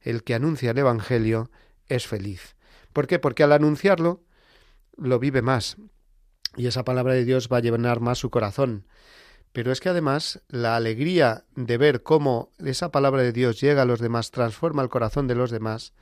El 0.00 0.22
que 0.22 0.34
anuncia 0.34 0.70
el 0.70 0.78
Evangelio 0.78 1.50
es 1.88 2.06
feliz. 2.06 2.56
¿Por 2.94 3.06
qué? 3.06 3.18
Porque 3.18 3.42
al 3.42 3.52
anunciarlo 3.52 4.22
lo 4.96 5.18
vive 5.18 5.42
más 5.42 5.76
y 6.56 6.68
esa 6.68 6.84
palabra 6.84 7.12
de 7.14 7.24
Dios 7.24 7.48
va 7.52 7.58
a 7.58 7.60
llenar 7.60 8.00
más 8.00 8.18
su 8.18 8.30
corazón 8.30 8.86
pero 9.54 9.70
es 9.70 9.78
que 9.78 9.88
además 9.88 10.40
la 10.48 10.74
alegría 10.74 11.44
de 11.54 11.78
ver 11.78 12.02
cómo 12.02 12.50
esa 12.58 12.90
palabra 12.90 13.22
de 13.22 13.30
Dios 13.30 13.60
llega 13.60 13.82
a 13.82 13.84
los 13.84 14.00
demás, 14.00 14.32
transforma 14.32 14.82
el 14.82 14.88
corazón 14.88 15.28
de 15.28 15.36
los 15.36 15.52
demás, 15.52 15.92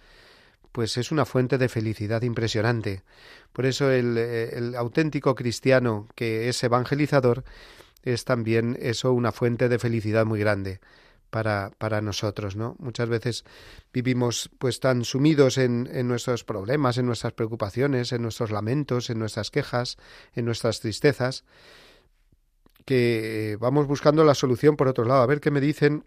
pues 0.72 0.96
es 0.96 1.12
una 1.12 1.26
fuente 1.26 1.59
de 1.59 1.68
felicidad 1.68 2.22
impresionante. 2.22 3.03
Por 3.53 3.66
eso 3.66 3.90
el, 3.90 4.74
auténtico 4.74 5.34
cristiano 5.34 6.09
que 6.14 6.48
es 6.48 6.64
evangelizador 6.64 7.44
es 8.03 8.24
también 8.24 8.78
eso 8.80 9.12
una 9.12 9.32
fuente 9.32 9.68
de 9.68 9.78
felicidad 9.78 10.24
muy 10.24 10.40
grande 10.40 10.80
para, 11.28 11.72
para 11.76 12.00
nosotros, 12.00 12.57
¿no? 12.57 12.74
Muchas 12.78 13.11
veces 13.11 13.44
vivimos 13.92 14.48
pues 14.59 14.80
tan 14.80 15.05
sumidos 15.05 15.59
en, 15.59 15.90
en 15.92 16.09
nuestros 16.09 16.42
problemas, 16.42 16.96
en 16.96 17.05
nuestras 17.05 17.34
preocupaciones, 17.34 18.12
en 18.12 18.22
nuestros 18.22 18.50
lamentos, 18.50 19.11
en 19.11 19.18
nuestras 19.18 19.50
quejas, 19.50 19.98
en 20.34 20.46
nuestras 20.46 20.80
tristezas, 20.80 21.44
que 22.85 23.57
vamos 23.61 23.87
buscando 23.87 24.24
la 24.24 24.35
solución 24.35 24.76
por 24.76 24.89
otro 24.89 25.05
lado, 25.05 25.22
a 25.22 25.26
ver 25.26 25.41
qué 25.41 25.51
me 25.51 25.61
dicen 25.61 26.05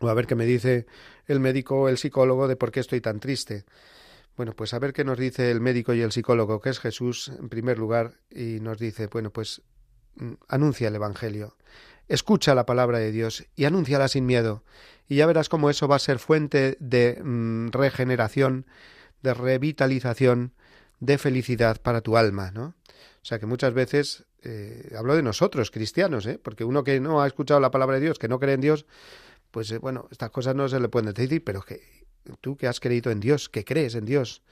o 0.00 0.08
a 0.08 0.14
ver 0.14 0.26
qué 0.26 0.34
me 0.34 0.46
dice 0.46 0.86
el 1.26 1.40
médico 1.40 1.82
o 1.82 1.88
el 1.88 1.98
psicólogo 1.98 2.48
de 2.48 2.56
por 2.56 2.70
qué 2.70 2.80
estoy 2.80 3.00
tan 3.00 3.20
triste. 3.20 3.64
Bueno, 4.36 4.52
pues 4.52 4.74
a 4.74 4.78
ver 4.78 4.92
qué 4.92 5.04
nos 5.04 5.18
dice 5.18 5.50
el 5.50 5.60
médico 5.60 5.94
y 5.94 6.02
el 6.02 6.10
psicólogo, 6.10 6.60
que 6.60 6.70
es 6.70 6.80
Jesús 6.80 7.30
en 7.38 7.48
primer 7.48 7.78
lugar, 7.78 8.14
y 8.30 8.58
nos 8.60 8.78
dice, 8.78 9.06
bueno, 9.06 9.30
pues 9.30 9.62
mm, 10.16 10.32
anuncia 10.48 10.88
el 10.88 10.96
Evangelio, 10.96 11.56
escucha 12.08 12.54
la 12.54 12.66
palabra 12.66 12.98
de 12.98 13.12
Dios 13.12 13.46
y 13.54 13.64
anúnciala 13.64 14.08
sin 14.08 14.26
miedo, 14.26 14.64
y 15.08 15.16
ya 15.16 15.26
verás 15.26 15.48
cómo 15.48 15.70
eso 15.70 15.86
va 15.86 15.96
a 15.96 16.00
ser 16.00 16.18
fuente 16.18 16.76
de 16.80 17.20
mm, 17.22 17.68
regeneración, 17.70 18.66
de 19.22 19.34
revitalización, 19.34 20.52
de 20.98 21.18
felicidad 21.18 21.80
para 21.80 22.00
tu 22.00 22.16
alma, 22.16 22.50
¿no? 22.50 22.74
O 23.22 23.26
sea 23.26 23.38
que 23.38 23.46
muchas 23.46 23.72
veces 23.72 24.24
eh, 24.44 24.94
hablo 24.96 25.16
de 25.16 25.22
nosotros, 25.22 25.70
cristianos, 25.70 26.26
¿eh? 26.26 26.38
porque 26.42 26.64
uno 26.64 26.84
que 26.84 27.00
no 27.00 27.22
ha 27.22 27.26
escuchado 27.26 27.60
la 27.60 27.70
palabra 27.70 27.96
de 27.96 28.02
Dios, 28.02 28.18
que 28.18 28.28
no 28.28 28.38
cree 28.38 28.54
en 28.54 28.60
Dios, 28.60 28.86
pues 29.50 29.70
eh, 29.72 29.78
bueno, 29.78 30.08
estas 30.10 30.30
cosas 30.30 30.54
no 30.54 30.68
se 30.68 30.80
le 30.80 30.88
pueden 30.88 31.12
decir, 31.12 31.42
pero 31.42 31.62
que 31.62 31.80
tú 32.40 32.56
que 32.56 32.66
has 32.66 32.80
creído 32.80 33.10
en 33.10 33.20
Dios, 33.20 33.48
que 33.48 33.64
crees 33.64 33.94
en 33.94 34.04
Dios, 34.04 34.42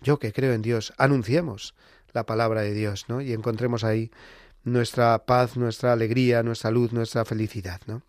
yo 0.00 0.18
que 0.18 0.32
creo 0.32 0.52
en 0.52 0.62
Dios, 0.62 0.92
anunciemos 0.98 1.74
la 2.12 2.24
palabra 2.24 2.62
de 2.62 2.74
Dios, 2.74 3.06
¿no? 3.08 3.20
Y 3.20 3.32
encontremos 3.32 3.84
ahí 3.84 4.10
nuestra 4.64 5.18
paz, 5.24 5.56
nuestra 5.56 5.92
alegría, 5.92 6.42
nuestra 6.42 6.70
luz, 6.70 6.92
nuestra 6.92 7.24
felicidad, 7.24 7.80
¿no? 7.86 8.02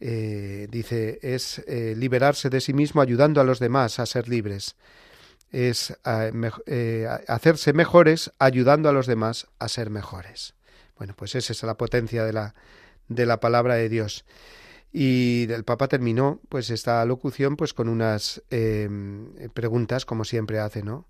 Dice, 0.00 1.18
es 1.22 1.64
liberarse 1.66 2.50
de 2.50 2.60
sí 2.60 2.72
mismo 2.72 3.00
ayudando 3.00 3.40
a 3.40 3.44
los 3.44 3.58
demás 3.58 3.98
a 3.98 4.06
ser 4.06 4.28
libres 4.28 4.76
es 5.50 5.96
eh, 6.66 7.08
hacerse 7.26 7.72
mejores 7.72 8.32
ayudando 8.38 8.88
a 8.88 8.92
los 8.92 9.06
demás 9.06 9.46
a 9.58 9.68
ser 9.68 9.90
mejores. 9.90 10.54
Bueno, 10.96 11.14
pues 11.16 11.34
esa 11.34 11.52
es 11.52 11.62
la 11.62 11.76
potencia 11.76 12.24
de 12.24 12.32
la, 12.32 12.54
de 13.08 13.26
la 13.26 13.40
palabra 13.40 13.74
de 13.74 13.88
Dios. 13.88 14.24
Y 14.92 15.46
el 15.50 15.64
Papa 15.64 15.88
terminó 15.88 16.40
pues 16.48 16.70
esta 16.70 17.04
locución 17.04 17.56
pues 17.56 17.74
con 17.74 17.88
unas 17.88 18.42
em, 18.50 19.32
preguntas 19.52 20.04
como 20.04 20.24
siempre 20.24 20.58
hace, 20.58 20.82
¿no? 20.82 21.06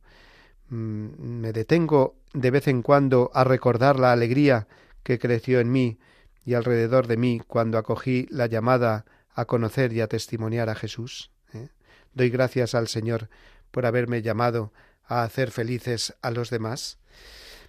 Mm, 0.68 1.40
me 1.40 1.52
detengo 1.52 2.16
de 2.34 2.50
vez 2.50 2.68
en 2.68 2.82
cuando 2.82 3.30
a 3.34 3.44
recordar 3.44 3.98
la 3.98 4.12
alegría 4.12 4.66
que 5.02 5.18
creció 5.18 5.60
en 5.60 5.70
mí 5.70 5.98
y 6.44 6.54
alrededor 6.54 7.06
de 7.06 7.16
mí 7.16 7.40
cuando 7.46 7.78
acogí 7.78 8.26
la 8.30 8.46
llamada 8.46 9.04
a 9.32 9.44
conocer 9.44 9.92
y 9.92 10.00
a 10.00 10.08
testimoniar 10.08 10.68
a 10.68 10.74
Jesús. 10.74 11.30
¿eh? 11.54 11.68
Doy 12.12 12.30
gracias 12.30 12.74
al 12.74 12.88
Señor 12.88 13.28
por 13.70 13.86
haberme 13.86 14.22
llamado 14.22 14.72
a 15.04 15.22
hacer 15.22 15.50
felices 15.50 16.14
a 16.22 16.30
los 16.30 16.50
demás. 16.50 16.98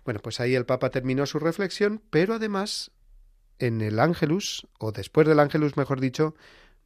Bueno, 0.05 0.19
pues 0.21 0.39
ahí 0.39 0.55
el 0.55 0.65
Papa 0.65 0.89
terminó 0.89 1.25
su 1.25 1.39
reflexión, 1.39 2.01
pero 2.09 2.35
además 2.35 2.91
en 3.59 3.81
el 3.81 3.99
Ángelus, 3.99 4.67
o 4.79 4.91
después 4.91 5.27
del 5.27 5.39
Ángelus, 5.39 5.77
mejor 5.77 5.99
dicho, 5.99 6.35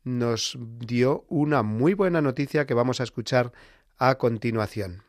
nos 0.03 0.57
dio 0.59 1.25
una 1.29 1.63
muy 1.63 1.93
buena 1.93 2.21
noticia 2.21 2.65
que 2.65 2.73
vamos 2.73 2.99
a 2.99 3.03
escuchar 3.03 3.53
a 3.97 4.15
continuación. 4.15 5.03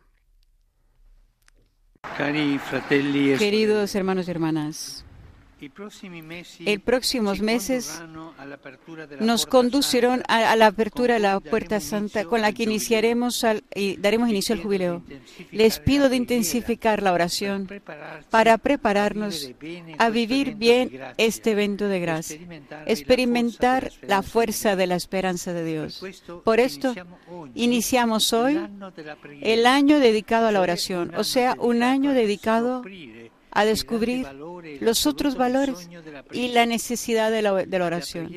Queridos 3.39 3.95
hermanos 3.95 4.29
y 4.29 4.31
hermanas, 4.31 5.05
el 6.65 6.81
próximos 6.81 7.41
meses 7.41 8.03
nos 9.21 9.47
conducirán 9.47 10.23
a, 10.29 10.57
la 10.57 10.67
apertura 10.67 11.15
de 11.15 11.21
la 11.21 11.41
Puerta 11.41 11.81
Santa 11.81 12.25
con 12.25 12.41
la 12.41 12.53
que 12.53 12.65
iniciaremos 12.65 13.45
y 13.75 13.97
daremos 13.97 14.29
inicio 14.29 14.55
al 14.55 14.63
jubileo. 14.63 15.03
Les 15.51 15.79
pido 15.79 16.09
de 16.09 16.17
intensificar 16.17 17.03
la 17.03 17.13
oración 17.13 17.69
para 18.31 18.59
prepararnos 18.59 19.51
a 19.99 20.11
vivir 20.11 20.57
bien 20.57 21.01
este 21.17 21.53
evento 21.53 21.89
de 21.89 22.01
gracia, 22.01 22.39
experimentar 22.87 23.93
la 24.03 24.23
fuerza 24.23 24.77
de 24.77 24.87
la 24.87 24.97
esperanza 24.97 25.53
de 25.53 25.65
Dios. 25.65 26.03
Por 26.45 26.61
esto, 26.61 26.95
iniciamos 27.55 28.33
hoy 28.33 28.61
el 29.41 29.67
año 29.67 29.99
dedicado 30.01 30.49
a 30.49 30.53
la 30.53 30.61
oración, 30.61 31.13
o 31.17 31.25
sea, 31.25 31.57
un 31.59 31.83
año 31.83 32.13
dedicado 32.13 32.83
a 33.55 33.65
descubrir 33.65 34.27
los 34.81 35.07
otros 35.07 35.37
valores 35.37 35.89
y 36.33 36.49
la 36.49 36.67
necesidad 36.67 37.31
de 37.31 37.41
la, 37.41 37.53
oración. 37.53 38.31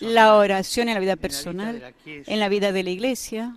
La 0.00 0.36
oración 0.36 0.88
en 0.88 0.94
la 0.94 1.00
vida 1.00 1.16
personal, 1.16 1.94
en 2.06 2.40
la 2.40 2.48
vida 2.48 2.72
de 2.72 2.84
la 2.84 2.90
iglesia, 2.90 3.56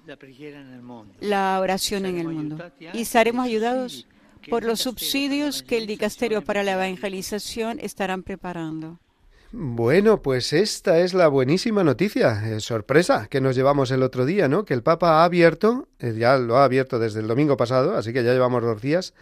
la 1.19 1.59
oración 1.61 2.05
en 2.07 2.17
el 2.17 2.27
mundo. 2.27 2.71
Y 2.93 3.01
estaremos 3.01 3.45
ayudados 3.45 4.07
por 4.49 4.63
los 4.63 4.81
subsidios 4.81 5.61
que 5.61 5.77
el 5.77 5.85
Dicasterio 5.85 6.43
para 6.43 6.63
la 6.63 6.73
Evangelización 6.73 7.79
estarán 7.79 8.23
preparando. 8.23 8.97
Bueno, 9.53 10.21
pues 10.21 10.53
esta 10.53 10.99
es 10.99 11.13
la 11.13 11.27
buenísima 11.27 11.83
noticia, 11.83 12.41
eh, 12.47 12.61
sorpresa 12.61 13.27
que 13.29 13.41
nos 13.41 13.53
llevamos 13.53 13.91
el 13.91 14.01
otro 14.01 14.25
día, 14.25 14.47
¿no? 14.47 14.63
Que 14.63 14.73
el 14.73 14.81
Papa 14.81 15.19
ha 15.19 15.23
abierto, 15.25 15.89
eh, 15.99 16.15
ya 16.17 16.37
lo 16.37 16.55
ha 16.55 16.63
abierto 16.63 16.99
desde 16.99 17.19
el 17.19 17.27
domingo 17.27 17.57
pasado, 17.57 17.97
así 17.97 18.13
que 18.13 18.23
ya 18.23 18.31
llevamos 18.31 18.63
dos 18.63 18.81
días, 18.81 19.13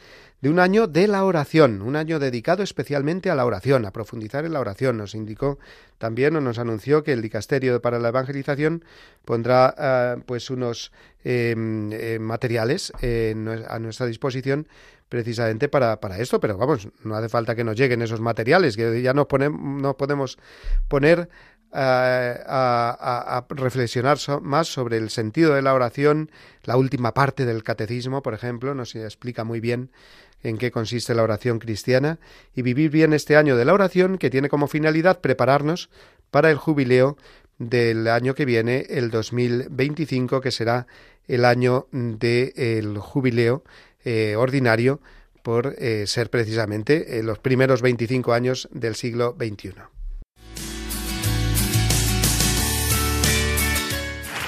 de 0.42 0.50
un 0.50 0.60
año 0.60 0.88
de 0.88 1.08
la 1.08 1.26
oración, 1.26 1.82
un 1.82 1.96
año 1.96 2.20
dedicado 2.20 2.64
especialmente 2.64 3.30
a 3.30 3.36
la 3.36 3.46
oración, 3.46 3.86
a 3.86 3.92
profundizar 3.92 4.46
en 4.46 4.54
la 4.54 4.60
oración. 4.60 4.98
Nos 4.98 5.16
indicó 5.16 5.60
también 5.98 6.36
o 6.36 6.42
nos 6.42 6.60
anunció 6.60 7.04
que 7.04 7.14
el 7.14 7.22
Dicasterio 7.22 7.82
para 7.82 8.00
la 8.00 8.10
Evangelización 8.10 8.86
pondrá 9.26 9.76
eh, 9.78 10.22
pues 10.26 10.50
unos 10.50 10.92
em, 11.24 11.92
eh, 11.92 12.20
materiales 12.20 12.94
a 13.68 13.80
nuestra 13.80 14.06
disposición 14.06 14.68
precisamente 15.10 15.68
para, 15.68 16.00
para, 16.00 16.20
esto, 16.20 16.40
pero 16.40 16.58
vamos, 16.58 16.88
no 17.04 17.16
hace 17.16 17.30
falta 17.30 17.56
que 17.56 17.64
nos 17.64 17.76
lleguen 17.76 18.02
esos 18.04 18.22
materiales, 18.22 18.78
que 18.78 19.02
ya 19.02 19.14
nos, 19.14 19.28
nos 19.32 19.96
podemos 19.96 20.38
poner 20.88 21.30
a, 21.72 23.46
reflexionar 23.50 24.18
más 24.42 24.68
sobre 24.68 24.98
el 24.98 25.10
sentido 25.10 25.54
de 25.54 25.62
la 25.62 25.74
oración. 25.74 26.32
La 26.64 26.78
última 26.78 27.14
parte 27.14 27.46
del 27.46 27.64
catecismo, 27.64 28.22
por 28.22 28.34
ejemplo, 28.34 28.74
nos 28.74 28.96
explica 28.96 29.44
muy 29.44 29.60
bien 29.60 29.92
en 30.44 30.58
qué 30.58 30.72
consiste 30.72 31.14
la 31.16 31.24
oración 31.24 31.60
cristiana 31.60 32.20
y 32.56 32.62
vivir 32.62 32.92
bien 32.92 33.14
este 33.14 33.36
año 33.36 33.56
de 33.56 33.66
la 33.66 33.74
oración 33.74 34.18
que 34.18 34.30
tiene 34.30 34.50
como 34.50 34.68
finalidad 34.68 35.22
prepararnos 35.22 35.90
para 36.32 36.50
el 36.52 36.58
jubileo 36.58 37.18
del 37.58 38.08
año 38.08 38.36
que 38.36 38.46
viene, 38.46 38.86
el 38.90 39.12
2025, 39.12 40.40
que 40.42 40.52
será 40.52 40.88
el 41.28 41.46
año 41.46 41.88
del 41.92 42.98
jubileo 42.98 43.64
eh, 44.04 44.36
ordinario 44.38 45.02
por 45.44 45.76
eh, 45.78 46.06
ser 46.08 46.30
precisamente 46.30 47.22
los 47.24 47.40
primeros 47.40 47.82
25 47.82 48.34
años 48.34 48.70
del 48.72 48.96
siglo 48.96 49.36
XXI. 49.38 49.74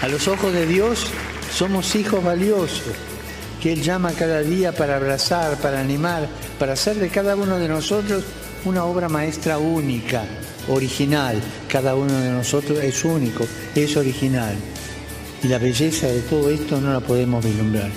A 0.01 0.07
los 0.07 0.27
ojos 0.27 0.51
de 0.51 0.65
Dios 0.65 1.11
somos 1.51 1.95
hijos 1.95 2.23
valiosos, 2.23 2.95
que 3.62 3.72
Él 3.74 3.82
llama 3.82 4.12
cada 4.14 4.41
día 4.41 4.72
para 4.72 4.95
abrazar, 4.95 5.57
para 5.57 5.80
animar, 5.80 6.28
para 6.59 6.74
hacer 6.74 6.97
de 6.97 7.09
cada 7.09 7.36
uno 7.36 7.59
de 7.59 7.68
nosotros 7.68 8.24
una 8.66 8.86
obra 8.86 9.07
maestra 9.07 9.57
única, 9.57 10.24
original. 10.68 11.39
Cada 11.68 11.95
uno 11.95 12.14
de 12.14 12.32
nosotros 12.32 12.80
es 12.80 13.05
único, 13.05 13.45
es 13.76 13.95
original. 13.95 14.55
Y 15.43 15.47
la 15.47 15.57
belleza 15.57 16.07
de 16.07 16.22
todo 16.22 16.49
esto 16.49 16.82
no 16.82 16.91
la 16.91 16.99
podemos 16.99 17.43
vislumbrar. 17.43 17.89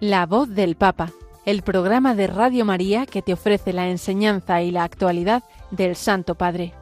La 0.00 0.26
voz 0.26 0.48
del 0.50 0.74
Papa 0.74 1.12
el 1.44 1.62
programa 1.62 2.14
de 2.14 2.28
Radio 2.28 2.64
María 2.64 3.06
que 3.06 3.22
te 3.22 3.32
ofrece 3.32 3.72
la 3.72 3.88
enseñanza 3.88 4.62
y 4.62 4.70
la 4.70 4.84
actualidad 4.84 5.42
del 5.70 5.96
Santo 5.96 6.34
Padre. 6.36 6.72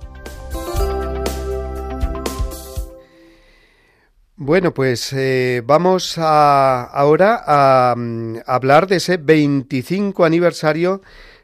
Bueno, 4.43 4.73
pues 4.73 5.13
eh, 5.13 5.63
vamos 5.67 6.17
ahora 6.17 7.45
a, 7.47 7.95
mm, 7.95 8.37
hablar 8.47 8.87
de 8.87 8.97
ese 8.97 9.19
25 9.19 10.25
aniversario 10.25 11.03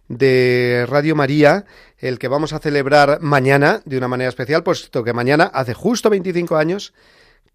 de 0.08 0.86
Radio 0.88 1.14
María, 1.14 1.66
el 1.98 2.18
que 2.18 2.28
vamos 2.28 2.54
a 2.54 2.58
celebrar 2.58 3.20
mañana 3.20 3.82
de 3.84 3.98
una 3.98 4.08
manera 4.08 4.30
especial, 4.30 4.62
puesto 4.62 5.04
que 5.04 5.12
mañana 5.12 5.44
hace 5.44 5.74
justo 5.74 6.08
25 6.08 6.56
años 6.56 6.94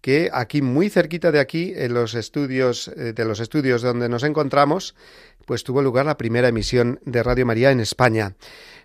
que 0.00 0.30
aquí 0.32 0.62
muy 0.62 0.88
cerquita 0.90 1.32
de 1.32 1.40
aquí 1.40 1.72
en 1.74 1.92
los 1.92 2.14
estudios 2.14 2.86
eh, 2.86 3.12
de 3.12 3.24
los 3.24 3.40
estudios 3.40 3.82
donde 3.82 4.08
nos 4.08 4.22
encontramos 4.22 4.94
pues 5.44 5.64
tuvo 5.64 5.82
lugar 5.82 6.06
la 6.06 6.18
primera 6.18 6.46
emisión 6.46 7.00
de 7.04 7.20
Radio 7.20 7.46
María 7.46 7.72
en 7.72 7.80
España. 7.80 8.36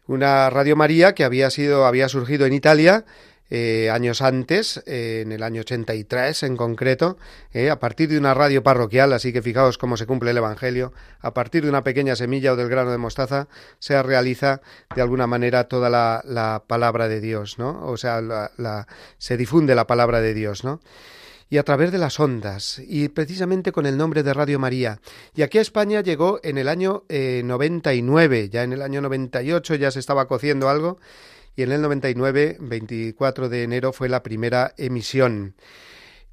Una 0.08 0.50
Radio 0.50 0.76
María 0.76 1.14
que 1.14 1.24
había 1.24 1.52
sido, 1.52 1.86
había 1.86 2.10
surgido 2.10 2.48
en 2.48 2.54
Italia 2.54 3.06
eh, 3.50 3.90
años 3.90 4.22
antes, 4.22 4.84
eh, 4.86 5.22
en 5.24 5.32
el 5.32 5.44
año 5.44 5.62
83 5.62 6.44
en 6.44 6.58
concreto, 6.58 7.18
eh, 7.54 7.70
a 7.70 7.80
partir 7.80 8.10
de 8.10 8.18
una 8.18 8.34
radio 8.34 8.64
parroquial, 8.64 9.14
así 9.14 9.32
que 9.32 9.42
fijaos 9.42 9.78
cómo 9.78 9.98
se 9.98 10.06
cumple 10.06 10.32
el 10.32 10.38
Evangelio, 10.38 10.94
a 11.22 11.34
partir 11.34 11.64
de 11.64 11.70
una 11.70 11.84
pequeña 11.84 12.16
semilla 12.16 12.54
o 12.54 12.56
del 12.56 12.70
grano 12.70 12.92
de 12.92 12.98
mostaza, 12.98 13.48
se 13.80 14.02
realiza 14.04 14.62
de 14.96 15.02
alguna 15.02 15.28
manera 15.28 15.68
toda 15.68 15.90
la, 15.90 16.22
la 16.26 16.64
palabra 16.68 17.08
de 17.08 17.22
Dios, 17.22 17.58
¿no? 17.58 17.86
O 17.86 17.98
sea, 17.98 18.22
la, 18.22 18.88
se 19.18 19.38
difunde 19.38 19.76
la 19.76 19.88
palabra 19.88 20.22
de 20.22 20.34
Dios, 20.34 20.64
¿no? 20.64 20.82
y 21.50 21.58
a 21.58 21.64
través 21.64 21.94
de 21.94 21.98
las 21.98 22.20
ondas, 22.20 22.82
y 22.86 23.08
precisamente 23.08 23.72
con 23.72 23.86
el 23.86 23.98
nombre 23.98 24.22
de 24.22 24.34
Radio 24.34 24.60
María. 24.60 25.00
Y 25.34 25.44
aquí 25.44 25.60
a 25.60 25.62
España 25.62 26.02
llegó 26.02 26.42
en 26.44 26.58
el 26.58 26.68
año 26.68 27.06
99, 27.10 28.40
eh, 28.40 28.50
ya 28.50 28.64
en 28.64 28.74
el 28.74 28.82
año 28.82 29.00
98 29.00 29.76
ya 29.76 29.90
se 29.92 30.00
estaba 30.00 30.28
cociendo 30.28 30.68
algo, 30.68 31.00
y 31.58 31.64
en 31.64 31.72
el 31.72 31.82
99, 31.82 32.58
24 32.60 33.50
de 33.50 33.64
enero, 33.64 33.92
fue 33.92 34.10
la 34.10 34.22
primera 34.22 34.76
emisión. 34.78 35.56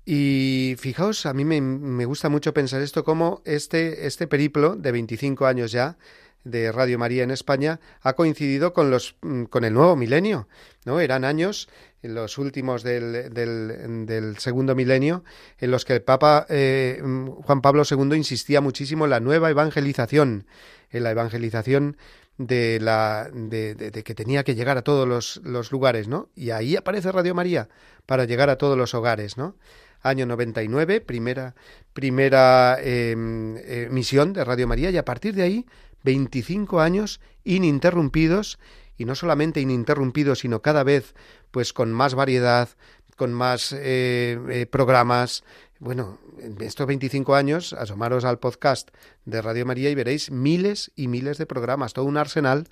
Y 0.05 0.77
fijaos, 0.79 1.25
a 1.25 1.33
mí 1.33 1.47
me, 1.47 2.05
gusta 2.05 2.29
mucho 2.29 2.53
pensar 2.53 2.83
esto, 2.83 3.05
como 3.05 3.41
este, 3.47 4.07
este 4.07 4.27
periplo 4.27 4.77
de 4.77 4.93
25 4.93 5.47
años 5.47 5.73
ya, 5.73 5.97
de 6.45 6.71
Radio 6.73 6.99
María 6.99 7.23
en 7.23 7.31
España 7.31 7.81
ha 8.03 8.13
coincidido 8.13 8.75
con 8.75 8.91
los 8.91 9.17
con 9.49 9.65
el 9.65 9.73
nuevo 9.73 9.97
milenio, 9.97 10.47
¿no? 10.85 11.01
Eran 11.01 11.25
años 11.25 11.71
los 12.03 12.37
últimos 12.37 12.83
del, 12.83 13.33
del, 13.33 14.37
segundo 14.37 14.75
milenio, 14.75 15.25
en 15.59 15.71
los 15.71 15.87
que 15.87 15.95
el 15.95 16.03
Papa 16.03 16.45
eh, 16.51 17.01
Juan 17.03 17.63
Pablo 17.63 17.85
II 17.91 18.15
insistía 18.15 18.61
muchísimo 18.61 19.05
en 19.05 19.11
la 19.13 19.21
nueva 19.21 19.49
evangelización, 19.49 20.47
en 20.91 21.03
la 21.03 21.13
evangelización 21.13 21.97
de 22.39 22.81
la 22.81 23.31
de, 23.33 23.77
que 24.05 24.15
tenía 24.15 24.45
que 24.45 24.55
llegar 24.55 24.77
a 24.77 24.83
todos 24.83 25.07
los, 25.07 25.41
los, 25.45 25.71
lugares, 25.73 26.09
¿no? 26.09 26.29
Y 26.35 26.51
ahí 26.51 26.77
aparece 26.77 27.13
Radio 27.13 27.35
María 27.35 27.69
para 28.07 28.25
llegar 28.25 28.51
a 28.51 28.59
todos 28.59 28.77
los 28.77 28.95
hogares, 28.95 29.37
¿no? 29.37 29.57
Año 30.03 30.27
99, 30.27 31.01
primera 31.01 31.55
primera 31.93 32.79
em, 32.81 33.57
eh, 33.59 33.89
misión 33.91 34.33
de 34.33 34.45
Radio 34.45 34.67
María 34.67 34.91
y 34.91 34.97
a 34.97 35.05
partir 35.05 35.35
de 35.35 35.43
ahí 35.43 35.67
25 36.03 36.81
años 36.81 37.21
ininterrumpidos 37.45 38.59
y 38.97 39.05
no 39.05 39.15
solamente 39.15 39.61
ininterrumpidos, 39.61 40.41
sino 40.41 40.61
cada 40.61 40.85
vez 40.85 41.15
pues 41.51 41.73
con 41.73 41.93
más 41.93 42.15
variedad, 42.15 42.69
con 43.17 43.33
más 43.33 43.73
eh, 43.73 44.39
eh, 44.51 44.67
programas. 44.67 45.45
Bueno, 45.81 46.19
en 46.39 46.61
estos 46.63 46.87
25 46.87 47.35
años, 47.35 47.73
asomaros 47.73 48.25
al 48.25 48.39
podcast 48.39 48.91
de 49.25 49.43
Radio 49.43 49.67
María 49.67 49.91
y 49.91 49.95
veréis 49.95 50.31
miles 50.31 50.93
y 50.95 51.09
miles 51.09 51.37
de 51.37 51.47
programas, 51.47 51.93
todo 51.93 52.05
un 52.05 52.17
arsenal 52.17 52.69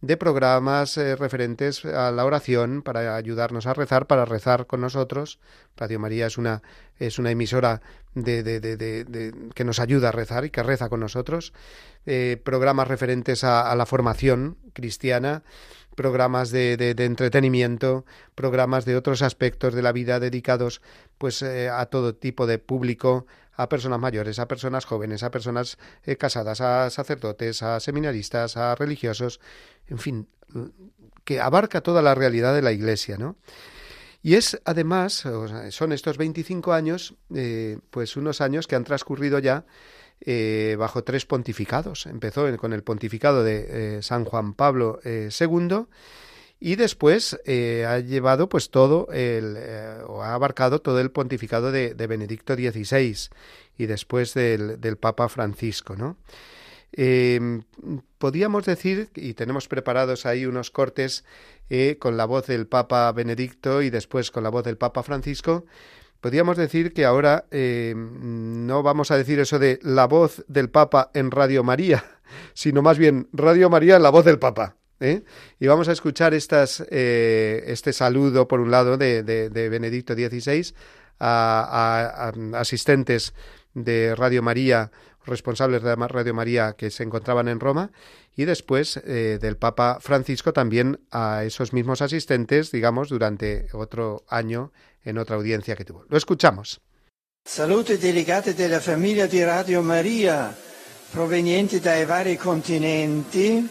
de 0.00 0.16
programas 0.16 0.96
eh, 0.96 1.16
referentes 1.16 1.84
a 1.84 2.12
la 2.12 2.24
oración 2.24 2.82
para 2.82 3.16
ayudarnos 3.16 3.66
a 3.66 3.74
rezar, 3.74 4.06
para 4.06 4.26
rezar 4.26 4.66
con 4.66 4.80
nosotros. 4.80 5.40
Radio 5.76 5.98
María 5.98 6.26
es 6.26 6.38
una, 6.38 6.62
es 6.98 7.18
una 7.18 7.32
emisora 7.32 7.80
de, 8.14 8.42
de, 8.42 8.60
de, 8.60 9.34
que 9.54 9.64
nos 9.64 9.80
ayuda 9.80 10.10
a 10.10 10.12
rezar 10.12 10.44
y 10.44 10.50
que 10.50 10.62
reza 10.62 10.88
con 10.88 11.00
nosotros. 11.00 11.52
programas 12.44 12.86
referentes 12.86 13.42
a 13.42 13.74
la 13.74 13.86
formación 13.86 14.58
cristiana 14.72 15.42
programas 15.96 16.50
de, 16.52 16.94
entretenimiento, 16.96 18.04
programas 18.36 18.84
de 18.84 18.94
otros 18.94 19.22
aspectos 19.22 19.74
de 19.74 19.82
la 19.82 19.90
vida 19.90 20.20
dedicados 20.20 20.80
pues 21.18 21.42
eh, 21.42 21.68
a 21.68 21.86
todo 21.86 22.14
tipo 22.14 22.46
de 22.46 22.58
público, 22.58 23.26
a 23.54 23.68
personas 23.68 23.98
mayores, 23.98 24.38
a 24.38 24.46
personas 24.46 24.84
jóvenes, 24.84 25.24
a 25.24 25.32
personas 25.32 25.78
eh, 26.04 26.16
casadas, 26.16 26.60
a 26.60 26.90
sacerdotes, 26.90 27.62
a 27.62 27.80
seminaristas, 27.80 28.56
a 28.56 28.76
religiosos, 28.76 29.40
en 29.88 29.98
fin, 29.98 30.28
que 31.24 31.40
abarca 31.40 31.80
toda 31.80 32.02
la 32.02 32.14
realidad 32.14 32.54
de 32.54 32.62
la 32.62 32.70
Iglesia, 32.70 33.16
¿no? 33.18 33.36
Y 34.22 34.34
es 34.34 34.60
además, 34.64 35.24
son 35.70 35.92
estos 35.92 36.18
25 36.18 36.72
años, 36.72 37.14
eh, 37.34 37.78
pues 37.90 38.16
unos 38.16 38.40
años 38.40 38.66
que 38.66 38.74
han 38.74 38.82
transcurrido 38.82 39.38
ya 39.38 39.66
eh, 40.20 40.76
bajo 40.78 41.04
tres 41.04 41.26
pontificados. 41.26 42.06
Empezó 42.06 42.56
con 42.56 42.72
el 42.72 42.82
pontificado 42.82 43.44
de 43.44 43.98
eh, 43.98 44.02
San 44.02 44.24
Juan 44.24 44.54
Pablo 44.54 44.98
II 45.04 45.10
eh, 45.12 45.84
y 46.58 46.76
después 46.76 47.34
ha 47.34 47.98
llevado 47.98 48.48
pues 48.48 48.70
todo 48.70 49.08
el, 49.12 49.58
o 50.06 50.22
ha 50.22 50.32
abarcado 50.32 50.80
todo 50.80 51.00
el 51.00 51.10
pontificado 51.10 51.70
de, 51.70 51.94
Benedicto 51.94 52.54
XVI 52.54 53.28
y 53.76 53.86
después 53.86 54.32
del, 54.32 54.80
del 54.80 54.96
Papa 54.96 55.28
Francisco, 55.28 55.96
¿no? 55.96 56.16
podríamos 58.16 58.64
decir, 58.64 59.10
y 59.14 59.34
tenemos 59.34 59.68
preparados 59.68 60.24
ahí 60.24 60.46
unos 60.46 60.70
cortes 60.70 61.24
con 61.98 62.16
la 62.16 62.24
voz 62.24 62.46
del 62.46 62.66
Papa 62.66 63.12
Benedicto 63.12 63.82
y 63.82 63.90
después 63.90 64.30
con 64.30 64.42
la 64.42 64.48
voz 64.48 64.64
del 64.64 64.78
Papa 64.78 65.02
Francisco, 65.02 65.66
podríamos 66.20 66.56
decir 66.56 66.92
que 66.92 67.04
ahora 67.04 67.46
eh, 67.50 67.94
no 67.96 68.82
vamos 68.82 69.10
a 69.10 69.16
decir 69.16 69.38
eso 69.40 69.58
de 69.58 69.78
la 69.82 70.06
voz 70.06 70.44
del 70.48 70.70
Papa 70.70 71.10
en 71.14 71.30
Radio 71.30 71.62
María, 71.62 72.04
sino 72.54 72.82
más 72.82 72.98
bien 72.98 73.28
Radio 73.32 73.70
María 73.70 73.96
en 73.96 74.02
la 74.02 74.10
voz 74.10 74.24
del 74.24 74.38
Papa. 74.38 74.76
¿eh? 75.00 75.22
Y 75.60 75.66
vamos 75.66 75.88
a 75.88 75.92
escuchar 75.92 76.34
estas, 76.34 76.84
eh, 76.90 77.64
este 77.66 77.92
saludo, 77.92 78.48
por 78.48 78.60
un 78.60 78.70
lado, 78.70 78.96
de, 78.96 79.22
de, 79.22 79.68
Benedicto 79.68 80.14
XVI 80.14 80.74
a, 81.20 82.32
asistentes 82.54 83.34
de 83.74 84.14
Radio 84.14 84.42
María, 84.42 84.90
responsables 85.24 85.82
de 85.82 85.96
Radio 85.96 86.34
María 86.34 86.74
que 86.74 86.90
se 86.90 87.02
encontraban 87.02 87.48
en 87.48 87.60
Roma, 87.60 87.90
y 88.36 88.44
después 88.44 89.00
del 89.04 89.56
Papa 89.56 89.98
Francisco 90.00 90.52
también 90.52 91.00
a 91.10 91.44
esos 91.44 91.72
mismos 91.72 92.02
asistentes, 92.02 92.70
digamos, 92.70 93.08
durante 93.08 93.66
otro 93.72 94.24
año 94.28 94.72
en 95.06 95.16
otra 95.16 95.36
audiencia 95.36 95.74
que 95.74 95.84
tuvo. 95.84 96.04
Lo 96.08 96.16
escuchamos. 96.18 96.78
Salute 97.42 97.96
delegate 97.96 98.54
della 98.54 98.80
famiglia 98.80 99.26
di 99.26 99.42
Radio 99.42 99.80
Maria 99.80 100.54
provenienti 101.10 101.80
dai 101.80 102.04
vari 102.04 102.36
continenti 102.36 103.66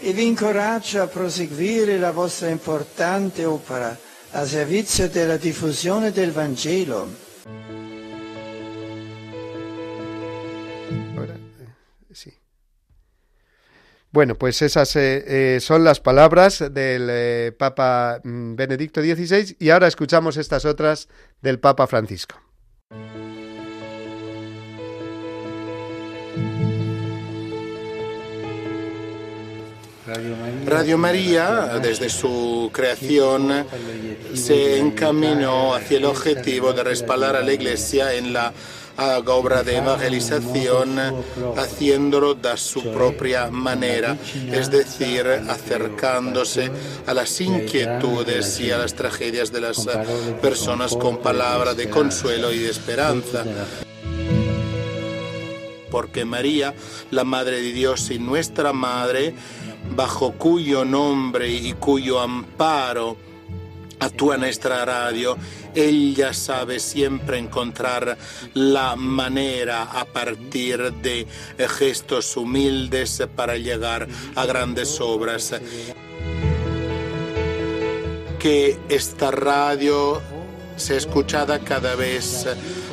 e 0.00 0.12
vi 0.12 0.26
incoraggio 0.26 1.00
a 1.00 1.06
proseguire 1.06 1.96
la 1.96 2.10
vostra 2.10 2.48
importante 2.48 3.44
opera 3.44 3.96
a 4.32 4.44
servizio 4.44 5.08
della 5.08 5.36
diffusione 5.36 6.10
del 6.10 6.32
Vangelo. 6.32 7.87
Bueno, 14.10 14.36
pues 14.36 14.62
esas 14.62 14.96
eh, 14.96 15.56
eh, 15.56 15.60
son 15.60 15.84
las 15.84 16.00
palabras 16.00 16.64
del 16.70 17.08
eh, 17.10 17.52
Papa 17.56 18.20
mm, 18.24 18.54
Benedicto 18.54 19.02
XVI 19.02 19.56
y 19.58 19.68
ahora 19.68 19.86
escuchamos 19.86 20.38
estas 20.38 20.64
otras 20.64 21.08
del 21.42 21.58
Papa 21.58 21.86
Francisco. 21.86 22.36
Radio 30.64 30.96
María, 30.96 31.78
desde 31.82 32.08
su 32.08 32.70
creación, 32.72 33.66
se 34.34 34.78
encaminó 34.78 35.74
hacia 35.74 35.98
el 35.98 36.06
objetivo 36.06 36.72
de 36.72 36.82
respaldar 36.82 37.36
a 37.36 37.42
la 37.42 37.52
Iglesia 37.52 38.14
en 38.14 38.32
la 38.32 38.54
obra 38.98 39.62
de 39.62 39.76
evangelización 39.76 40.98
haciéndolo 41.56 42.34
de 42.34 42.56
su 42.56 42.82
propia 42.92 43.48
manera, 43.50 44.16
es 44.50 44.70
decir, 44.70 45.26
acercándose 45.48 46.70
a 47.06 47.14
las 47.14 47.40
inquietudes 47.40 48.58
y 48.60 48.72
a 48.72 48.78
las 48.78 48.94
tragedias 48.94 49.52
de 49.52 49.60
las 49.60 49.86
personas 50.42 50.96
con 50.96 51.18
palabra 51.18 51.74
de 51.74 51.88
consuelo 51.88 52.52
y 52.52 52.58
de 52.58 52.70
esperanza. 52.70 53.44
Porque 55.90 56.24
María, 56.24 56.74
la 57.10 57.24
Madre 57.24 57.62
de 57.62 57.72
Dios 57.72 58.10
y 58.10 58.18
nuestra 58.18 58.72
Madre, 58.72 59.34
bajo 59.94 60.32
cuyo 60.32 60.84
nombre 60.84 61.48
y 61.48 61.72
cuyo 61.74 62.20
amparo 62.20 63.27
actúa 64.00 64.36
nuestra 64.36 64.84
radio, 64.84 65.36
ella 65.74 66.32
sabe 66.32 66.80
siempre 66.80 67.38
encontrar 67.38 68.16
la 68.54 68.96
manera 68.96 69.82
a 69.84 70.04
partir 70.04 70.92
de 70.94 71.26
gestos 71.78 72.36
humildes 72.36 73.22
para 73.34 73.56
llegar 73.56 74.08
a 74.34 74.46
grandes 74.46 75.00
obras. 75.00 75.54
Que 78.38 78.78
esta 78.88 79.30
radio 79.30 80.20
sea 80.76 80.96
escuchada 80.96 81.58
cada 81.58 81.96
vez 81.96 82.46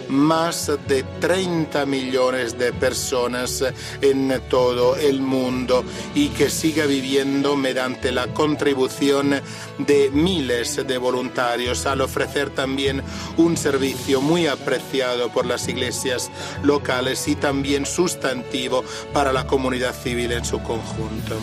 más 0.09 0.71
de 0.87 1.03
30 1.19 1.85
millones 1.85 2.57
de 2.57 2.73
personas 2.73 3.63
en 4.01 4.41
todo 4.49 4.95
el 4.95 5.21
mundo 5.21 5.83
y 6.13 6.29
que 6.29 6.49
siga 6.49 6.85
viviendo 6.85 7.55
mediante 7.55 8.11
la 8.11 8.27
contribución 8.27 9.41
de 9.77 10.09
miles 10.11 10.85
de 10.85 10.97
voluntarios 10.97 11.85
al 11.85 12.01
ofrecer 12.01 12.49
también 12.49 13.01
un 13.37 13.57
servicio 13.57 14.21
muy 14.21 14.47
apreciado 14.47 15.31
por 15.31 15.45
las 15.45 15.67
iglesias 15.67 16.31
locales 16.63 17.27
y 17.27 17.35
también 17.35 17.85
sustantivo 17.85 18.83
para 19.13 19.33
la 19.33 19.47
comunidad 19.47 19.93
civil 19.93 20.31
en 20.31 20.45
su 20.45 20.61
conjunto. 20.61 21.35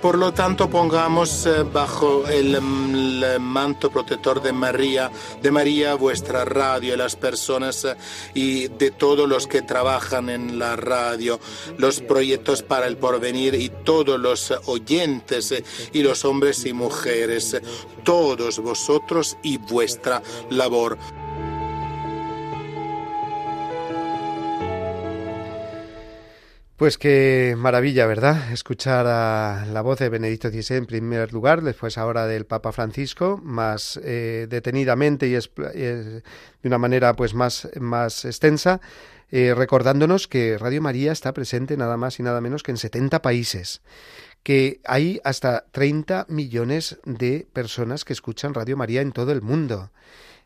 Por 0.00 0.16
lo 0.16 0.32
tanto, 0.32 0.70
pongamos 0.70 1.44
eh, 1.44 1.62
bajo 1.62 2.26
el, 2.26 2.58
manto 3.38 3.90
protector 3.90 4.40
de 4.40 4.50
María, 4.50 5.10
de 5.42 5.50
María 5.50 5.94
vuestra 5.94 6.46
radio 6.46 6.94
y 6.94 6.96
las 6.96 7.16
personas 7.16 7.84
eh, 7.84 7.94
y 8.32 8.68
de 8.68 8.92
todos 8.92 9.28
los 9.28 9.46
que 9.46 9.60
trabajan 9.60 10.30
en 10.30 10.58
la 10.58 10.74
radio, 10.76 11.38
los 11.76 12.00
proyectos 12.00 12.62
para 12.62 12.86
el 12.86 12.96
porvenir 12.96 13.54
y 13.54 13.68
todos 13.68 14.18
los 14.18 14.54
oyentes 14.64 15.52
eh, 15.52 15.64
y 15.92 16.02
los 16.02 16.24
hombres 16.24 16.64
y 16.64 16.72
mujeres, 16.72 17.60
todos 18.02 18.58
vosotros 18.58 19.36
y 19.42 19.58
vuestra 19.58 20.22
labor. 20.48 20.96
Pues 26.80 26.96
qué 26.96 27.56
maravilla, 27.58 28.06
¿verdad? 28.06 28.52
Escuchar 28.54 29.06
a 29.06 29.66
la 29.66 29.82
voz 29.82 29.98
de 29.98 30.08
Benedicto 30.08 30.48
XVI 30.48 30.76
en 30.76 30.86
primer 30.86 31.30
lugar, 31.30 31.60
después 31.60 31.98
ahora 31.98 32.26
del 32.26 32.46
Papa 32.46 32.72
Francisco, 32.72 33.38
más 33.44 34.00
eh, 34.02 34.46
detenidamente 34.48 35.26
y 35.26 35.32
de 35.32 36.22
una 36.64 36.78
manera 36.78 37.14
pues 37.16 37.34
más, 37.34 37.68
más 37.78 38.24
extensa, 38.24 38.80
eh, 39.30 39.52
recordándonos 39.54 40.26
que 40.26 40.56
Radio 40.56 40.80
María 40.80 41.12
está 41.12 41.34
presente 41.34 41.76
nada 41.76 41.98
más 41.98 42.18
y 42.18 42.22
nada 42.22 42.40
menos 42.40 42.62
que 42.62 42.70
en 42.70 42.78
70 42.78 43.20
países 43.20 43.82
que 44.42 44.80
hay 44.86 45.20
hasta 45.22 45.66
30 45.72 46.24
millones 46.30 46.98
de 47.04 47.46
personas 47.52 48.06
que 48.06 48.14
escuchan 48.14 48.54
Radio 48.54 48.78
María 48.78 49.02
en 49.02 49.12
todo 49.12 49.32
el 49.32 49.42
mundo. 49.42 49.90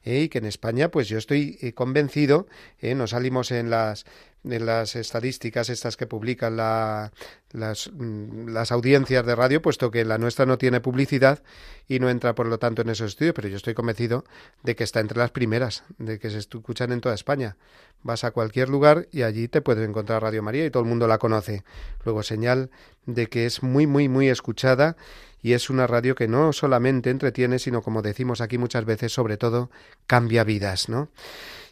¿Eh? 0.04 0.22
y 0.22 0.28
que 0.28 0.38
en 0.38 0.46
España, 0.46 0.90
pues 0.90 1.08
yo 1.08 1.18
estoy 1.18 1.72
convencido, 1.74 2.46
¿eh? 2.80 2.94
nos 2.94 3.10
salimos 3.10 3.50
en 3.50 3.70
las 3.70 4.04
en 4.44 4.66
las 4.66 4.94
estadísticas 4.94 5.70
estas 5.70 5.96
que 5.96 6.06
publican 6.06 6.56
la, 6.56 7.12
las, 7.52 7.90
mm, 7.92 8.48
las, 8.48 8.72
audiencias 8.72 9.24
de 9.24 9.34
radio, 9.34 9.62
puesto 9.62 9.90
que 9.90 10.04
la 10.04 10.18
nuestra 10.18 10.46
no 10.46 10.58
tiene 10.58 10.80
publicidad 10.80 11.42
y 11.88 11.98
no 11.98 12.10
entra, 12.10 12.34
por 12.34 12.46
lo 12.46 12.58
tanto, 12.58 12.82
en 12.82 12.90
esos 12.90 13.12
estudios, 13.12 13.34
pero 13.34 13.48
yo 13.48 13.56
estoy 13.56 13.74
convencido 13.74 14.24
de 14.62 14.76
que 14.76 14.84
está 14.84 15.00
entre 15.00 15.18
las 15.18 15.30
primeras, 15.30 15.84
de 15.98 16.18
que 16.18 16.30
se 16.30 16.38
escuchan 16.38 16.92
en 16.92 17.00
toda 17.00 17.14
España. 17.14 17.56
Vas 18.02 18.24
a 18.24 18.32
cualquier 18.32 18.68
lugar 18.68 19.08
y 19.12 19.22
allí 19.22 19.48
te 19.48 19.62
puedes 19.62 19.88
encontrar 19.88 20.22
Radio 20.22 20.42
María 20.42 20.66
y 20.66 20.70
todo 20.70 20.82
el 20.82 20.88
mundo 20.88 21.06
la 21.08 21.18
conoce. 21.18 21.64
Luego, 22.04 22.22
señal 22.22 22.70
de 23.06 23.28
que 23.28 23.46
es 23.46 23.62
muy, 23.62 23.86
muy, 23.86 24.08
muy 24.08 24.28
escuchada 24.28 24.96
y 25.44 25.52
es 25.52 25.68
una 25.68 25.86
radio 25.86 26.14
que 26.14 26.26
no 26.26 26.54
solamente 26.54 27.10
entretiene, 27.10 27.58
sino, 27.58 27.82
como 27.82 28.00
decimos 28.00 28.40
aquí 28.40 28.56
muchas 28.56 28.86
veces, 28.86 29.12
sobre 29.12 29.36
todo, 29.36 29.70
cambia 30.06 30.42
vidas, 30.42 30.88
¿no? 30.88 31.10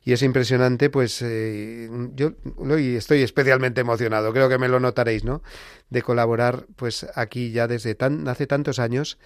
y 0.04 0.12
es 0.12 0.22
impresionante, 0.22 0.90
pues 0.90 1.22
eh, 1.22 1.88
yo 2.14 2.32
estoy 2.76 3.22
especialmente 3.22 3.80
emocionado, 3.80 4.32
creo 4.32 4.48
que 4.48 4.58
me 4.58 4.68
lo 4.68 4.80
notaréis, 4.80 5.22
¿no? 5.22 5.42
De 5.90 6.02
colaborar, 6.02 6.66
pues 6.74 7.06
aquí 7.14 7.52
ya 7.52 7.68
desde 7.68 7.94
tan, 7.94 8.26
hace 8.26 8.48
tantos 8.48 8.80
años 8.80 9.18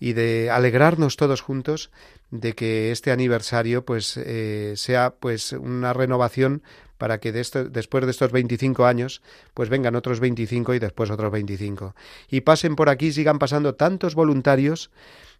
y 0.00 0.12
de 0.12 0.50
alegrarnos 0.50 1.16
todos 1.16 1.40
juntos 1.40 1.92
de 2.32 2.54
que 2.54 2.90
este 2.90 3.12
aniversario, 3.12 3.84
pues 3.84 4.16
eh, 4.16 4.74
sea, 4.76 5.14
pues 5.20 5.52
una 5.52 5.92
renovación 5.92 6.64
para 6.98 7.18
que 7.18 7.32
de 7.32 7.40
esto, 7.40 7.64
después 7.64 8.04
de 8.04 8.10
estos 8.10 8.32
25 8.32 8.86
años, 8.86 9.22
pues 9.54 9.68
vengan 9.68 9.96
otros 9.96 10.20
25 10.20 10.74
y 10.74 10.78
después 10.78 11.10
otros 11.10 11.32
25. 11.32 11.94
Y 12.30 12.42
pasen 12.42 12.76
por 12.76 12.88
aquí, 12.88 13.12
sigan 13.12 13.38
pasando 13.38 13.74
tantos 13.74 14.14
voluntarios 14.14 14.90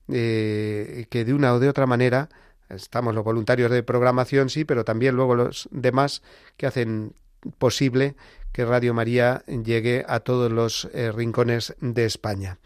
eh, 0.09 1.07
que 1.11 1.24
de 1.24 1.34
una 1.34 1.55
o 1.55 1.61
de 1.61 1.68
otra 1.68 1.86
manera 1.86 2.28
Estamos 2.68 3.14
los 3.14 3.24
voluntarios 3.24 3.70
de 3.70 3.82
programación, 3.82 4.48
sí, 4.48 4.64
pero 4.64 4.84
también 4.84 5.14
luego 5.14 5.34
los 5.34 5.68
demás 5.70 6.22
que 6.57 6.66
hacen 6.66 7.14
posible 7.59 8.14
que 8.52 8.64
Radio 8.64 8.94
María 8.94 9.42
llegue 9.46 10.05
a 10.09 10.20
todos 10.20 10.50
los 10.50 10.88
eh, 10.94 11.12
rincones 11.12 11.74
de 11.80 12.05
España. 12.05 12.59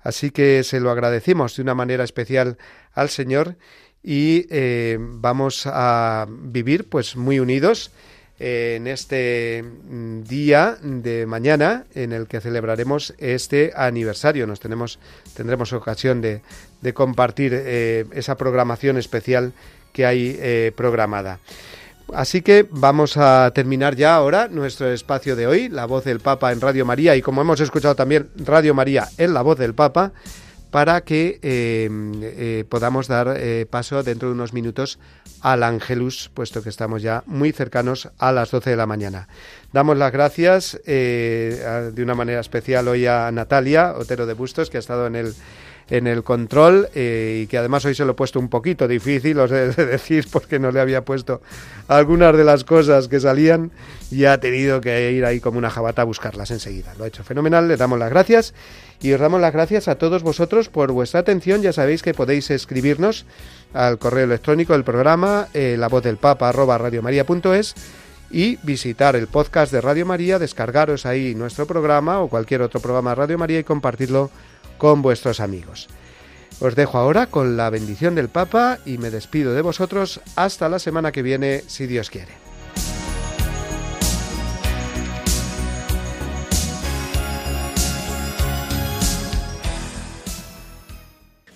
Así 0.00 0.30
que 0.30 0.62
se 0.62 0.80
lo 0.80 0.90
agradecemos 0.90 1.56
de 1.56 1.62
una 1.62 1.74
manera 1.74 2.04
especial 2.04 2.58
al 2.92 3.08
Señor 3.08 3.56
y 4.02 4.46
eh, 4.50 4.98
vamos 5.00 5.66
a 5.66 6.26
vivir 6.28 6.88
pues 6.88 7.16
muy 7.16 7.38
unidos 7.38 7.92
en 8.44 8.88
este 8.88 9.62
mm, 9.62 10.22
día 10.22 10.76
de 10.82 11.26
mañana 11.26 11.84
en 11.94 12.12
el 12.12 12.26
que 12.26 12.40
celebraremos 12.40 13.14
este 13.18 13.72
aniversario. 13.76 14.48
Nos 14.48 14.58
tenemos, 14.58 14.98
tendremos 15.34 15.72
ocasión 15.72 16.20
de, 16.20 16.42
compartir 16.92 17.52
eh, 17.54 18.04
esa 18.12 18.36
programación 18.36 18.98
especial 18.98 19.52
que 19.92 20.06
hay 20.06 20.36
eh, 20.40 20.72
programada. 20.74 21.38
Así 22.12 22.42
que 22.42 22.66
vamos 22.68 23.16
a 23.16 23.52
terminar 23.54 23.94
ya 23.94 24.16
ahora 24.16 24.48
nuestro 24.48 24.90
espacio 24.90 25.36
de 25.36 25.46
hoy, 25.46 25.68
La 25.68 25.86
Voz 25.86 26.04
del 26.04 26.18
Papa 26.18 26.50
en 26.50 26.60
Radio 26.60 26.84
María 26.84 27.14
y 27.14 27.22
como 27.22 27.42
hemos 27.42 27.60
escuchado 27.60 27.94
también 27.94 28.28
Radio 28.34 28.74
María 28.74 29.08
en 29.18 29.34
La 29.34 29.42
Voz 29.42 29.56
del 29.56 29.74
Papa 29.74 30.12
para 30.72 31.02
que 31.02 31.38
eh, 31.42 31.90
eh, 32.22 32.64
podamos 32.66 33.06
dar 33.06 33.34
eh, 33.36 33.66
paso 33.68 34.02
dentro 34.02 34.28
de 34.28 34.34
unos 34.34 34.54
minutos 34.54 34.98
al 35.42 35.64
Ángelus, 35.64 36.30
puesto 36.32 36.62
que 36.62 36.70
estamos 36.70 37.02
ya 37.02 37.22
muy 37.26 37.52
cercanos 37.52 38.08
a 38.16 38.32
las 38.32 38.50
12 38.50 38.70
de 38.70 38.76
la 38.76 38.86
mañana. 38.86 39.28
Damos 39.74 39.98
las 39.98 40.12
gracias 40.12 40.80
de 40.86 41.94
una 41.98 42.14
manera 42.14 42.40
especial 42.40 42.88
hoy 42.88 43.04
a 43.06 43.30
Natalia 43.32 43.92
Otero 43.98 44.24
de 44.24 44.32
Bustos, 44.32 44.70
que 44.70 44.78
ha 44.78 44.80
estado 44.80 45.06
en 45.06 45.16
el 45.16 45.34
en 45.92 46.06
el 46.06 46.22
control 46.22 46.88
y 46.94 47.46
que 47.48 47.58
además 47.58 47.84
hoy 47.84 47.94
se 47.94 48.06
lo 48.06 48.12
he 48.12 48.14
puesto 48.14 48.40
un 48.40 48.48
poquito 48.48 48.88
difícil, 48.88 49.38
os 49.38 49.52
he 49.52 49.68
de 49.68 49.86
decir, 49.92 50.26
porque 50.32 50.58
no 50.58 50.72
le 50.72 50.80
había 50.80 51.04
puesto 51.04 51.42
algunas 51.86 52.34
de 52.34 52.44
las 52.44 52.64
cosas 52.64 53.08
que 53.08 53.20
salían 53.20 53.70
y 54.10 54.24
ha 54.24 54.40
tenido 54.40 54.80
que 54.80 55.12
ir 55.12 55.26
ahí 55.26 55.38
como 55.38 55.58
una 55.58 55.68
jabata 55.68 56.00
a 56.00 56.06
buscarlas 56.06 56.50
enseguida. 56.50 56.94
Lo 56.96 57.04
ha 57.04 57.08
hecho 57.08 57.24
fenomenal, 57.24 57.68
le 57.68 57.76
damos 57.76 57.98
las 57.98 58.08
gracias 58.08 58.54
y 59.02 59.12
os 59.12 59.20
damos 59.20 59.38
las 59.42 59.52
gracias 59.52 59.86
a 59.86 59.96
todos 59.96 60.22
vosotros 60.22 60.70
por 60.70 60.92
vuestra 60.92 61.20
atención. 61.20 61.60
Ya 61.60 61.74
sabéis 61.74 62.02
que 62.02 62.14
podéis 62.14 62.50
escribirnos 62.50 63.26
al 63.74 63.98
correo 63.98 64.24
electrónico 64.24 64.72
del 64.72 64.84
programa 64.84 65.48
eh, 65.52 65.76
la 65.78 65.88
voz 65.88 66.02
del 66.02 66.16
papa 66.16 66.48
arroba 66.48 66.80
y 68.30 68.56
visitar 68.62 69.14
el 69.14 69.26
podcast 69.26 69.70
de 69.70 69.82
Radio 69.82 70.06
María, 70.06 70.38
descargaros 70.38 71.04
ahí 71.04 71.34
nuestro 71.34 71.66
programa 71.66 72.20
o 72.20 72.28
cualquier 72.28 72.62
otro 72.62 72.80
programa 72.80 73.10
de 73.10 73.16
Radio 73.16 73.36
María 73.36 73.58
y 73.58 73.64
compartirlo 73.64 74.30
con 74.82 75.00
vuestros 75.00 75.38
amigos. 75.38 75.86
Os 76.58 76.74
dejo 76.74 76.98
ahora 76.98 77.28
con 77.28 77.56
la 77.56 77.70
bendición 77.70 78.16
del 78.16 78.28
Papa 78.28 78.80
y 78.84 78.98
me 78.98 79.10
despido 79.10 79.54
de 79.54 79.62
vosotros 79.62 80.20
hasta 80.34 80.68
la 80.68 80.80
semana 80.80 81.12
que 81.12 81.22
viene, 81.22 81.62
si 81.68 81.86
Dios 81.86 82.10
quiere. 82.10 82.32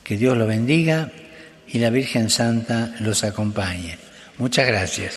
Que 0.04 0.16
Dios 0.16 0.38
lo 0.38 0.46
bendiga 0.46 1.10
y 1.66 1.80
la 1.80 1.90
Virgen 1.90 2.30
Santa 2.30 2.94
los 3.00 3.24
acompañe. 3.24 3.98
Muchas 4.38 4.68
gracias. 4.68 5.16